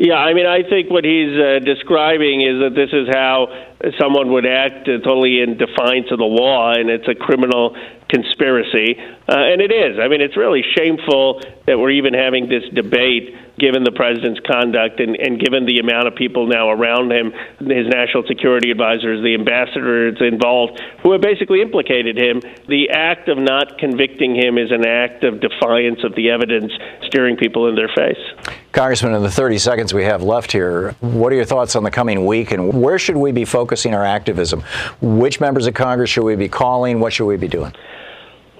Yeah, 0.00 0.16
I 0.16 0.32
mean, 0.32 0.46
I 0.46 0.62
think 0.64 0.88
what 0.88 1.04
he's 1.04 1.36
uh, 1.36 1.60
describing 1.60 2.40
is 2.40 2.56
that 2.64 2.72
this 2.72 2.88
is 2.88 3.04
how 3.12 3.52
someone 4.00 4.32
would 4.32 4.46
act 4.46 4.88
uh, 4.88 4.96
totally 5.04 5.44
in 5.44 5.58
defiance 5.58 6.08
of 6.10 6.16
the 6.16 6.24
law, 6.24 6.72
and 6.72 6.88
it's 6.88 7.06
a 7.06 7.14
criminal 7.14 7.76
conspiracy. 8.08 8.96
Uh, 9.28 9.52
and 9.52 9.60
it 9.60 9.68
is. 9.68 10.00
I 10.00 10.08
mean, 10.08 10.22
it's 10.22 10.38
really 10.38 10.64
shameful 10.74 11.42
that 11.66 11.78
we're 11.78 11.90
even 11.90 12.14
having 12.14 12.48
this 12.48 12.64
debate 12.72 13.36
given 13.60 13.84
the 13.84 13.92
president's 13.92 14.40
conduct 14.40 14.98
and, 14.98 15.14
and 15.16 15.38
given 15.38 15.66
the 15.66 15.78
amount 15.78 16.08
of 16.08 16.14
people 16.16 16.46
now 16.46 16.70
around 16.70 17.12
him, 17.12 17.32
his 17.60 17.86
national 17.86 18.24
security 18.26 18.70
advisors, 18.70 19.22
the 19.22 19.34
ambassadors 19.34 20.16
involved, 20.20 20.80
who 21.02 21.12
have 21.12 21.20
basically 21.20 21.60
implicated 21.60 22.16
him. 22.16 22.40
The 22.66 22.90
act 22.90 23.28
of 23.28 23.38
not 23.38 23.78
convicting 23.78 24.34
him 24.34 24.56
is 24.56 24.72
an 24.72 24.86
act 24.86 25.22
of 25.24 25.40
defiance 25.40 26.02
of 26.02 26.14
the 26.14 26.30
evidence 26.30 26.72
staring 27.06 27.36
people 27.36 27.68
in 27.68 27.76
their 27.76 27.90
face. 27.94 28.18
Congressman, 28.72 29.14
in 29.14 29.22
the 29.22 29.30
30 29.30 29.58
seconds 29.58 29.92
we 29.92 30.04
have 30.04 30.22
left 30.22 30.50
here, 30.50 30.92
what 31.00 31.32
are 31.32 31.36
your 31.36 31.44
thoughts 31.44 31.76
on 31.76 31.82
the 31.82 31.90
coming 31.90 32.24
week 32.24 32.52
and 32.52 32.72
where 32.72 32.98
should 32.98 33.16
we 33.16 33.32
be 33.32 33.44
focusing 33.44 33.94
our 33.94 34.04
activism? 34.04 34.62
Which 35.00 35.40
members 35.40 35.66
of 35.66 35.74
Congress 35.74 36.08
should 36.08 36.24
we 36.24 36.36
be 36.36 36.48
calling? 36.48 37.00
What 37.00 37.12
should 37.12 37.26
we 37.26 37.36
be 37.36 37.48
doing? 37.48 37.74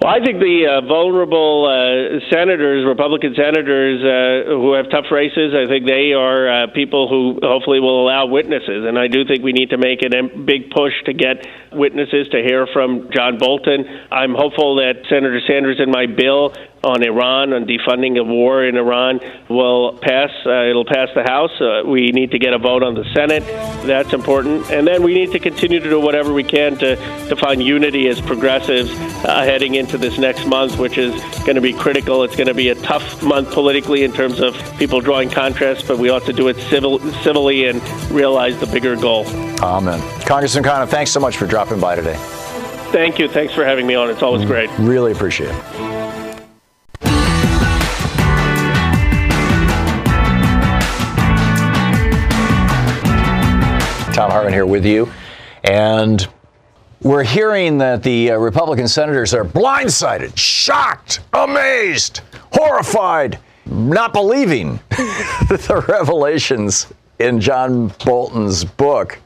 Well, 0.01 0.09
I 0.09 0.17
think 0.17 0.41
the 0.41 0.65
uh, 0.65 0.81
vulnerable 0.81 1.69
uh, 1.69 2.25
senators, 2.33 2.81
Republican 2.89 3.35
senators 3.37 4.01
uh, 4.01 4.49
who 4.49 4.73
have 4.73 4.89
tough 4.89 5.13
races, 5.13 5.53
I 5.53 5.69
think 5.69 5.85
they 5.85 6.17
are 6.17 6.49
uh, 6.49 6.73
people 6.73 7.05
who 7.05 7.37
hopefully 7.45 7.79
will 7.79 8.01
allow 8.01 8.25
witnesses. 8.25 8.81
And 8.89 8.97
I 8.97 9.05
do 9.05 9.29
think 9.29 9.43
we 9.43 9.53
need 9.53 9.69
to 9.69 9.77
make 9.77 10.01
a 10.01 10.09
big 10.25 10.73
push 10.73 10.93
to 11.05 11.13
get 11.13 11.45
witnesses 11.71 12.27
to 12.33 12.41
hear 12.41 12.65
from 12.73 13.13
John 13.13 13.37
Bolton. 13.37 13.85
I'm 14.09 14.33
hopeful 14.33 14.81
that 14.81 15.05
Senator 15.05 15.39
Sanders 15.45 15.77
in 15.77 15.91
my 15.91 16.07
bill 16.09 16.49
on 16.83 17.03
Iran, 17.03 17.53
on 17.53 17.65
defunding 17.65 18.19
of 18.19 18.27
war 18.27 18.65
in 18.65 18.75
Iran, 18.75 19.19
will 19.49 19.97
pass. 20.01 20.31
Uh, 20.45 20.63
it'll 20.63 20.85
pass 20.85 21.09
the 21.13 21.23
House. 21.23 21.51
Uh, 21.61 21.83
we 21.85 22.11
need 22.11 22.31
to 22.31 22.39
get 22.39 22.53
a 22.53 22.57
vote 22.57 22.83
on 22.83 22.95
the 22.95 23.05
Senate. 23.13 23.43
That's 23.85 24.13
important. 24.13 24.69
And 24.71 24.87
then 24.87 25.03
we 25.03 25.13
need 25.13 25.31
to 25.31 25.39
continue 25.39 25.79
to 25.79 25.89
do 25.89 25.99
whatever 25.99 26.33
we 26.33 26.43
can 26.43 26.77
to, 26.77 26.95
to 27.27 27.35
find 27.35 27.61
unity 27.61 28.07
as 28.07 28.19
progressives 28.19 28.91
uh, 28.91 29.43
heading 29.43 29.75
into 29.75 29.97
this 29.97 30.17
next 30.17 30.47
month, 30.47 30.77
which 30.79 30.97
is 30.97 31.13
going 31.43 31.55
to 31.55 31.61
be 31.61 31.73
critical. 31.73 32.23
It's 32.23 32.35
going 32.35 32.47
to 32.47 32.53
be 32.53 32.69
a 32.69 32.75
tough 32.75 33.21
month 33.21 33.51
politically 33.51 34.03
in 34.03 34.11
terms 34.11 34.39
of 34.39 34.55
people 34.77 35.01
drawing 35.01 35.29
contrasts, 35.29 35.87
but 35.87 35.99
we 35.99 36.09
ought 36.09 36.25
to 36.25 36.33
do 36.33 36.47
it 36.47 36.57
civil, 36.69 36.99
civilly 37.21 37.65
and 37.65 37.81
realize 38.09 38.59
the 38.59 38.67
bigger 38.67 38.95
goal. 38.95 39.27
Amen. 39.61 40.01
Congressman 40.25 40.63
Khanna, 40.63 40.87
thanks 40.87 41.11
so 41.11 41.19
much 41.19 41.37
for 41.37 41.45
dropping 41.45 41.79
by 41.79 41.95
today. 41.95 42.17
Thank 42.91 43.19
you. 43.19 43.29
Thanks 43.29 43.53
for 43.53 43.63
having 43.63 43.87
me 43.87 43.95
on. 43.95 44.09
It's 44.09 44.21
always 44.21 44.43
great. 44.43 44.69
Really 44.79 45.13
appreciate 45.13 45.49
it. 45.49 45.90
Thom 54.21 54.29
Hartmann 54.29 54.53
here 54.53 54.67
with 54.67 54.85
you. 54.85 55.11
And 55.63 56.27
we're 57.01 57.23
hearing 57.23 57.79
that 57.79 58.03
the 58.03 58.29
uh, 58.29 58.37
Republican 58.37 58.87
senators 58.87 59.33
are 59.33 59.43
blindsided, 59.43 60.37
shocked, 60.37 61.21
amazed, 61.33 62.21
horrified, 62.53 63.39
not 63.65 64.13
believing 64.13 64.79
the 64.89 65.83
revelations 65.87 66.93
in 67.17 67.41
John 67.41 67.91
Bolton's 68.05 68.63
book. 68.63 69.17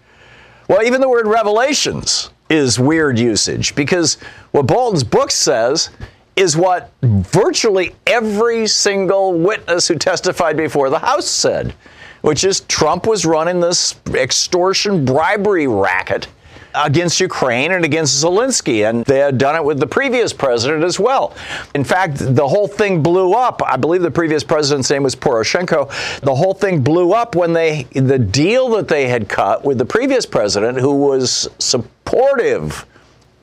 Well, 0.70 0.82
even 0.82 1.02
the 1.02 1.10
word 1.10 1.28
revelations 1.28 2.30
is 2.50 2.80
weird 2.80 3.20
usage 3.20 3.76
because 3.76 4.14
what 4.52 4.66
Bolton's 4.66 5.04
book 5.04 5.30
says 5.30 5.90
is 6.38 6.56
what 6.56 6.90
virtually 7.02 7.94
every 8.08 8.66
single 8.66 9.38
witness 9.38 9.90
who 9.90 9.96
testified 9.96 10.56
before 10.56 10.90
the 10.90 11.00
House 11.00 11.28
said 11.28 11.76
which 12.22 12.44
is 12.44 12.62
Trump 12.62 13.08
was 13.08 13.26
running 13.26 13.60
this 13.60 13.96
extortion 14.14 15.06
bribery 15.06 15.68
racket 15.68 16.28
against 16.76 17.20
Ukraine 17.20 17.72
and 17.72 17.86
against 17.86 18.24
Zelensky, 18.24 18.88
and 18.88 19.06
they 19.06 19.20
had 19.20 19.38
done 19.38 19.56
it 19.56 19.64
with 19.64 19.80
the 19.80 19.88
previous 19.88 20.34
president 20.34 20.84
as 20.84 21.00
well. 21.00 21.36
In 21.74 21.84
fact, 21.84 22.18
the 22.18 22.48
whole 22.48 22.68
thing 22.68 23.02
blew 23.02 23.34
up. 23.34 23.62
I 23.66 23.78
believe 23.78 24.02
the 24.02 24.12
previous 24.12 24.44
president's 24.44 24.90
name 24.90 25.04
was 25.04 25.16
Poroshenko. 25.16 26.20
The 26.22 26.36
whole 26.36 26.54
thing 26.54 26.82
blew 26.82 27.14
up 27.14 27.36
when 27.36 27.54
they 27.54 27.84
the 27.94 28.20
deal 28.20 28.70
that 28.72 28.88
they 28.88 29.08
had 29.08 29.30
cut 29.30 29.64
with 29.64 29.78
the 29.78 29.86
previous 29.86 30.26
president, 30.26 30.80
who 30.80 30.96
was 30.96 31.48
supportive 31.60 32.86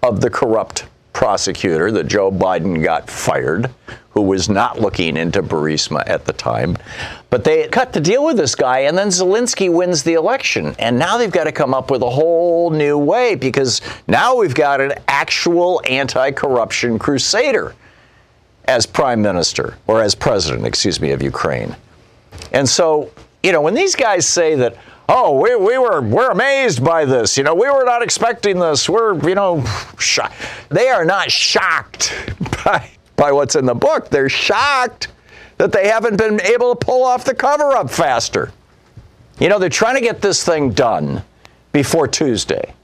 of 0.03 0.21
the 0.21 0.31
corrupt 0.31 0.87
prosecutor 1.13 1.91
that 1.93 2.07
Joe 2.09 2.31
Biden 2.31 2.83
got 2.83 3.09
fired, 3.09 3.71
who 4.13 4.23
was 4.23 4.49
not 4.49 4.81
looking 4.81 5.17
into 5.17 5.43
Burisma 5.43 6.03
at 6.07 6.27
the 6.27 6.33
time. 6.33 6.77
But 7.31 7.45
they 7.45 7.69
cut 7.69 7.93
the 7.93 8.01
deal 8.01 8.25
with 8.25 8.37
this 8.37 8.55
guy, 8.55 8.81
and 8.81 8.97
then 8.97 9.09
Zelensky 9.09 9.73
wins 9.73 10.03
the 10.03 10.15
election. 10.15 10.75
And 10.79 10.99
now 10.99 11.17
they've 11.17 11.33
got 11.33 11.45
to 11.45 11.53
come 11.53 11.73
up 11.73 11.91
with 11.91 12.03
a 12.03 12.11
whole 12.11 12.71
new 12.71 12.99
way 12.99 13.35
because 13.35 13.81
now 14.07 14.37
we've 14.37 14.55
got 14.55 14.81
an 14.81 14.93
actual 15.09 15.81
anti 15.89 16.31
corruption 16.33 16.99
crusader 16.99 17.75
as 18.67 18.87
prime 18.87 19.23
minister, 19.23 19.77
or 19.87 20.03
as 20.03 20.15
president, 20.15 20.67
excuse 20.67 21.01
me, 21.01 21.11
of 21.11 21.23
Ukraine. 21.23 21.75
And 22.53 22.69
so, 22.69 23.11
you 23.43 23.51
know, 23.51 23.61
when 23.61 23.75
these 23.75 23.97
guys 23.97 24.27
say 24.27 24.55
that, 24.57 24.77
oh, 25.09 25.41
we, 25.41 25.57
we 25.57 25.79
were 25.79 26.01
we're 26.01 26.31
amazed 26.31 26.85
by 26.85 27.05
this. 27.05 27.37
You 27.37 27.45
know, 27.45 27.55
we 27.55 27.69
were 27.71 27.85
not 27.85 28.03
expecting 28.03 28.59
this. 28.59 28.89
We're 28.89 29.15
you 29.29 29.35
know, 29.35 29.65
shocked. 29.99 30.35
They 30.69 30.89
are 30.89 31.05
not 31.05 31.31
shocked 31.31 32.13
by 32.65 32.91
by 33.17 33.33
what's 33.33 33.55
in 33.55 33.67
the 33.67 33.75
book. 33.75 34.09
They're 34.09 34.29
shocked 34.29 35.09
that 35.59 35.73
they 35.73 35.89
haven't 35.89 36.17
been 36.17 36.41
able 36.41 36.75
to 36.75 36.85
pull 36.85 37.05
off 37.05 37.25
the 37.25 37.35
cover 37.35 37.73
up 37.73 37.91
faster. 37.91 38.53
You 39.39 39.49
know, 39.49 39.59
they're 39.59 39.69
trying 39.69 39.95
to 39.97 40.01
get 40.01 40.21
this 40.21 40.45
thing 40.45 40.71
done 40.71 41.23
before 41.73 42.09
Tuesday 42.09 42.75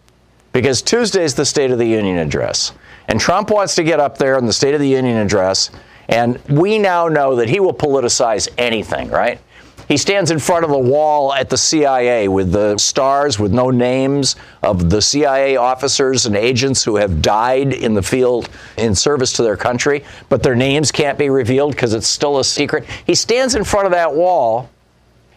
because 0.52 0.82
Tuesday 0.82 1.22
is 1.22 1.34
the 1.34 1.44
State 1.44 1.70
of 1.70 1.78
the 1.78 1.86
Union 1.86 2.18
address. 2.18 2.72
And 3.08 3.20
Trump 3.20 3.50
wants 3.50 3.74
to 3.76 3.84
get 3.84 4.00
up 4.00 4.18
there 4.18 4.36
in 4.38 4.46
the 4.46 4.52
State 4.52 4.74
of 4.74 4.80
the 4.80 4.88
Union 4.88 5.16
address, 5.16 5.70
and 6.08 6.38
we 6.48 6.78
now 6.78 7.08
know 7.08 7.36
that 7.36 7.48
he 7.48 7.60
will 7.60 7.74
politicize 7.74 8.48
anything, 8.58 9.08
right? 9.08 9.40
He 9.88 9.96
stands 9.96 10.30
in 10.30 10.38
front 10.38 10.64
of 10.64 10.70
the 10.70 10.78
wall 10.78 11.32
at 11.32 11.48
the 11.48 11.56
CIA 11.56 12.28
with 12.28 12.52
the 12.52 12.76
stars 12.76 13.38
with 13.38 13.52
no 13.52 13.70
names 13.70 14.36
of 14.62 14.90
the 14.90 15.00
CIA 15.00 15.56
officers 15.56 16.26
and 16.26 16.36
agents 16.36 16.84
who 16.84 16.96
have 16.96 17.22
died 17.22 17.72
in 17.72 17.94
the 17.94 18.02
field 18.02 18.50
in 18.76 18.94
service 18.94 19.32
to 19.34 19.42
their 19.42 19.56
country, 19.56 20.04
but 20.28 20.42
their 20.42 20.54
names 20.54 20.92
can't 20.92 21.18
be 21.18 21.30
revealed 21.30 21.72
because 21.72 21.94
it's 21.94 22.06
still 22.06 22.38
a 22.38 22.44
secret. 22.44 22.84
He 23.06 23.14
stands 23.14 23.54
in 23.54 23.64
front 23.64 23.86
of 23.86 23.92
that 23.92 24.14
wall 24.14 24.68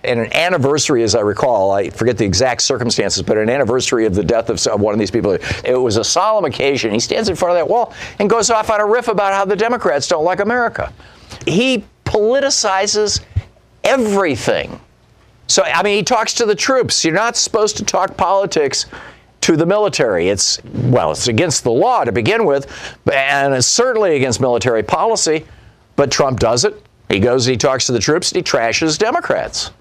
and 0.03 0.19
an 0.19 0.33
anniversary, 0.33 1.03
as 1.03 1.13
I 1.13 1.19
recall, 1.19 1.71
I 1.71 1.91
forget 1.91 2.17
the 2.17 2.25
exact 2.25 2.63
circumstances, 2.63 3.21
but 3.21 3.37
an 3.37 3.49
anniversary 3.49 4.07
of 4.07 4.15
the 4.15 4.23
death 4.23 4.49
of 4.49 4.81
one 4.81 4.93
of 4.93 4.99
these 4.99 5.11
people. 5.11 5.37
It 5.63 5.79
was 5.79 5.97
a 5.97 6.03
solemn 6.03 6.43
occasion. 6.43 6.91
He 6.91 6.99
stands 6.99 7.29
in 7.29 7.35
front 7.35 7.51
of 7.51 7.57
that 7.57 7.69
wall 7.69 7.93
and 8.17 8.27
goes 8.27 8.49
off 8.49 8.71
on 8.71 8.81
a 8.81 8.85
riff 8.85 9.07
about 9.07 9.31
how 9.33 9.45
the 9.45 9.55
Democrats 9.55 10.07
don't 10.07 10.25
like 10.25 10.39
America. 10.39 10.91
He 11.45 11.85
politicizes 12.03 13.21
everything. 13.83 14.79
So, 15.47 15.63
I 15.63 15.83
mean, 15.83 15.97
he 15.97 16.03
talks 16.03 16.33
to 16.35 16.45
the 16.45 16.55
troops. 16.55 17.03
You're 17.03 17.13
not 17.13 17.35
supposed 17.35 17.77
to 17.77 17.83
talk 17.83 18.15
politics 18.15 18.85
to 19.41 19.57
the 19.57 19.65
military. 19.65 20.29
It's, 20.29 20.63
well, 20.63 21.11
it's 21.11 21.27
against 21.27 21.63
the 21.63 21.71
law 21.71 22.03
to 22.03 22.11
begin 22.11 22.45
with, 22.45 22.71
and 23.11 23.53
it's 23.53 23.67
certainly 23.67 24.15
against 24.15 24.39
military 24.39 24.83
policy, 24.83 25.45
but 25.95 26.11
Trump 26.11 26.39
does 26.39 26.63
it. 26.63 26.81
He 27.09 27.19
goes, 27.19 27.47
and 27.47 27.53
he 27.53 27.57
talks 27.57 27.85
to 27.87 27.91
the 27.91 27.99
troops, 27.99 28.31
and 28.31 28.37
he 28.37 28.43
trashes 28.43 28.97
Democrats. 28.97 29.71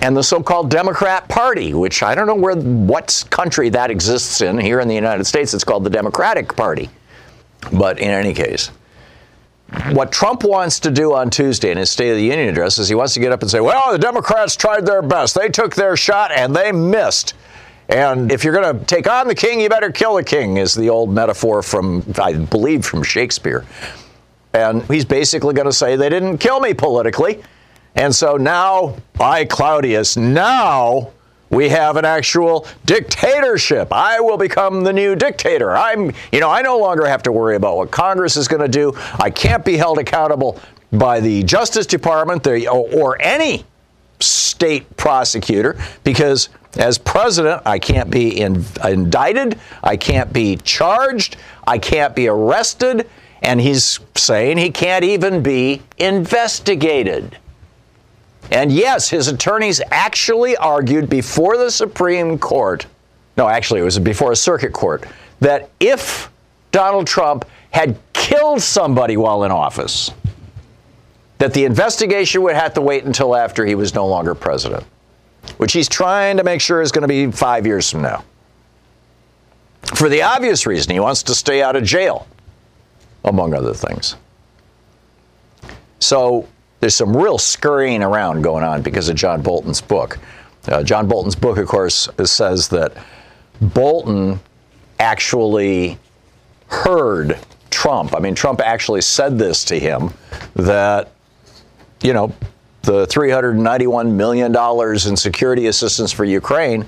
And 0.00 0.16
the 0.16 0.22
so 0.22 0.42
called 0.42 0.70
Democrat 0.70 1.28
Party, 1.28 1.74
which 1.74 2.02
I 2.02 2.14
don't 2.14 2.26
know 2.26 2.34
where, 2.34 2.56
what 2.56 3.24
country 3.28 3.68
that 3.70 3.90
exists 3.90 4.40
in. 4.40 4.56
Here 4.58 4.80
in 4.80 4.88
the 4.88 4.94
United 4.94 5.24
States, 5.24 5.52
it's 5.52 5.64
called 5.64 5.84
the 5.84 5.90
Democratic 5.90 6.56
Party. 6.56 6.88
But 7.72 7.98
in 7.98 8.08
any 8.08 8.32
case, 8.32 8.70
what 9.92 10.10
Trump 10.10 10.42
wants 10.42 10.80
to 10.80 10.90
do 10.90 11.14
on 11.14 11.30
Tuesday 11.30 11.70
in 11.70 11.78
his 11.78 11.90
State 11.90 12.10
of 12.10 12.16
the 12.16 12.24
Union 12.24 12.48
address 12.48 12.78
is 12.78 12.88
he 12.88 12.94
wants 12.94 13.14
to 13.14 13.20
get 13.20 13.32
up 13.32 13.42
and 13.42 13.50
say, 13.50 13.60
well, 13.60 13.92
the 13.92 13.98
Democrats 13.98 14.56
tried 14.56 14.84
their 14.84 15.02
best. 15.02 15.34
They 15.34 15.48
took 15.48 15.74
their 15.74 15.96
shot 15.96 16.32
and 16.32 16.54
they 16.54 16.72
missed. 16.72 17.34
And 17.88 18.30
if 18.30 18.44
you're 18.44 18.52
going 18.54 18.78
to 18.78 18.84
take 18.84 19.08
on 19.08 19.26
the 19.26 19.34
king, 19.34 19.60
you 19.60 19.68
better 19.68 19.90
kill 19.90 20.14
the 20.14 20.24
king, 20.24 20.58
is 20.58 20.74
the 20.74 20.88
old 20.88 21.12
metaphor 21.12 21.62
from, 21.62 22.04
I 22.20 22.34
believe, 22.34 22.84
from 22.84 23.02
Shakespeare. 23.02 23.64
And 24.52 24.82
he's 24.84 25.04
basically 25.04 25.54
going 25.54 25.66
to 25.66 25.72
say, 25.72 25.96
they 25.96 26.08
didn't 26.08 26.38
kill 26.38 26.60
me 26.60 26.74
politically. 26.74 27.42
And 27.96 28.14
so 28.14 28.36
now, 28.36 28.96
I, 29.18 29.44
Claudius, 29.44 30.16
now 30.16 31.12
we 31.50 31.68
have 31.68 31.96
an 31.96 32.04
actual 32.04 32.66
dictatorship. 32.86 33.92
I 33.92 34.20
will 34.20 34.38
become 34.38 34.82
the 34.82 34.92
new 34.92 35.16
dictator. 35.16 35.76
I'm, 35.76 36.12
you 36.32 36.40
know, 36.40 36.48
I 36.48 36.62
no 36.62 36.78
longer 36.78 37.06
have 37.06 37.22
to 37.24 37.32
worry 37.32 37.56
about 37.56 37.76
what 37.76 37.90
Congress 37.90 38.36
is 38.36 38.48
going 38.48 38.62
to 38.62 38.68
do. 38.68 38.92
I 39.18 39.30
can't 39.30 39.64
be 39.64 39.76
held 39.76 39.98
accountable 39.98 40.60
by 40.92 41.20
the 41.20 41.42
Justice 41.42 41.86
Department 41.86 42.46
or 42.46 43.20
any 43.20 43.64
state 44.20 44.96
prosecutor 44.96 45.76
because 46.04 46.50
as 46.78 46.98
president, 46.98 47.62
I 47.66 47.78
can't 47.78 48.10
be 48.10 48.40
in, 48.40 48.64
indicted, 48.84 49.58
I 49.82 49.96
can't 49.96 50.32
be 50.32 50.56
charged, 50.56 51.36
I 51.66 51.78
can't 51.78 52.14
be 52.14 52.28
arrested, 52.28 53.08
and 53.42 53.60
he's 53.60 53.98
saying 54.14 54.58
he 54.58 54.70
can't 54.70 55.02
even 55.04 55.42
be 55.42 55.82
investigated. 55.98 57.36
And 58.50 58.72
yes, 58.72 59.08
his 59.08 59.28
attorneys 59.28 59.80
actually 59.90 60.56
argued 60.56 61.08
before 61.08 61.56
the 61.56 61.70
Supreme 61.70 62.38
Court, 62.38 62.86
no, 63.36 63.48
actually, 63.48 63.80
it 63.80 63.84
was 63.84 63.98
before 63.98 64.32
a 64.32 64.36
circuit 64.36 64.72
court, 64.72 65.04
that 65.40 65.70
if 65.78 66.30
Donald 66.72 67.06
Trump 67.06 67.44
had 67.70 67.96
killed 68.12 68.60
somebody 68.60 69.16
while 69.16 69.44
in 69.44 69.52
office, 69.52 70.10
that 71.38 71.54
the 71.54 71.64
investigation 71.64 72.42
would 72.42 72.56
have 72.56 72.74
to 72.74 72.80
wait 72.80 73.04
until 73.04 73.34
after 73.34 73.64
he 73.64 73.74
was 73.74 73.94
no 73.94 74.06
longer 74.06 74.34
president, 74.34 74.84
which 75.56 75.72
he's 75.72 75.88
trying 75.88 76.36
to 76.36 76.44
make 76.44 76.60
sure 76.60 76.82
is 76.82 76.92
going 76.92 77.02
to 77.02 77.08
be 77.08 77.30
five 77.30 77.64
years 77.66 77.88
from 77.90 78.02
now. 78.02 78.24
For 79.94 80.08
the 80.08 80.22
obvious 80.22 80.66
reason, 80.66 80.92
he 80.92 81.00
wants 81.00 81.22
to 81.24 81.34
stay 81.34 81.62
out 81.62 81.76
of 81.76 81.84
jail, 81.84 82.26
among 83.24 83.54
other 83.54 83.74
things. 83.74 84.16
So 86.00 86.46
there's 86.80 86.96
some 86.96 87.16
real 87.16 87.38
scurrying 87.38 88.02
around 88.02 88.42
going 88.42 88.64
on 88.64 88.82
because 88.82 89.08
of 89.08 89.16
John 89.16 89.42
Bolton's 89.42 89.80
book. 89.80 90.18
Uh, 90.68 90.82
John 90.82 91.08
Bolton's 91.08 91.36
book, 91.36 91.58
of 91.58 91.68
course, 91.68 92.08
says 92.24 92.68
that 92.68 92.92
Bolton 93.60 94.40
actually 94.98 95.98
heard 96.68 97.38
Trump. 97.70 98.14
I 98.14 98.18
mean, 98.18 98.34
Trump 98.34 98.60
actually 98.60 99.00
said 99.02 99.38
this 99.38 99.64
to 99.66 99.78
him 99.78 100.12
that, 100.54 101.12
you 102.02 102.12
know, 102.12 102.32
the 102.82 103.06
$391 103.06 104.12
million 104.12 104.54
in 104.54 105.16
security 105.16 105.66
assistance 105.66 106.12
for 106.12 106.24
Ukraine 106.24 106.86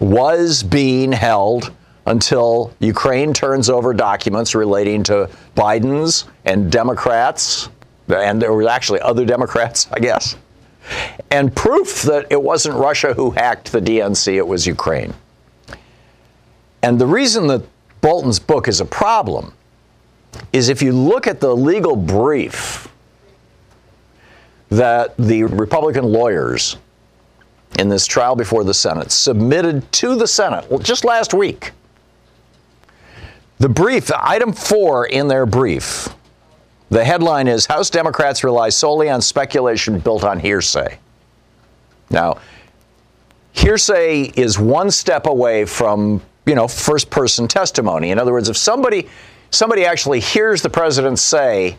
was 0.00 0.62
being 0.62 1.12
held 1.12 1.72
until 2.06 2.72
Ukraine 2.80 3.34
turns 3.34 3.68
over 3.68 3.92
documents 3.92 4.54
relating 4.54 5.02
to 5.04 5.28
Biden's 5.54 6.24
and 6.46 6.72
Democrats 6.72 7.68
and 8.08 8.40
there 8.40 8.52
were 8.52 8.68
actually 8.68 9.00
other 9.00 9.24
Democrats, 9.24 9.88
I 9.92 9.98
guess, 10.00 10.36
and 11.30 11.54
proof 11.54 12.02
that 12.02 12.26
it 12.30 12.42
wasn't 12.42 12.76
Russia 12.76 13.14
who 13.14 13.30
hacked 13.30 13.72
the 13.72 13.80
DNC, 13.80 14.34
it 14.34 14.46
was 14.46 14.66
Ukraine. 14.66 15.14
And 16.82 16.98
the 16.98 17.06
reason 17.06 17.46
that 17.48 17.62
Bolton's 18.00 18.38
book 18.38 18.68
is 18.68 18.80
a 18.80 18.84
problem 18.84 19.52
is 20.52 20.68
if 20.68 20.80
you 20.82 20.92
look 20.92 21.26
at 21.26 21.40
the 21.40 21.54
legal 21.54 21.96
brief 21.96 22.88
that 24.70 25.16
the 25.16 25.44
Republican 25.44 26.04
lawyers 26.04 26.76
in 27.78 27.88
this 27.88 28.06
trial 28.06 28.36
before 28.36 28.64
the 28.64 28.74
Senate 28.74 29.10
submitted 29.10 29.90
to 29.92 30.16
the 30.16 30.26
Senate 30.26 30.68
well, 30.70 30.78
just 30.78 31.04
last 31.04 31.34
week. 31.34 31.72
The 33.58 33.68
brief, 33.68 34.10
item 34.12 34.52
four 34.52 35.06
in 35.06 35.26
their 35.26 35.44
brief, 35.44 36.08
the 36.90 37.04
headline 37.04 37.48
is 37.48 37.66
House 37.66 37.90
Democrats 37.90 38.42
rely 38.44 38.70
solely 38.70 39.10
on 39.10 39.20
speculation 39.20 39.98
built 39.98 40.24
on 40.24 40.40
hearsay. 40.40 40.98
Now, 42.10 42.38
hearsay 43.52 44.32
is 44.36 44.58
one 44.58 44.90
step 44.90 45.26
away 45.26 45.64
from, 45.66 46.22
you 46.46 46.54
know, 46.54 46.68
first 46.68 47.10
person 47.10 47.46
testimony. 47.48 48.10
In 48.10 48.18
other 48.18 48.32
words, 48.32 48.48
if 48.48 48.56
somebody 48.56 49.08
somebody 49.50 49.84
actually 49.84 50.20
hears 50.20 50.62
the 50.62 50.70
president 50.70 51.18
say, 51.18 51.76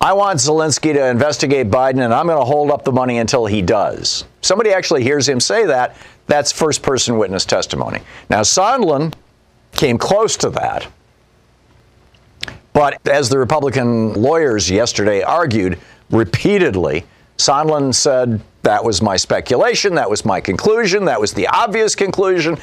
I 0.00 0.12
want 0.12 0.38
Zelensky 0.38 0.92
to 0.92 1.06
investigate 1.06 1.68
Biden 1.68 2.04
and 2.04 2.12
I'm 2.12 2.26
going 2.26 2.38
to 2.38 2.44
hold 2.44 2.70
up 2.70 2.84
the 2.84 2.92
money 2.92 3.18
until 3.18 3.46
he 3.46 3.62
does. 3.62 4.24
Somebody 4.42 4.70
actually 4.70 5.02
hears 5.02 5.28
him 5.28 5.40
say 5.40 5.66
that, 5.66 5.96
that's 6.26 6.52
first 6.52 6.82
person 6.82 7.16
witness 7.16 7.44
testimony. 7.44 8.00
Now, 8.28 8.40
Sondland 8.40 9.14
came 9.72 9.98
close 9.98 10.36
to 10.38 10.50
that. 10.50 10.86
But 12.74 13.06
as 13.06 13.30
the 13.30 13.38
Republican 13.38 14.12
lawyers 14.12 14.70
yesterday 14.70 15.22
argued 15.22 15.78
repeatedly, 16.10 17.06
Sondland 17.38 17.94
said, 17.94 18.40
that 18.62 18.84
was 18.84 19.00
my 19.00 19.16
speculation, 19.16 19.94
that 19.94 20.10
was 20.10 20.24
my 20.24 20.40
conclusion, 20.40 21.04
that 21.06 21.20
was 21.20 21.32
the 21.32 21.46
obvious 21.46 21.94
conclusion. 21.94 22.58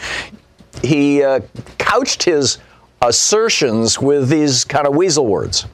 He 0.83 1.23
uh, 1.23 1.41
couched 1.77 2.23
his 2.23 2.59
assertions 3.01 3.99
with 3.99 4.29
these 4.29 4.63
kind 4.65 4.85
of 4.85 4.95
weasel 4.95 5.25
words. 5.27 5.65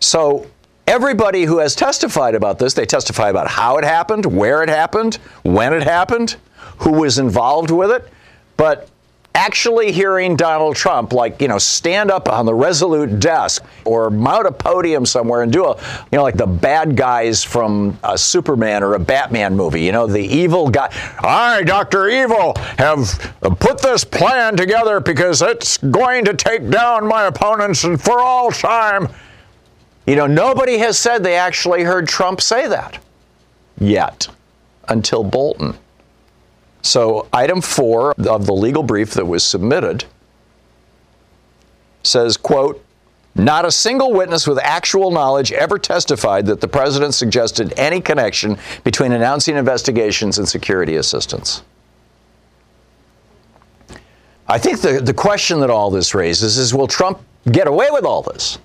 So 0.00 0.46
everybody 0.86 1.44
who 1.44 1.58
has 1.58 1.74
testified 1.74 2.34
about 2.34 2.58
this, 2.58 2.72
they 2.74 2.86
testify 2.86 3.28
about 3.28 3.48
how 3.48 3.76
it 3.76 3.84
happened, 3.84 4.26
where 4.26 4.62
it 4.62 4.68
happened, 4.68 5.16
when 5.42 5.72
it 5.72 5.82
happened, 5.82 6.36
who 6.78 6.92
was 6.92 7.18
involved 7.18 7.70
with 7.70 7.90
it. 7.90 8.08
But 8.56 8.88
actually 9.34 9.92
hearing 9.92 10.36
Donald 10.36 10.76
Trump, 10.76 11.12
like, 11.12 11.40
you 11.40 11.48
know, 11.48 11.58
stand 11.58 12.10
up 12.10 12.28
on 12.28 12.46
the 12.46 12.54
Resolute 12.54 13.20
desk 13.20 13.64
or 13.84 14.10
mount 14.10 14.46
a 14.46 14.52
podium 14.52 15.06
somewhere 15.06 15.42
and 15.42 15.52
do 15.52 15.66
a, 15.66 15.76
you 15.76 16.18
know, 16.18 16.22
like 16.22 16.36
the 16.36 16.46
bad 16.46 16.96
guys 16.96 17.44
from 17.44 17.98
a 18.02 18.18
Superman 18.18 18.82
or 18.82 18.94
a 18.94 18.98
Batman 18.98 19.56
movie, 19.56 19.82
you 19.82 19.92
know, 19.92 20.06
the 20.06 20.20
evil 20.20 20.68
guy. 20.68 20.92
I, 21.20 21.62
Dr. 21.62 22.08
Evil, 22.08 22.54
have 22.78 23.34
put 23.60 23.80
this 23.80 24.04
plan 24.04 24.56
together 24.56 25.00
because 25.00 25.42
it's 25.42 25.78
going 25.78 26.24
to 26.24 26.34
take 26.34 26.68
down 26.68 27.06
my 27.06 27.26
opponents 27.26 27.84
and 27.84 28.00
for 28.00 28.20
all 28.20 28.50
time. 28.50 29.08
You 30.06 30.16
know, 30.16 30.26
nobody 30.26 30.78
has 30.78 30.98
said 30.98 31.22
they 31.22 31.36
actually 31.36 31.84
heard 31.84 32.08
Trump 32.08 32.40
say 32.40 32.66
that 32.66 32.98
yet 33.78 34.28
until 34.88 35.22
Bolton. 35.22 35.76
So, 36.82 37.28
item 37.32 37.60
four 37.60 38.12
of 38.12 38.46
the 38.46 38.54
legal 38.54 38.82
brief 38.82 39.12
that 39.12 39.26
was 39.26 39.44
submitted 39.44 40.04
says, 42.02 42.36
quote, 42.36 42.84
not 43.34 43.64
a 43.64 43.70
single 43.70 44.12
witness 44.12 44.46
with 44.46 44.58
actual 44.58 45.10
knowledge 45.10 45.52
ever 45.52 45.78
testified 45.78 46.46
that 46.46 46.60
the 46.60 46.68
president 46.68 47.14
suggested 47.14 47.72
any 47.76 48.00
connection 48.00 48.58
between 48.82 49.12
announcing 49.12 49.56
investigations 49.56 50.38
and 50.38 50.48
security 50.48 50.96
assistance. 50.96 51.62
I 54.48 54.58
think 54.58 54.80
the, 54.80 55.00
the 55.00 55.14
question 55.14 55.60
that 55.60 55.70
all 55.70 55.90
this 55.90 56.12
raises 56.12 56.58
is 56.58 56.74
will 56.74 56.88
Trump 56.88 57.20
get 57.52 57.68
away 57.68 57.88
with 57.92 58.04
all 58.04 58.22
this? 58.22 58.58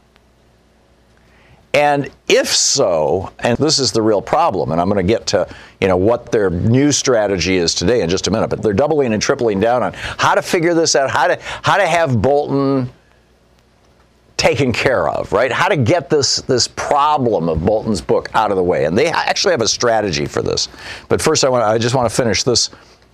And 1.75 2.09
if 2.29 2.47
so, 2.47 3.33
and 3.39 3.57
this 3.57 3.79
is 3.79 3.91
the 3.91 4.01
real 4.01 4.21
problem, 4.21 4.71
and 4.71 4.79
I'm 4.79 4.87
going 4.87 5.05
to 5.05 5.13
get 5.13 5.27
to 5.27 5.45
you 5.81 5.89
know 5.89 5.97
what 5.97 6.31
their 6.31 6.49
new 6.49 6.93
strategy 6.93 7.57
is 7.57 7.75
today 7.75 7.99
in 7.99 8.09
just 8.09 8.27
a 8.27 8.31
minute, 8.31 8.49
but 8.49 8.61
they're 8.61 8.71
doubling 8.71 9.11
and 9.11 9.21
tripling 9.21 9.59
down 9.59 9.83
on 9.83 9.91
how 9.93 10.35
to 10.35 10.41
figure 10.41 10.73
this 10.73 10.95
out, 10.95 11.09
how 11.11 11.27
to 11.27 11.37
how 11.63 11.75
to 11.75 11.85
have 11.85 12.21
Bolton 12.21 12.89
taken 14.37 14.71
care 14.71 15.09
of, 15.09 15.33
right? 15.33 15.51
How 15.51 15.67
to 15.67 15.75
get 15.75 16.09
this 16.09 16.37
this 16.37 16.65
problem 16.65 17.49
of 17.49 17.65
Bolton's 17.65 17.99
book 17.99 18.29
out 18.33 18.51
of 18.51 18.55
the 18.55 18.63
way, 18.63 18.85
and 18.85 18.97
they 18.97 19.07
actually 19.07 19.51
have 19.51 19.61
a 19.61 19.67
strategy 19.67 20.27
for 20.27 20.41
this. 20.41 20.69
But 21.09 21.21
first, 21.21 21.43
I 21.43 21.49
want 21.49 21.65
I 21.65 21.77
just 21.77 21.93
want 21.93 22.09
to 22.09 22.15
finish 22.15 22.43
this 22.43 22.69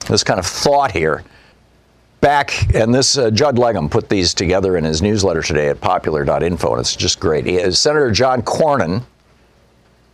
this 0.07 0.24
kind 0.24 0.39
of 0.39 0.45
thought 0.45 0.91
here 0.91 1.24
back, 2.22 2.74
and 2.74 2.93
this 2.93 3.17
uh, 3.17 3.32
Judd 3.32 3.57
Legum 3.57 3.89
put 3.89 4.07
these 4.07 4.34
together 4.34 4.78
in 4.78 4.84
his 4.84 5.01
newsletter 5.01 5.41
today 5.41 5.67
at 5.67 5.82
popular.info, 5.82 6.72
and 6.72 6.80
it's 6.80 6.95
just 6.95 7.19
great. 7.19 7.45
He, 7.45 7.59
uh, 7.61 7.72
Senator 7.72 8.11
John 8.11 8.41
Cornyn, 8.43 9.03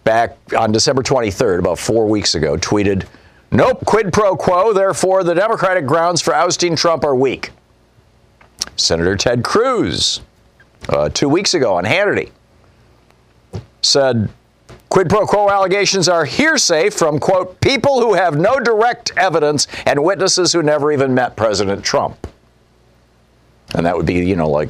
back 0.04 0.38
on 0.58 0.72
December 0.72 1.04
23rd, 1.04 1.60
about 1.60 1.78
four 1.78 2.08
weeks 2.08 2.34
ago, 2.34 2.58
tweeted, 2.58 3.06
Nope, 3.52 3.86
quid 3.86 4.12
pro 4.12 4.36
quo, 4.36 4.74
therefore 4.74 5.24
the 5.24 5.36
Democratic 5.36 5.86
grounds 5.86 6.22
for 6.22 6.34
ousting 6.34 6.76
Trump 6.76 7.04
are 7.04 7.16
weak. 7.16 7.52
Senator 8.76 9.16
Ted 9.16 9.44
Cruz, 9.44 10.22
uh, 10.90 11.10
two 11.10 11.30
weeks 11.30 11.54
ago 11.54 11.76
on 11.76 11.84
Hannity, 11.84 12.32
said, 13.82 14.30
Quid 14.90 15.10
pro 15.10 15.26
quo 15.26 15.50
allegations 15.50 16.08
are 16.08 16.26
hearsay 16.26 16.90
from, 16.90 17.20
quote, 17.20 17.60
people 17.60 18.02
who 18.02 18.14
have 18.14 18.38
no 18.38 18.60
direct 18.60 19.12
evidence 19.18 19.68
and 19.86 20.04
witnesses 20.04 20.54
who 20.54 20.64
never 20.64 20.92
even 20.92 21.14
met 21.14 21.36
President 21.36 21.84
Trump. 21.84 22.28
And 23.76 23.86
that 23.86 23.96
would 23.96 24.06
be, 24.06 24.14
you 24.14 24.36
know, 24.36 24.50
like 24.50 24.70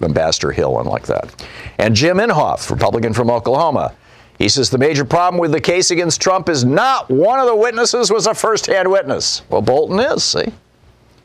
Ambassador 0.00 0.50
Hill 0.50 0.80
and 0.80 0.88
like 0.88 1.06
that. 1.06 1.46
And 1.78 1.94
Jim 1.94 2.16
Inhofe, 2.18 2.70
Republican 2.70 3.12
from 3.12 3.30
Oklahoma, 3.30 3.94
he 4.36 4.48
says 4.48 4.68
the 4.68 4.78
major 4.78 5.04
problem 5.04 5.40
with 5.40 5.52
the 5.52 5.60
case 5.60 5.92
against 5.92 6.20
Trump 6.20 6.48
is 6.48 6.64
not 6.64 7.08
one 7.08 7.38
of 7.38 7.46
the 7.46 7.54
witnesses 7.54 8.10
was 8.10 8.26
a 8.26 8.34
first-hand 8.34 8.90
witness. 8.90 9.42
Well, 9.48 9.62
Bolton 9.62 10.00
is, 10.00 10.24
see? 10.24 10.52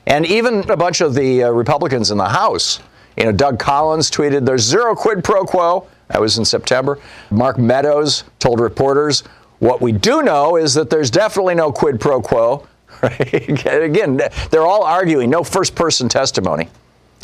And 0.06 0.26
even 0.28 0.70
a 0.70 0.78
bunch 0.78 1.02
of 1.02 1.16
the 1.16 1.46
uh, 1.46 1.50
Republicans 1.50 2.12
in 2.12 2.18
the 2.18 2.30
House, 2.30 2.80
you 3.18 3.26
know, 3.26 3.32
Doug 3.32 3.58
Collins 3.58 4.12
tweeted, 4.12 4.46
there's 4.46 4.62
zero 4.62 4.96
quid 4.96 5.24
pro 5.24 5.44
quo. 5.44 5.88
That 6.10 6.22
was 6.22 6.38
in 6.38 6.46
September. 6.46 7.00
Mark 7.30 7.58
Meadows 7.58 8.24
told 8.40 8.60
reporters, 8.60 9.24
what 9.60 9.82
we 9.82 9.92
do 9.92 10.22
know 10.22 10.56
is 10.56 10.74
that 10.76 10.90
there's 10.90 11.12
definitely 11.12 11.56
no 11.56 11.72
quid 11.72 12.00
pro 12.00 12.22
quo. 12.22 12.68
Again, 13.02 14.22
they're 14.50 14.66
all 14.66 14.84
arguing, 14.84 15.30
no 15.30 15.44
first 15.44 15.76
person 15.76 16.08
testimony. 16.08 16.70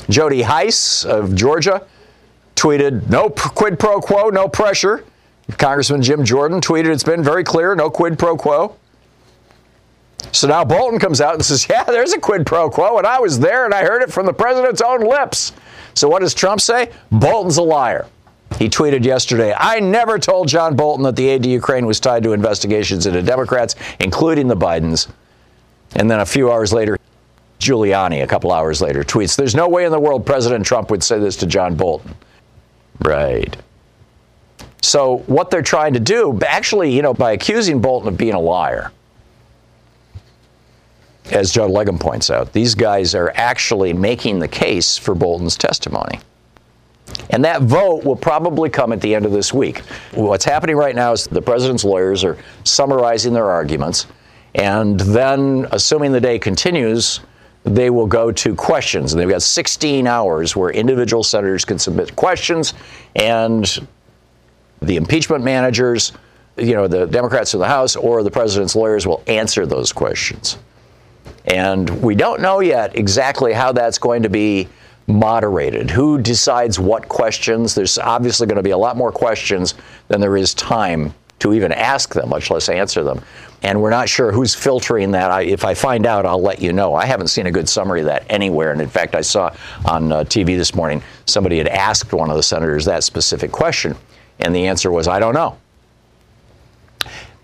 Jody 0.09 0.41
Hice 0.41 1.05
of 1.05 1.35
Georgia 1.35 1.85
tweeted, 2.55 3.09
no 3.09 3.29
quid 3.29 3.79
pro 3.79 4.01
quo, 4.01 4.29
no 4.29 4.47
pressure. 4.47 5.05
Congressman 5.57 6.01
Jim 6.01 6.23
Jordan 6.23 6.61
tweeted, 6.61 6.87
it's 6.87 7.03
been 7.03 7.23
very 7.23 7.43
clear, 7.43 7.75
no 7.75 7.89
quid 7.89 8.17
pro 8.17 8.35
quo. 8.35 8.75
So 10.31 10.47
now 10.47 10.63
Bolton 10.63 10.99
comes 10.99 11.21
out 11.21 11.35
and 11.35 11.45
says, 11.45 11.67
yeah, 11.69 11.83
there's 11.83 12.13
a 12.13 12.19
quid 12.19 12.45
pro 12.45 12.69
quo, 12.69 12.97
and 12.97 13.05
I 13.05 13.19
was 13.19 13.39
there 13.39 13.65
and 13.65 13.73
I 13.73 13.83
heard 13.83 14.01
it 14.01 14.11
from 14.11 14.25
the 14.25 14.33
president's 14.33 14.81
own 14.81 15.01
lips. 15.01 15.53
So 15.93 16.07
what 16.07 16.19
does 16.19 16.33
Trump 16.33 16.61
say? 16.61 16.91
Bolton's 17.11 17.57
a 17.57 17.61
liar. 17.61 18.07
He 18.59 18.69
tweeted 18.69 19.03
yesterday, 19.03 19.53
I 19.57 19.79
never 19.79 20.19
told 20.19 20.47
John 20.47 20.75
Bolton 20.75 21.03
that 21.03 21.15
the 21.15 21.27
aid 21.27 21.43
to 21.43 21.49
Ukraine 21.49 21.85
was 21.85 21.99
tied 21.99 22.23
to 22.23 22.33
investigations 22.33 23.05
into 23.05 23.21
Democrats, 23.21 23.75
including 23.99 24.47
the 24.47 24.55
Bidens. 24.55 25.09
And 25.95 26.09
then 26.09 26.19
a 26.19 26.25
few 26.25 26.51
hours 26.51 26.73
later, 26.73 26.97
Giuliani, 27.59 28.23
a 28.23 28.27
couple 28.27 28.51
hours 28.51 28.81
later, 28.81 29.03
tweets, 29.03 29.35
There's 29.35 29.55
no 29.55 29.67
way 29.67 29.85
in 29.85 29.91
the 29.91 29.99
world 29.99 30.25
President 30.25 30.65
Trump 30.65 30.91
would 30.91 31.03
say 31.03 31.19
this 31.19 31.35
to 31.37 31.45
John 31.45 31.75
Bolton. 31.75 32.13
Right. 32.99 33.55
So 34.81 35.19
what 35.27 35.49
they're 35.49 35.61
trying 35.61 35.93
to 35.93 35.99
do, 35.99 36.37
actually, 36.45 36.93
you 36.93 37.01
know, 37.01 37.13
by 37.13 37.31
accusing 37.31 37.81
Bolton 37.81 38.09
of 38.09 38.17
being 38.17 38.33
a 38.33 38.39
liar, 38.39 38.91
as 41.31 41.51
Joe 41.51 41.69
Legum 41.69 41.99
points 41.99 42.29
out, 42.29 42.51
these 42.51 42.75
guys 42.75 43.15
are 43.15 43.31
actually 43.35 43.93
making 43.93 44.39
the 44.39 44.47
case 44.47 44.97
for 44.97 45.15
Bolton's 45.15 45.57
testimony. 45.57 46.19
And 47.29 47.43
that 47.45 47.61
vote 47.63 48.03
will 48.03 48.15
probably 48.15 48.69
come 48.69 48.91
at 48.93 49.01
the 49.01 49.13
end 49.13 49.25
of 49.25 49.31
this 49.31 49.53
week. 49.53 49.79
What's 50.13 50.45
happening 50.45 50.75
right 50.75 50.95
now 50.95 51.11
is 51.13 51.25
the 51.25 51.41
president's 51.41 51.83
lawyers 51.83 52.23
are 52.23 52.37
summarizing 52.63 53.33
their 53.33 53.49
arguments, 53.49 54.07
and 54.55 54.99
then, 54.99 55.67
assuming 55.71 56.11
the 56.11 56.21
day 56.21 56.37
continues, 56.37 57.21
they 57.63 57.89
will 57.89 58.05
go 58.05 58.31
to 58.31 58.55
questions. 58.55 59.13
And 59.13 59.21
they've 59.21 59.29
got 59.29 59.41
16 59.41 60.05
hours 60.05 60.55
where 60.55 60.69
individual 60.69 61.23
senators 61.23 61.65
can 61.65 61.79
submit 61.79 62.15
questions, 62.15 62.73
and 63.15 63.87
the 64.81 64.95
impeachment 64.97 65.43
managers, 65.43 66.11
you 66.57 66.73
know, 66.73 66.87
the 66.87 67.07
Democrats 67.07 67.53
in 67.53 67.59
the 67.59 67.67
House 67.67 67.95
or 67.95 68.21
the 68.21 68.31
president's 68.31 68.75
lawyers 68.75 69.07
will 69.07 69.23
answer 69.27 69.65
those 69.65 69.91
questions. 69.91 70.57
And 71.45 71.89
we 72.01 72.15
don't 72.15 72.41
know 72.41 72.59
yet 72.59 72.95
exactly 72.95 73.53
how 73.53 73.71
that's 73.71 73.97
going 73.97 74.23
to 74.23 74.29
be 74.29 74.67
moderated. 75.07 75.89
Who 75.89 76.17
decides 76.17 76.79
what 76.79 77.09
questions? 77.09 77.75
There's 77.75 77.97
obviously 77.97 78.47
going 78.47 78.57
to 78.57 78.63
be 78.63 78.71
a 78.71 78.77
lot 78.77 78.97
more 78.97 79.11
questions 79.11 79.75
than 80.07 80.21
there 80.21 80.37
is 80.37 80.53
time 80.53 81.13
to 81.39 81.53
even 81.53 81.73
ask 81.73 82.13
them, 82.13 82.29
much 82.29 82.49
less 82.49 82.69
answer 82.69 83.03
them. 83.03 83.21
And 83.63 83.81
we're 83.81 83.89
not 83.89 84.07
sure 84.07 84.31
who's 84.31 84.55
filtering 84.55 85.11
that. 85.11 85.31
I, 85.31 85.41
if 85.41 85.65
I 85.65 85.73
find 85.73 86.05
out, 86.05 86.25
I'll 86.25 86.41
let 86.41 86.61
you 86.61 86.71
know. 86.71 86.95
I 86.95 87.05
haven't 87.05 87.27
seen 87.27 87.47
a 87.47 87.51
good 87.51 87.67
summary 87.67 88.01
of 88.01 88.05
that 88.05 88.25
anywhere. 88.29 88.71
And 88.71 88.81
in 88.81 88.89
fact, 88.89 89.15
I 89.15 89.21
saw 89.21 89.53
on 89.85 90.11
uh, 90.11 90.23
TV 90.23 90.57
this 90.57 90.73
morning 90.75 91.01
somebody 91.25 91.57
had 91.57 91.67
asked 91.67 92.13
one 92.13 92.29
of 92.29 92.37
the 92.37 92.43
senators 92.43 92.85
that 92.85 93.03
specific 93.03 93.51
question, 93.51 93.95
and 94.39 94.55
the 94.55 94.67
answer 94.67 94.91
was, 94.91 95.07
I 95.07 95.19
don't 95.19 95.33
know. 95.33 95.57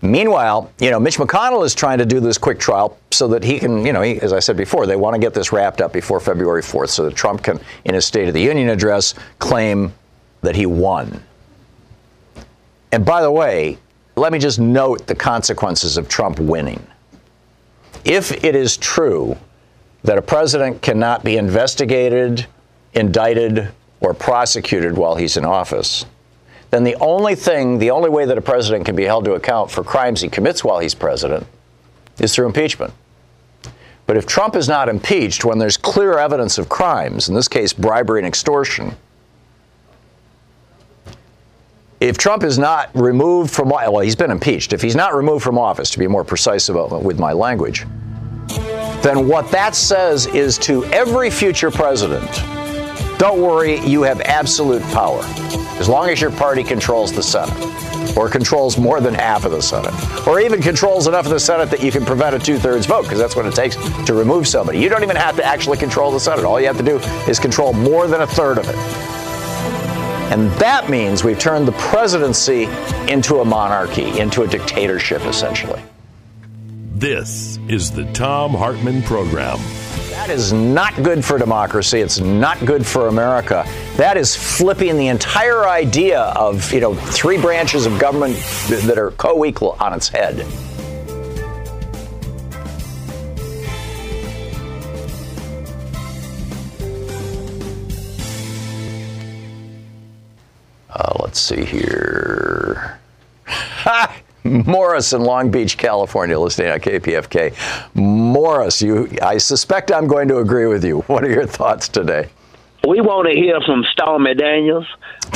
Meanwhile, 0.02 0.72
you 0.78 0.90
know, 0.90 0.98
Mitch 0.98 1.18
McConnell 1.18 1.64
is 1.64 1.74
trying 1.74 1.98
to 1.98 2.06
do 2.06 2.20
this 2.20 2.38
quick 2.38 2.58
trial 2.58 2.96
so 3.10 3.28
that 3.28 3.44
he 3.44 3.58
can, 3.58 3.84
you 3.84 3.92
know, 3.92 4.00
he, 4.00 4.18
as 4.20 4.32
I 4.32 4.38
said 4.38 4.56
before, 4.56 4.86
they 4.86 4.96
want 4.96 5.14
to 5.14 5.20
get 5.20 5.34
this 5.34 5.52
wrapped 5.52 5.82
up 5.82 5.92
before 5.92 6.20
February 6.20 6.62
4th 6.62 6.88
so 6.88 7.04
that 7.04 7.14
Trump 7.14 7.42
can, 7.42 7.60
in 7.84 7.94
his 7.94 8.06
State 8.06 8.26
of 8.26 8.34
the 8.34 8.40
Union 8.40 8.70
address, 8.70 9.14
claim 9.38 9.92
that 10.40 10.56
he 10.56 10.64
won. 10.64 11.22
And 12.92 13.04
by 13.04 13.20
the 13.20 13.30
way, 13.30 13.78
let 14.16 14.32
me 14.32 14.38
just 14.38 14.58
note 14.58 15.06
the 15.06 15.14
consequences 15.14 15.96
of 15.96 16.08
Trump 16.08 16.38
winning. 16.38 16.84
If 18.04 18.42
it 18.42 18.56
is 18.56 18.78
true 18.78 19.36
that 20.02 20.16
a 20.16 20.22
president 20.22 20.80
cannot 20.80 21.22
be 21.22 21.36
investigated, 21.36 22.46
indicted, 22.94 23.70
or 24.00 24.14
prosecuted 24.14 24.96
while 24.96 25.14
he's 25.14 25.36
in 25.36 25.44
office, 25.44 26.06
then 26.70 26.84
the 26.84 26.96
only 27.00 27.34
thing, 27.34 27.78
the 27.78 27.90
only 27.90 28.08
way 28.08 28.24
that 28.24 28.38
a 28.38 28.40
president 28.40 28.86
can 28.86 28.96
be 28.96 29.04
held 29.04 29.24
to 29.24 29.32
account 29.32 29.70
for 29.70 29.82
crimes 29.82 30.20
he 30.20 30.28
commits 30.28 30.62
while 30.64 30.78
he's 30.78 30.94
president 30.94 31.46
is 32.18 32.34
through 32.34 32.46
impeachment. 32.46 32.92
But 34.06 34.16
if 34.16 34.26
Trump 34.26 34.56
is 34.56 34.68
not 34.68 34.88
impeached 34.88 35.44
when 35.44 35.58
there's 35.58 35.76
clear 35.76 36.18
evidence 36.18 36.58
of 36.58 36.68
crimes, 36.68 37.28
in 37.28 37.34
this 37.34 37.48
case 37.48 37.72
bribery 37.72 38.20
and 38.20 38.26
extortion, 38.26 38.94
if 42.00 42.16
Trump 42.16 42.42
is 42.42 42.58
not 42.58 42.90
removed 42.94 43.52
from 43.52 43.68
well, 43.68 43.98
he's 44.00 44.16
been 44.16 44.30
impeached. 44.30 44.72
If 44.72 44.80
he's 44.80 44.96
not 44.96 45.14
removed 45.14 45.44
from 45.44 45.58
office, 45.58 45.90
to 45.90 45.98
be 45.98 46.06
more 46.06 46.24
precise 46.24 46.68
about 46.70 47.02
with 47.02 47.18
my 47.18 47.32
language, 47.32 47.84
then 49.02 49.28
what 49.28 49.50
that 49.50 49.74
says 49.74 50.26
is 50.26 50.56
to 50.58 50.84
every 50.86 51.30
future 51.30 51.70
president, 51.70 52.28
don't 53.20 53.42
worry, 53.42 53.78
you 53.80 54.00
have 54.00 54.22
absolute 54.22 54.82
power 54.94 55.22
as 55.78 55.90
long 55.90 56.08
as 56.08 56.22
your 56.22 56.30
party 56.30 56.64
controls 56.64 57.12
the 57.12 57.22
Senate, 57.22 58.16
or 58.16 58.30
controls 58.30 58.78
more 58.78 58.98
than 58.98 59.12
half 59.12 59.44
of 59.44 59.50
the 59.50 59.60
Senate, 59.60 59.92
or 60.26 60.40
even 60.40 60.62
controls 60.62 61.06
enough 61.06 61.26
of 61.26 61.30
the 61.30 61.38
Senate 61.38 61.68
that 61.68 61.82
you 61.82 61.92
can 61.92 62.02
prevent 62.02 62.34
a 62.34 62.38
two 62.38 62.58
thirds 62.58 62.86
vote, 62.86 63.02
because 63.02 63.18
that's 63.18 63.36
what 63.36 63.44
it 63.44 63.54
takes 63.54 63.76
to 64.06 64.14
remove 64.14 64.48
somebody. 64.48 64.78
You 64.78 64.88
don't 64.88 65.02
even 65.02 65.16
have 65.16 65.36
to 65.36 65.44
actually 65.44 65.76
control 65.76 66.10
the 66.10 66.18
Senate. 66.18 66.46
All 66.46 66.58
you 66.58 66.66
have 66.66 66.78
to 66.78 66.82
do 66.82 66.96
is 67.28 67.38
control 67.38 67.74
more 67.74 68.06
than 68.06 68.22
a 68.22 68.26
third 68.26 68.56
of 68.56 68.66
it. 68.66 68.76
And 70.32 70.50
that 70.52 70.88
means 70.88 71.22
we've 71.22 71.38
turned 71.38 71.68
the 71.68 71.72
presidency 71.72 72.64
into 73.12 73.40
a 73.40 73.44
monarchy, 73.44 74.18
into 74.18 74.44
a 74.44 74.48
dictatorship, 74.48 75.20
essentially. 75.26 75.82
This 76.94 77.58
is 77.68 77.90
the 77.90 78.10
Thom 78.14 78.52
Hartmann 78.52 79.02
Program. 79.02 79.58
That 80.20 80.28
is 80.28 80.52
not 80.52 80.94
good 81.02 81.24
for 81.24 81.38
democracy. 81.38 82.00
It's 82.00 82.20
not 82.20 82.62
good 82.66 82.86
for 82.86 83.08
America. 83.08 83.64
That 83.96 84.18
is 84.18 84.36
flipping 84.36 84.98
the 84.98 85.08
entire 85.08 85.66
idea 85.66 86.20
of, 86.20 86.70
you 86.74 86.80
know, 86.80 86.94
three 86.94 87.40
branches 87.40 87.86
of 87.86 87.98
government 87.98 88.36
that 88.68 88.98
are 88.98 89.12
co-equal 89.12 89.78
on 89.80 89.94
its 89.94 90.10
head. 90.10 90.40
Uh, 100.90 101.16
let's 101.22 101.40
see 101.40 101.64
here. 101.64 103.00
Morris 104.44 105.12
in 105.12 105.22
Long 105.22 105.50
Beach, 105.50 105.76
California, 105.76 106.38
listening 106.38 106.70
on 106.70 106.80
KPFK. 106.80 107.54
Morris, 107.94 108.80
you, 108.80 109.08
I 109.22 109.38
suspect 109.38 109.92
I'm 109.92 110.06
going 110.06 110.28
to 110.28 110.38
agree 110.38 110.66
with 110.66 110.84
you. 110.84 111.00
What 111.10 111.24
are 111.24 111.30
your 111.30 111.46
thoughts 111.46 111.88
today? 111.88 112.28
We 112.86 113.00
want 113.00 113.28
to 113.28 113.34
hear 113.34 113.60
from 113.60 113.84
Stormy 113.92 114.34
Daniels. 114.34 114.86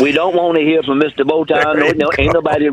We 0.01 0.13
don't 0.13 0.35
want 0.35 0.57
to 0.57 0.63
hear 0.63 0.83
from 0.83 1.01
Mr. 1.01 1.21
Botan. 1.21 1.79
No, 1.79 1.91
no, 1.91 2.11
ain't 2.17 2.33
nobody, 2.33 2.71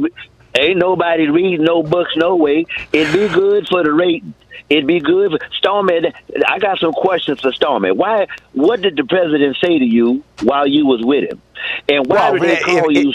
ain't 0.57 0.77
nobody 0.77 1.27
reading 1.29 1.63
no 1.65 1.83
books 1.83 2.11
no 2.15 2.35
way. 2.35 2.65
It'd 2.93 3.11
be 3.13 3.27
good 3.27 3.67
for 3.67 3.83
the 3.83 3.91
rate. 3.91 4.23
It'd 4.69 4.87
be 4.87 4.99
good 5.01 5.31
for 5.31 5.39
Stormy. 5.57 6.13
I 6.47 6.59
got 6.59 6.79
some 6.79 6.93
questions 6.93 7.41
for 7.41 7.51
Stormy. 7.51 7.91
Why? 7.91 8.27
What 8.53 8.81
did 8.81 8.95
the 8.95 9.03
president 9.03 9.57
say 9.61 9.77
to 9.79 9.85
you 9.85 10.23
while 10.43 10.65
you 10.67 10.85
was 10.85 11.01
with 11.03 11.29
him? 11.29 11.41
And 11.89 12.05
why 12.07 12.29
Well, 12.29 12.39
did 12.39 12.57
they 12.57 12.61
call 12.61 12.91
you? 12.91 13.13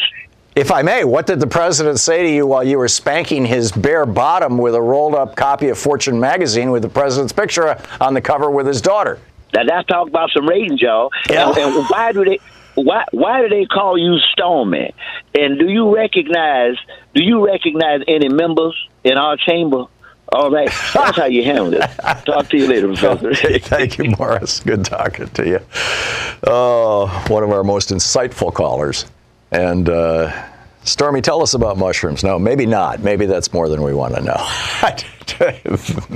If 0.57 0.73
I 0.73 0.81
may, 0.81 1.05
what 1.05 1.27
did 1.27 1.39
the 1.39 1.47
president 1.47 2.01
say 2.01 2.23
to 2.23 2.31
you 2.31 2.47
while 2.47 2.65
you 2.65 2.79
were 2.79 2.89
spanking 2.89 3.45
his 3.45 3.71
bare 3.71 4.07
bottom 4.07 4.57
with 4.57 4.75
a 4.75 4.81
rolled 4.81 5.15
up 5.15 5.37
copy 5.37 5.69
of 5.69 5.77
Fortune 5.77 6.19
magazine 6.19 6.71
with 6.71 6.81
the 6.81 6.89
president's 6.89 7.35
picture 7.35 7.79
on 8.01 8.15
the 8.15 8.23
cover 8.23 8.51
with 8.51 8.67
his 8.67 8.81
daughter? 8.81 9.19
Now 9.53 9.65
that's 9.69 9.87
talk 9.87 10.09
about 10.09 10.31
some 10.31 10.49
ratings, 10.49 10.81
y'all. 10.81 11.11
And, 11.29 11.59
and 11.59 11.87
why 11.91 12.13
do 12.13 12.25
they? 12.25 12.39
Why 12.75 13.05
why 13.11 13.43
do 13.43 13.51
they 13.51 13.67
call 13.67 13.99
you 13.99 14.17
Stoneman? 14.33 14.93
And 15.35 15.59
do 15.59 15.69
you 15.69 15.95
recognize? 15.95 16.77
Do 17.15 17.23
you 17.23 17.45
recognize 17.45 18.01
any 18.09 18.31
members 18.31 18.75
in 19.05 19.19
our 19.19 19.37
chamber? 19.37 19.85
All 20.33 20.51
right, 20.51 20.69
that's 20.95 21.19
how 21.19 21.27
you 21.27 21.45
handle 21.45 21.75
it. 21.75 21.91
Talk 22.25 22.49
to 22.49 22.57
you 22.57 22.67
later, 22.67 22.87
Professor. 22.97 23.29
Okay, 23.29 23.59
thank 23.59 23.99
you, 23.99 24.15
Morris. 24.19 24.61
Good 24.61 24.87
talking 24.87 25.29
to 25.29 25.47
you. 25.47 25.61
Oh, 26.47 27.25
one 27.29 27.43
of 27.43 27.51
our 27.51 27.63
most 27.63 27.91
insightful 27.91 28.53
callers. 28.55 29.05
And 29.53 29.89
uh, 29.89 30.33
Stormy, 30.85 31.21
tell 31.21 31.43
us 31.43 31.55
about 31.55 31.77
mushrooms. 31.77 32.25
No, 32.25 32.39
maybe 32.39 32.67
not. 32.67 33.01
Maybe 33.01 33.27
that's 33.27 33.53
more 33.53 33.69
than 33.69 33.83
we 33.83 33.95
want 33.95 34.15
to 34.15 34.23
know. 34.23 34.37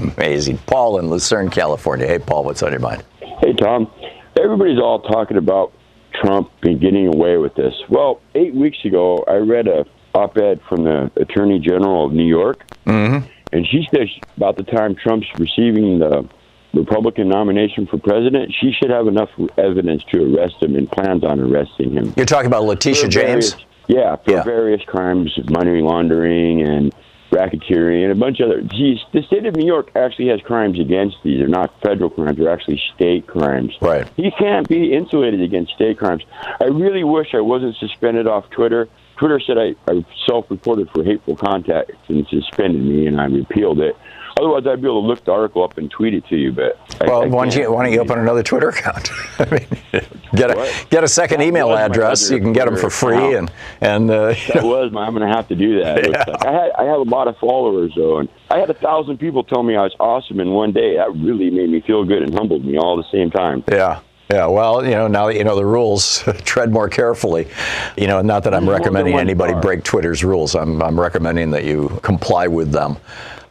Amazing. 0.16 0.58
Paul 0.66 0.98
in 0.98 1.10
Lucerne, 1.10 1.50
California. 1.50 2.06
Hey, 2.06 2.18
Paul, 2.18 2.44
what's 2.44 2.62
on 2.62 2.70
your 2.70 2.80
mind? 2.80 3.04
Hey, 3.40 3.52
Thom. 3.54 3.90
Everybody's 4.38 4.78
all 4.78 5.00
talking 5.00 5.36
about 5.36 5.72
Trump 6.20 6.50
been 6.60 6.78
getting 6.78 7.06
away 7.06 7.36
with 7.36 7.54
this? 7.54 7.74
Well, 7.88 8.20
eight 8.34 8.54
weeks 8.54 8.78
ago, 8.84 9.24
I 9.26 9.36
read 9.36 9.68
a 9.68 9.84
op-ed 10.14 10.60
from 10.68 10.84
the 10.84 11.10
Attorney 11.16 11.58
General 11.58 12.06
of 12.06 12.12
New 12.12 12.26
York, 12.26 12.64
mm-hmm. 12.86 13.26
and 13.52 13.66
she 13.66 13.86
says 13.94 14.08
about 14.36 14.56
the 14.56 14.64
time 14.64 14.94
Trump's 14.94 15.26
receiving 15.38 15.98
the 16.00 16.28
Republican 16.72 17.28
nomination 17.28 17.86
for 17.86 17.98
president, 17.98 18.52
she 18.58 18.72
should 18.72 18.90
have 18.90 19.06
enough 19.08 19.30
evidence 19.58 20.04
to 20.12 20.36
arrest 20.36 20.62
him 20.62 20.76
and 20.76 20.90
plans 20.90 21.24
on 21.24 21.40
arresting 21.40 21.92
him. 21.92 22.12
You're 22.16 22.26
talking 22.26 22.46
about 22.46 22.64
Letitia 22.64 23.08
James? 23.08 23.52
various- 23.52 23.56
yeah, 23.88 24.16
for 24.16 24.30
Yeah. 24.30 24.42
various 24.44 24.82
crimes, 24.84 25.36
of 25.38 25.50
money 25.50 25.80
laundering 25.80 26.62
and 26.62 26.94
racketeering 27.32 28.02
and 28.02 28.12
a 28.12 28.14
bunch 28.14 28.40
of 28.40 28.50
other. 28.50 28.60
Geez, 28.62 28.98
the 29.12 29.22
state 29.22 29.46
of 29.46 29.54
New 29.56 29.66
York 29.66 29.90
actually 29.94 30.28
has 30.28 30.40
crimes 30.40 30.78
against 30.80 31.16
these. 31.22 31.38
They're 31.38 31.48
not 31.48 31.72
federal 31.80 32.10
crimes; 32.10 32.38
they're 32.38 32.50
actually 32.50 32.80
state 32.94 33.26
crimes. 33.26 33.72
Right. 33.80 34.06
He 34.16 34.30
can't 34.32 34.68
be 34.68 34.92
insulated 34.92 35.40
against 35.40 35.72
state 35.74 35.98
crimes. 35.98 36.24
I 36.60 36.64
really 36.66 37.04
wish 37.04 37.34
I 37.34 37.40
wasn't 37.40 37.76
suspended 37.76 38.26
off 38.26 38.50
Twitter. 38.50 38.88
Twitter 39.16 39.38
said 39.38 39.58
I, 39.58 39.74
I 39.88 40.04
self-reported 40.26 40.88
for 40.90 41.04
hateful 41.04 41.36
content 41.36 41.90
and 42.08 42.26
suspended 42.28 42.82
me, 42.82 43.06
and 43.06 43.20
I 43.20 43.26
repealed 43.26 43.80
it. 43.80 43.94
Otherwise, 44.38 44.66
I'd 44.66 44.80
be 44.80 44.88
able 44.88 45.02
to 45.02 45.06
look 45.08 45.24
the 45.24 45.32
article 45.32 45.62
up 45.62 45.78
and 45.78 45.90
tweet 45.90 46.14
it 46.14 46.26
to 46.28 46.36
you. 46.36 46.52
But 46.52 46.78
Well, 47.00 47.22
I 47.22 47.26
why 47.26 47.44
don't, 47.44 47.56
you, 47.56 47.72
why 47.72 47.84
don't 47.84 47.92
you 47.92 48.00
open 48.00 48.18
another 48.18 48.42
Twitter 48.42 48.68
account? 48.68 49.10
I 49.38 49.50
mean, 49.50 50.02
get 50.34 50.50
a 50.50 50.86
get 50.90 51.04
a 51.04 51.08
second 51.08 51.40
That 51.40 51.46
email 51.46 51.72
address. 51.72 52.30
You 52.30 52.38
can 52.38 52.52
get 52.52 52.66
them 52.66 52.76
for 52.76 52.90
free, 52.90 53.34
and 53.34 53.50
and 53.80 54.10
uh, 54.10 54.34
That 54.54 54.62
was 54.62 54.92
my. 54.92 55.06
I'm 55.06 55.14
going 55.14 55.28
to 55.28 55.34
have 55.34 55.48
to 55.48 55.56
do 55.56 55.82
that. 55.82 56.06
Looks 56.06 56.26
like. 56.26 56.46
I 56.46 56.52
had 56.52 56.70
I 56.78 56.84
have 56.84 56.98
a 56.98 57.02
lot 57.02 57.28
of 57.28 57.36
followers 57.38 57.92
though, 57.96 58.18
and 58.18 58.28
I 58.50 58.58
had 58.58 58.70
a 58.70 58.74
thousand 58.74 59.18
people 59.18 59.44
tell 59.44 59.62
me 59.62 59.76
I 59.76 59.82
was 59.82 59.94
awesome 59.98 60.40
in 60.40 60.50
one 60.50 60.72
day. 60.72 60.96
That 60.96 61.14
really 61.14 61.50
made 61.50 61.70
me 61.70 61.80
feel 61.80 62.04
good 62.04 62.22
and 62.22 62.32
humbled 62.34 62.64
me 62.64 62.78
all 62.78 62.98
at 62.98 63.04
the 63.04 63.10
same 63.10 63.30
time. 63.30 63.64
Yeah. 63.70 64.00
Yeah, 64.30 64.46
well, 64.46 64.84
you 64.84 64.92
know, 64.92 65.08
now 65.08 65.26
that 65.26 65.34
you 65.34 65.42
know 65.42 65.56
the 65.56 65.66
rules, 65.66 66.22
tread 66.44 66.70
more 66.70 66.88
carefully. 66.88 67.48
You 67.96 68.06
know, 68.06 68.22
not 68.22 68.44
that 68.44 68.54
I'm 68.54 68.70
recommending 68.70 69.18
anybody 69.18 69.54
break 69.54 69.82
Twitter's 69.82 70.22
rules. 70.22 70.54
I'm, 70.54 70.80
I'm 70.80 71.00
recommending 71.00 71.50
that 71.50 71.64
you 71.64 71.98
comply 72.04 72.46
with 72.46 72.70
them. 72.70 72.96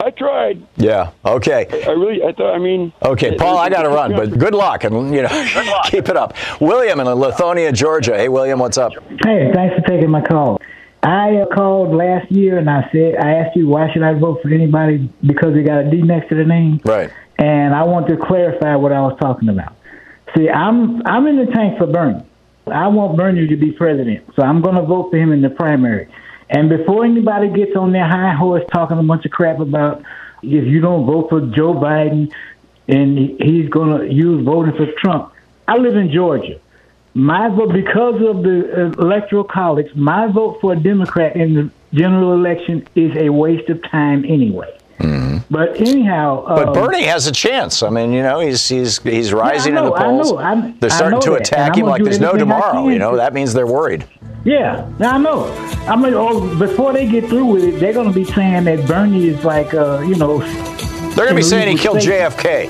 I 0.01 0.11
tried. 0.11 0.65
Yeah. 0.77 1.11
Okay. 1.25 1.67
I 1.85 1.91
really. 1.91 2.23
I 2.23 2.31
thought. 2.31 2.55
I 2.55 2.57
mean. 2.59 2.93
Okay, 3.03 3.35
Paul, 3.35 3.57
I 3.57 3.69
got 3.69 3.83
to 3.83 3.89
run, 3.89 4.11
but 4.13 4.37
good 4.37 4.53
luck 4.55 4.85
and 4.85 5.13
you 5.13 5.23
know, 5.23 5.45
keep 5.85 6.07
it 6.07 6.15
up. 6.15 6.33
William 6.61 6.99
in 7.01 7.07
Lithonia, 7.07 7.73
Georgia. 7.73 8.15
Hey, 8.15 8.29
William, 8.29 8.59
what's 8.59 8.77
up? 8.77 8.93
Hey, 9.25 9.51
thanks 9.53 9.75
for 9.75 9.81
taking 9.87 10.09
my 10.09 10.21
call. 10.21 10.61
I 11.03 11.37
uh, 11.37 11.45
called 11.47 11.93
last 11.95 12.29
year 12.31 12.57
and 12.57 12.69
I 12.69 12.89
said 12.91 13.15
I 13.17 13.31
asked 13.35 13.55
you 13.55 13.67
why 13.67 13.91
should 13.93 14.03
I 14.03 14.13
vote 14.13 14.41
for 14.41 14.49
anybody 14.49 15.09
because 15.25 15.53
they 15.53 15.63
got 15.63 15.85
a 15.85 15.89
D 15.89 16.01
next 16.01 16.27
to 16.29 16.35
the 16.35 16.43
name, 16.43 16.81
Right. 16.83 17.09
and 17.37 17.73
I 17.73 17.83
want 17.83 18.07
to 18.07 18.17
clarify 18.17 18.75
what 18.75 18.91
I 18.91 18.99
was 19.01 19.17
talking 19.19 19.47
about. 19.49 19.75
See, 20.35 20.49
I'm 20.49 21.01
I'm 21.05 21.25
in 21.27 21.37
the 21.37 21.51
tank 21.51 21.77
for 21.77 21.87
Bernie. 21.87 22.23
I 22.67 22.87
want 22.87 23.17
Bernie 23.17 23.47
to 23.47 23.55
be 23.55 23.71
president, 23.71 24.25
so 24.35 24.43
I'm 24.43 24.61
going 24.61 24.75
to 24.75 24.81
vote 24.83 25.09
for 25.11 25.17
him 25.17 25.31
in 25.31 25.41
the 25.41 25.49
primary. 25.49 26.07
And 26.49 26.69
before 26.69 27.05
anybody 27.05 27.49
gets 27.49 27.75
on 27.75 27.91
their 27.91 28.07
high 28.07 28.33
horse 28.33 28.63
talking 28.71 28.97
a 28.97 29.03
bunch 29.03 29.25
of 29.25 29.31
crap 29.31 29.59
about 29.59 30.01
if 30.41 30.65
you 30.65 30.79
don't 30.81 31.05
vote 31.05 31.29
for 31.29 31.41
Joe 31.41 31.73
Biden 31.73 32.31
and 32.87 33.17
he's 33.39 33.69
going 33.69 33.99
to 33.99 34.11
use 34.13 34.43
voting 34.43 34.75
for 34.75 34.87
Trump, 34.97 35.31
I 35.67 35.77
live 35.77 35.95
in 35.95 36.11
Georgia. 36.11 36.59
My 37.13 37.49
vote, 37.49 37.73
because 37.73 38.15
of 38.21 38.43
the 38.43 38.93
electoral 38.99 39.43
college, 39.43 39.93
my 39.95 40.27
vote 40.27 40.59
for 40.61 40.73
a 40.73 40.75
Democrat 40.75 41.35
in 41.35 41.53
the 41.55 41.69
general 41.93 42.33
election 42.33 42.87
is 42.95 43.15
a 43.17 43.29
waste 43.29 43.69
of 43.69 43.81
time 43.83 44.25
anyway. 44.25 44.75
But 45.51 45.81
anyhow, 45.81 46.43
But 46.47 46.67
um, 46.67 46.73
Bernie 46.73 47.05
has 47.05 47.25
a 47.25 47.31
chance. 47.31 47.81
I 47.81 47.89
mean, 47.89 48.13
you 48.13 48.21
know, 48.21 48.39
he's 48.39 48.67
he's 48.69 48.99
he's 49.01 49.31
Yeah, 49.31 49.37
I 49.39 49.49
rising 49.49 49.69
in 49.75 49.75
know, 49.83 49.89
the 49.89 49.95
I 49.95 50.03
polls. 50.03 50.31
know, 50.31 50.37
I'm- 50.37 50.75
they're 50.79 50.91
I 50.91 50.93
starting 50.93 51.19
to 51.21 51.31
that, 51.31 51.41
attack 51.41 51.75
him 51.75 51.87
like 51.87 52.03
there's 52.03 52.19
no 52.19 52.33
tomorrow. 52.37 52.87
You 52.87 52.99
know, 52.99 53.15
that 53.15 53.33
means 53.33 53.53
they're 53.55 53.65
worried. 53.65 54.05
Yeah, 54.45 54.89
I 54.99 55.17
know. 55.17 55.51
I 55.87 55.95
mean, 55.95 56.13
oh, 56.13 56.57
before 56.57 56.93
they 56.93 57.07
get 57.07 57.27
through 57.27 57.45
with 57.45 57.63
it, 57.63 57.79
they're 57.79 57.93
going 57.93 58.07
to 58.07 58.13
be 58.13 58.23
saying 58.23 58.63
that 58.65 58.87
Bernie 58.87 59.27
is 59.27 59.43
like, 59.43 59.73
uh, 59.73 59.99
you 59.99 60.15
know, 60.15 60.39
They're 60.39 61.25
going 61.25 61.29
to 61.29 61.35
be 61.35 61.41
saying 61.41 61.75
he 61.75 61.81
killed 61.81 61.97
JFK. 61.97 62.69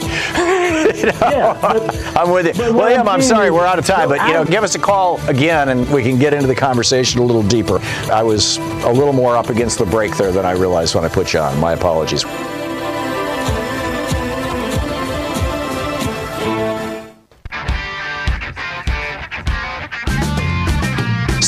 You 0.80 1.06
know? 1.06 1.90
I'm 2.16 2.32
with 2.32 2.58
you. 2.58 2.74
William, 2.74 3.02
I'm 3.02 3.08
I'm 3.10 3.22
sorry, 3.22 3.48
is- 3.48 3.54
we're 3.54 3.66
out 3.66 3.78
of 3.80 3.86
time, 3.86 4.08
but 4.10 4.20
you 4.22 4.34
know, 4.34 4.40
I'm- 4.40 4.46
give 4.48 4.64
us 4.64 4.76
a 4.76 4.80
call 4.80 5.20
again 5.28 5.70
and 5.70 5.88
we 5.92 6.02
can 6.02 6.18
get 6.18 6.34
into 6.34 6.48
the 6.48 6.56
conversation 6.56 7.20
a 7.20 7.24
little 7.24 7.44
deeper. 7.44 7.80
I 8.12 8.24
was 8.24 8.58
a 8.58 8.92
little 8.92 9.14
more 9.14 9.36
up 9.36 9.50
against 9.50 9.78
the 9.78 9.86
break 9.86 10.16
there 10.18 10.32
than 10.32 10.46
I 10.46 10.52
realized 10.52 10.96
when 10.96 11.04
I 11.04 11.10
put 11.10 11.34
you 11.34 11.40
on. 11.42 11.60
My 11.60 11.74
apologies. 11.74 12.24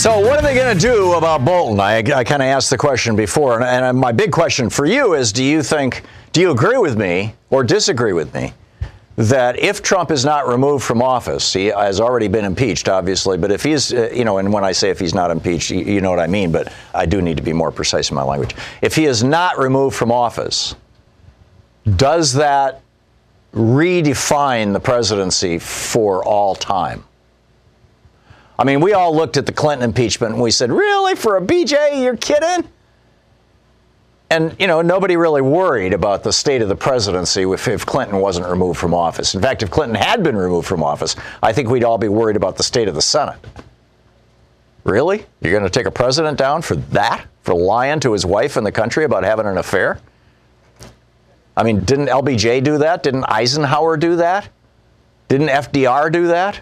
So, 0.01 0.19
what 0.19 0.39
are 0.39 0.41
they 0.41 0.55
going 0.55 0.75
to 0.75 0.81
do 0.81 1.13
about 1.13 1.45
Bolton? 1.45 1.79
I, 1.79 1.97
I 1.97 2.23
kind 2.23 2.41
of 2.41 2.47
asked 2.47 2.71
the 2.71 2.77
question 2.79 3.15
before, 3.15 3.61
and, 3.61 3.85
and 3.85 3.95
my 3.95 4.11
big 4.11 4.31
question 4.31 4.67
for 4.67 4.87
you 4.87 5.13
is: 5.13 5.31
Do 5.31 5.43
you 5.43 5.61
think, 5.61 6.01
do 6.31 6.41
you 6.41 6.49
agree 6.49 6.79
with 6.79 6.97
me 6.97 7.35
or 7.51 7.63
disagree 7.63 8.11
with 8.11 8.33
me 8.33 8.51
that 9.17 9.59
if 9.59 9.83
Trump 9.83 10.09
is 10.09 10.25
not 10.25 10.47
removed 10.47 10.83
from 10.83 11.03
office, 11.03 11.53
he 11.53 11.65
has 11.67 11.99
already 11.99 12.27
been 12.27 12.45
impeached, 12.45 12.89
obviously, 12.89 13.37
but 13.37 13.51
if 13.51 13.61
he's, 13.61 13.93
uh, 13.93 14.09
you 14.11 14.25
know, 14.25 14.39
and 14.39 14.51
when 14.51 14.63
I 14.63 14.71
say 14.71 14.89
if 14.89 14.99
he's 14.99 15.13
not 15.13 15.29
impeached, 15.29 15.69
you, 15.69 15.81
you 15.81 16.01
know 16.01 16.09
what 16.09 16.17
I 16.19 16.25
mean, 16.25 16.51
but 16.51 16.73
I 16.95 17.05
do 17.05 17.21
need 17.21 17.37
to 17.37 17.43
be 17.43 17.53
more 17.53 17.71
precise 17.71 18.09
in 18.09 18.15
my 18.15 18.23
language. 18.23 18.55
If 18.81 18.95
he 18.95 19.05
is 19.05 19.23
not 19.23 19.59
removed 19.59 19.95
from 19.95 20.11
office, 20.11 20.75
does 21.97 22.33
that 22.33 22.81
redefine 23.53 24.73
the 24.73 24.79
presidency 24.79 25.59
for 25.59 26.25
all 26.25 26.55
time? 26.55 27.03
I 28.61 28.63
mean, 28.63 28.79
we 28.79 28.93
all 28.93 29.15
looked 29.15 29.37
at 29.37 29.47
the 29.47 29.51
Clinton 29.51 29.89
impeachment 29.89 30.33
and 30.35 30.41
we 30.41 30.51
said, 30.51 30.71
really, 30.71 31.15
for 31.15 31.35
a 31.35 31.41
BJ, 31.41 32.03
you're 32.03 32.15
kidding? 32.15 32.69
And, 34.29 34.55
you 34.59 34.67
know, 34.67 34.83
nobody 34.83 35.17
really 35.17 35.41
worried 35.41 35.93
about 35.93 36.21
the 36.21 36.31
state 36.31 36.61
of 36.61 36.69
the 36.69 36.75
presidency 36.75 37.41
if, 37.41 37.67
if 37.67 37.87
Clinton 37.87 38.19
wasn't 38.19 38.47
removed 38.47 38.79
from 38.79 38.93
office. 38.93 39.33
In 39.33 39.41
fact, 39.41 39.63
if 39.63 39.71
Clinton 39.71 39.95
had 39.95 40.21
been 40.21 40.37
removed 40.37 40.67
from 40.67 40.83
office, 40.83 41.15
I 41.41 41.51
think 41.51 41.69
we'd 41.69 41.83
all 41.83 41.97
be 41.97 42.07
worried 42.07 42.35
about 42.35 42.55
the 42.55 42.61
state 42.61 42.87
of 42.87 42.93
the 42.93 43.01
Senate. 43.01 43.39
Really? 44.83 45.25
You're 45.41 45.53
going 45.53 45.63
to 45.63 45.69
take 45.71 45.87
a 45.87 45.91
president 45.91 46.37
down 46.37 46.61
for 46.61 46.75
that? 46.75 47.25
For 47.41 47.55
lying 47.55 47.99
to 48.01 48.13
his 48.13 48.27
wife 48.27 48.57
and 48.57 48.65
the 48.65 48.71
country 48.71 49.05
about 49.05 49.23
having 49.23 49.47
an 49.47 49.57
affair? 49.57 49.99
I 51.57 51.63
mean, 51.63 51.79
didn't 51.79 52.09
LBJ 52.09 52.63
do 52.63 52.77
that? 52.77 53.01
Didn't 53.01 53.23
Eisenhower 53.23 53.97
do 53.97 54.17
that? 54.17 54.49
Didn't 55.29 55.47
FDR 55.47 56.11
do 56.11 56.27
that? 56.27 56.61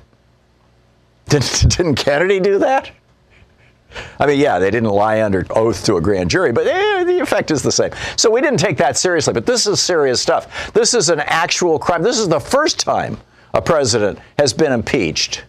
Didn't, 1.29 1.69
didn't 1.77 1.95
Kennedy 1.95 2.39
do 2.39 2.59
that? 2.59 2.91
I 4.19 4.27
mean, 4.27 4.39
yeah, 4.39 4.59
they 4.59 4.69
didn't 4.69 4.89
lie 4.89 5.23
under 5.23 5.45
oath 5.49 5.83
to 5.85 5.95
a 5.95 6.01
grand 6.01 6.29
jury, 6.29 6.51
but 6.51 6.67
eh, 6.67 7.03
the 7.05 7.19
effect 7.19 7.49
is 7.49 7.63
the 7.63 7.71
same. 7.71 7.91
So 8.17 8.29
we 8.29 8.39
didn't 8.41 8.59
take 8.59 8.77
that 8.77 8.97
seriously, 8.97 9.33
but 9.33 9.45
this 9.45 9.65
is 9.65 9.81
serious 9.81 10.21
stuff. 10.21 10.71
This 10.73 10.93
is 10.93 11.09
an 11.09 11.21
actual 11.21 11.79
crime. 11.79 12.03
This 12.03 12.19
is 12.19 12.27
the 12.27 12.39
first 12.39 12.79
time 12.79 13.17
a 13.53 13.61
president 13.61 14.19
has 14.37 14.53
been 14.53 14.71
impeached 14.71 15.43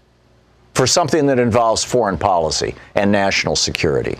for 0.75 0.87
something 0.87 1.27
that 1.27 1.39
involves 1.39 1.85
foreign 1.85 2.17
policy 2.17 2.75
and 2.95 3.13
national 3.13 3.57
security. 3.57 4.19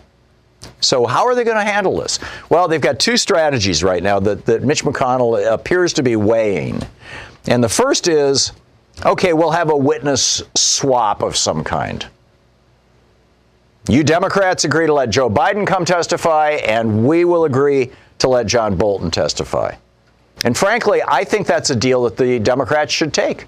So, 0.81 1.07
how 1.07 1.27
are 1.27 1.35
they 1.35 1.45
going 1.45 1.57
to 1.57 1.65
handle 1.65 1.99
this? 1.99 2.19
Well, 2.51 2.69
they've 2.69 2.81
got 2.81 2.99
two 2.99 3.17
strategies 3.17 3.83
right 3.83 4.03
now 4.03 4.21
that, 4.21 4.45
that 4.45 4.63
Mitch 4.63 4.85
McConnell 4.85 5.51
appears 5.51 5.95
to 5.95 6.03
be 6.03 6.17
weighing. 6.17 6.83
And 7.47 7.65
the 7.65 7.69
first 7.69 8.09
is 8.09 8.53
okay, 9.05 9.33
we'll 9.33 9.51
have 9.51 9.71
a 9.71 9.77
witness 9.77 10.43
swap 10.55 11.23
of 11.23 11.37
some 11.37 11.65
kind. 11.65 12.07
You 13.89 14.05
Democrats 14.05 14.65
agree 14.65 14.87
to 14.87 14.93
let 14.93 15.11
Joe 15.11 15.31
Biden 15.31 15.67
come 15.67 15.85
testify, 15.85 16.61
and 16.67 17.07
we 17.07 17.25
will 17.25 17.45
agree 17.45 17.91
to 18.19 18.29
let 18.29 18.47
John 18.47 18.77
Bolton 18.77 19.11
testify. 19.11 19.75
And 20.45 20.57
frankly, 20.57 21.03
I 21.07 21.25
think 21.25 21.47
that's 21.47 21.71
a 21.71 21.77
deal 21.77 22.05
that 22.05 22.17
the 22.17 22.39
Democrats 22.39 22.93
should 22.93 23.13
take. 23.13 23.47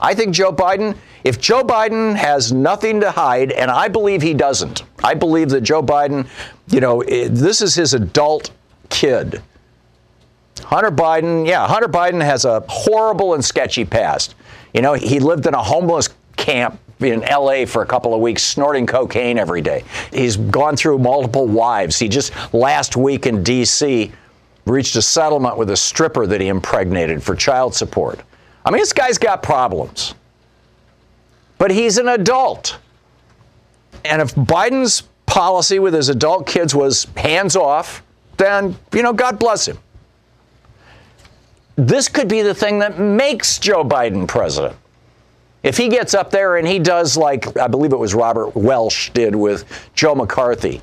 I 0.00 0.14
think 0.14 0.34
Joe 0.34 0.52
Biden, 0.52 0.96
if 1.22 1.40
Joe 1.40 1.62
Biden 1.62 2.14
has 2.16 2.52
nothing 2.52 3.00
to 3.00 3.10
hide, 3.10 3.52
and 3.52 3.70
I 3.70 3.88
believe 3.88 4.22
he 4.22 4.34
doesn't, 4.34 4.82
I 5.02 5.14
believe 5.14 5.50
that 5.50 5.60
Joe 5.60 5.82
Biden, 5.82 6.26
you 6.68 6.80
know, 6.80 7.02
eh, 7.02 7.28
this 7.30 7.62
is 7.62 7.74
his 7.74 7.94
adult 7.94 8.50
kid. 8.88 9.40
Hunter 10.64 10.90
Biden, 10.90 11.46
yeah, 11.46 11.66
Hunter 11.66 11.88
Biden 11.88 12.22
has 12.22 12.44
a 12.44 12.64
horrible 12.68 13.34
and 13.34 13.44
sketchy 13.44 13.84
past. 13.84 14.34
You 14.74 14.82
know, 14.82 14.92
he 14.94 15.20
lived 15.20 15.46
in 15.46 15.54
a 15.54 15.62
homeless 15.62 16.10
camp 16.36 16.78
in 17.00 17.20
LA 17.20 17.64
for 17.64 17.82
a 17.82 17.86
couple 17.86 18.12
of 18.12 18.20
weeks, 18.20 18.42
snorting 18.42 18.86
cocaine 18.86 19.38
every 19.38 19.62
day. 19.62 19.84
He's 20.12 20.36
gone 20.36 20.76
through 20.76 20.98
multiple 20.98 21.46
wives. 21.46 21.98
He 21.98 22.08
just 22.08 22.32
last 22.52 22.96
week 22.96 23.26
in 23.26 23.42
D.C. 23.42 24.12
reached 24.66 24.96
a 24.96 25.02
settlement 25.02 25.56
with 25.56 25.70
a 25.70 25.76
stripper 25.76 26.26
that 26.26 26.40
he 26.40 26.48
impregnated 26.48 27.22
for 27.22 27.34
child 27.34 27.74
support. 27.74 28.20
I 28.64 28.70
mean, 28.70 28.80
this 28.80 28.92
guy's 28.92 29.18
got 29.18 29.42
problems. 29.42 30.14
But 31.58 31.70
he's 31.70 31.98
an 31.98 32.08
adult. 32.08 32.78
And 34.04 34.20
if 34.20 34.34
Biden's 34.34 35.04
policy 35.26 35.78
with 35.78 35.94
his 35.94 36.08
adult 36.08 36.46
kids 36.46 36.74
was 36.74 37.06
hands 37.16 37.56
off, 37.56 38.02
then, 38.36 38.76
you 38.92 39.02
know, 39.02 39.12
God 39.12 39.38
bless 39.38 39.68
him. 39.68 39.78
This 41.76 42.08
could 42.08 42.28
be 42.28 42.42
the 42.42 42.54
thing 42.54 42.78
that 42.78 42.98
makes 42.98 43.58
Joe 43.58 43.84
Biden 43.84 44.28
president. 44.28 44.76
If 45.62 45.76
he 45.76 45.88
gets 45.88 46.14
up 46.14 46.30
there 46.30 46.56
and 46.56 46.68
he 46.68 46.78
does 46.78 47.16
like 47.16 47.56
I 47.56 47.66
believe 47.66 47.92
it 47.92 47.98
was 47.98 48.14
Robert 48.14 48.54
Welch 48.54 49.12
did 49.14 49.34
with 49.34 49.64
Joe 49.94 50.14
McCarthy, 50.14 50.82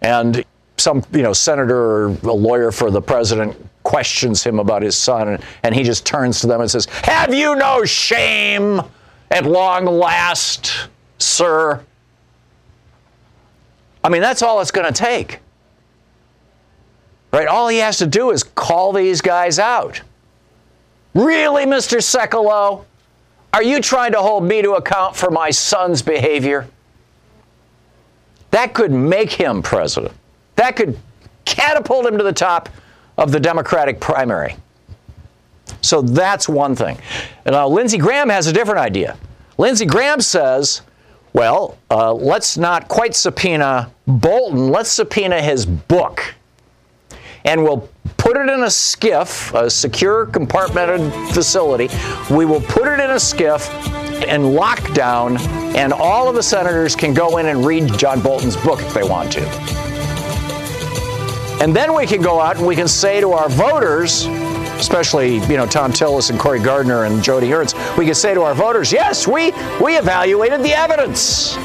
and 0.00 0.44
some 0.78 1.04
you 1.12 1.22
know 1.22 1.32
senator 1.32 1.76
or 1.76 2.06
a 2.06 2.32
lawyer 2.32 2.72
for 2.72 2.90
the 2.90 3.02
president 3.02 3.54
questions 3.82 4.42
him 4.42 4.58
about 4.58 4.82
his 4.82 4.96
son, 4.96 5.38
and 5.62 5.74
he 5.74 5.82
just 5.82 6.06
turns 6.06 6.40
to 6.40 6.46
them 6.46 6.62
and 6.62 6.70
says, 6.70 6.86
"Have 7.02 7.34
you 7.34 7.54
no 7.54 7.84
shame 7.84 8.80
at 9.30 9.44
long 9.44 9.84
last, 9.84 10.88
sir?" 11.18 11.80
I 14.02 14.08
mean, 14.08 14.22
that's 14.22 14.40
all 14.40 14.60
it's 14.60 14.70
going 14.70 14.86
to 14.86 14.92
take. 14.92 15.40
Right? 17.32 17.46
All 17.46 17.68
he 17.68 17.78
has 17.78 17.98
to 17.98 18.06
do 18.06 18.30
is 18.30 18.42
call 18.42 18.92
these 18.92 19.20
guys 19.20 19.58
out. 19.58 20.00
Really, 21.14 21.64
Mr. 21.64 21.98
Sekulow? 21.98 22.84
Are 23.52 23.62
you 23.62 23.80
trying 23.80 24.12
to 24.12 24.18
hold 24.18 24.44
me 24.44 24.62
to 24.62 24.72
account 24.72 25.16
for 25.16 25.30
my 25.30 25.50
son's 25.50 26.02
behavior? 26.02 26.68
That 28.50 28.74
could 28.74 28.92
make 28.92 29.32
him 29.32 29.62
president. 29.62 30.14
That 30.56 30.76
could 30.76 30.98
catapult 31.44 32.06
him 32.06 32.18
to 32.18 32.24
the 32.24 32.32
top 32.32 32.68
of 33.16 33.32
the 33.32 33.40
Democratic 33.40 34.00
primary. 34.00 34.56
So 35.80 36.02
that's 36.02 36.48
one 36.48 36.74
thing. 36.74 36.98
Now 37.44 37.68
Lindsey 37.68 37.98
Graham 37.98 38.28
has 38.28 38.46
a 38.46 38.52
different 38.52 38.80
idea. 38.80 39.16
Lindsey 39.58 39.86
Graham 39.86 40.20
says, 40.20 40.82
well, 41.32 41.78
uh, 41.90 42.12
let's 42.12 42.56
not 42.56 42.88
quite 42.88 43.14
subpoena 43.14 43.90
Bolton, 44.06 44.68
let's 44.68 44.90
subpoena 44.90 45.40
his 45.40 45.66
book. 45.66 46.34
And 47.46 47.62
we'll 47.62 47.88
put 48.16 48.36
it 48.36 48.48
in 48.50 48.64
a 48.64 48.66
SCIF, 48.66 49.54
a 49.54 49.70
secure 49.70 50.26
compartmented 50.26 51.32
facility. 51.32 51.88
We 52.34 52.44
will 52.44 52.60
put 52.60 52.88
it 52.88 52.98
in 52.98 53.10
a 53.10 53.20
SCIF 53.20 53.70
and 54.26 54.42
lockdown, 54.42 55.38
and 55.76 55.92
all 55.92 56.28
of 56.28 56.34
the 56.34 56.42
senators 56.42 56.96
can 56.96 57.14
go 57.14 57.38
in 57.38 57.46
and 57.46 57.64
read 57.64 57.96
John 57.96 58.20
Bolton's 58.20 58.56
book 58.56 58.80
if 58.82 58.92
they 58.92 59.04
want 59.04 59.30
to. 59.32 59.42
And 61.62 61.74
then 61.74 61.94
we 61.94 62.04
can 62.04 62.20
go 62.20 62.40
out 62.40 62.56
and 62.56 62.66
we 62.66 62.76
can 62.76 62.88
say 62.88 63.20
to 63.20 63.32
our 63.32 63.48
voters, 63.48 64.26
especially 64.76 65.36
you 65.46 65.56
know 65.56 65.66
Thom 65.66 65.92
Tillis 65.92 66.30
and 66.30 66.38
Cory 66.38 66.60
Gardner 66.60 67.04
and 67.04 67.22
Jody 67.22 67.52
Ernst, 67.54 67.76
we 67.96 68.04
can 68.04 68.14
say 68.14 68.34
to 68.34 68.42
our 68.42 68.54
voters, 68.54 68.92
yes, 68.92 69.26
we 69.26 69.52
we 69.80 69.96
evaluated 69.96 70.62
the 70.62 70.72
evidence. 70.72 71.56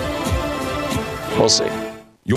We'll 1.38 1.49
see. 1.49 1.80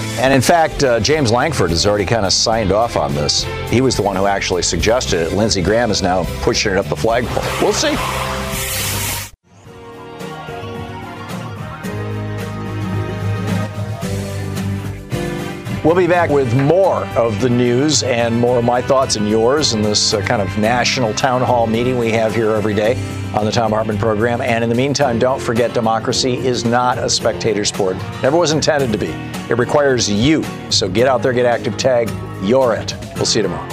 And 0.01 0.32
in 0.32 0.40
fact, 0.40 0.84
uh, 0.84 1.01
James 1.01 1.30
Lankford 1.30 1.70
has 1.70 1.86
already 1.86 2.07
kind 2.07 2.26
of 2.26 2.32
signed 2.32 2.72
off 2.72 2.97
on 2.97 3.14
this. 3.14 3.45
He 3.68 3.80
was 3.80 3.97
the 3.97 4.03
one 4.03 4.16
who 4.16 4.26
actually 4.26 4.62
suggested 4.62 5.20
it. 5.20 5.32
Lindsey 5.32 5.62
Graham 5.62 5.90
is 5.90 6.03
now 6.03 6.24
pushing 6.42 6.72
it 6.72 6.78
up 6.78 6.86
the 6.86 6.97
flagpole. 6.97 7.45
We'll 7.61 7.72
see. 7.72 7.97
We'll 15.84 15.95
be 15.95 16.07
back 16.07 16.30
with 16.30 16.55
more 16.55 17.05
of 17.09 17.42
the 17.42 17.51
news 17.51 18.03
and 18.03 18.40
more 18.40 18.59
of 18.59 18.64
my 18.64 18.80
thoughts 18.80 19.16
and 19.16 19.28
yours 19.28 19.74
in 19.74 19.82
this 19.82 20.14
uh, 20.14 20.22
kind 20.22 20.40
of 20.40 20.57
national 20.57 21.12
town 21.12 21.42
hall 21.42 21.66
meeting 21.66 21.99
we 21.99 22.11
have 22.12 22.34
here 22.34 22.53
every 22.53 22.72
day 22.72 22.95
on 23.37 23.45
the 23.45 23.53
Thom 23.53 23.72
Hartmann 23.72 23.99
program. 23.99 24.41
And 24.41 24.64
in 24.64 24.70
the 24.70 24.76
meantime, 24.76 25.18
don't 25.18 25.41
forget 25.41 25.74
democracy 25.74 26.35
is 26.35 26.64
not 26.64 26.99
a 26.99 27.11
spectator 27.11 27.64
sport. 27.64 27.97
Never 28.22 28.37
was 28.37 28.53
intended 28.53 28.93
to 28.93 28.99
be. 28.99 29.11
It 29.51 29.59
requires 29.59 30.11
you. 30.11 30.43
So 30.70 30.89
get 30.89 31.07
out 31.07 31.22
there, 31.22 31.32
get 31.32 31.47
active, 31.47 31.76
tag, 31.76 32.11
you're 32.43 32.74
it. 32.74 32.95
We'll 33.16 33.26
see 33.26 33.41
you 33.41 33.45
tomorrow. 33.45 33.68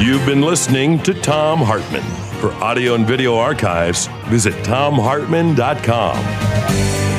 You've 0.00 0.26
been 0.26 0.42
listening 0.42 1.02
to 1.04 1.14
Thom 1.14 1.60
Hartmann. 1.60 2.02
For 2.40 2.52
audio 2.62 2.94
and 2.94 3.06
video 3.06 3.36
archives, 3.36 4.08
visit 4.26 4.52
thomhartmann.com. 4.64 7.13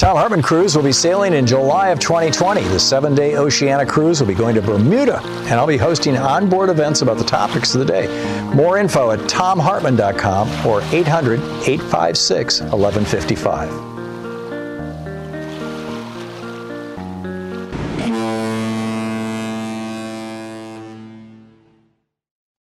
Thom 0.00 0.16
Hartmann 0.16 0.40
Cruise 0.40 0.74
will 0.74 0.82
be 0.82 0.92
sailing 0.92 1.34
in 1.34 1.46
July 1.46 1.90
of 1.90 2.00
2020. 2.00 2.62
The 2.62 2.80
seven 2.80 3.14
day 3.14 3.36
Oceania 3.36 3.84
cruise 3.84 4.18
will 4.18 4.28
be 4.28 4.34
going 4.34 4.54
to 4.54 4.62
Bermuda, 4.62 5.20
and 5.20 5.52
I'll 5.60 5.66
be 5.66 5.76
hosting 5.76 6.16
onboard 6.16 6.70
events 6.70 7.02
about 7.02 7.18
the 7.18 7.24
topics 7.24 7.74
of 7.74 7.80
the 7.80 7.84
day. 7.84 8.06
More 8.54 8.78
info 8.78 9.10
at 9.10 9.18
thomhartmann.com 9.18 10.66
or 10.66 10.80
800 10.84 11.38
856 11.38 12.60
1155. 12.62 13.89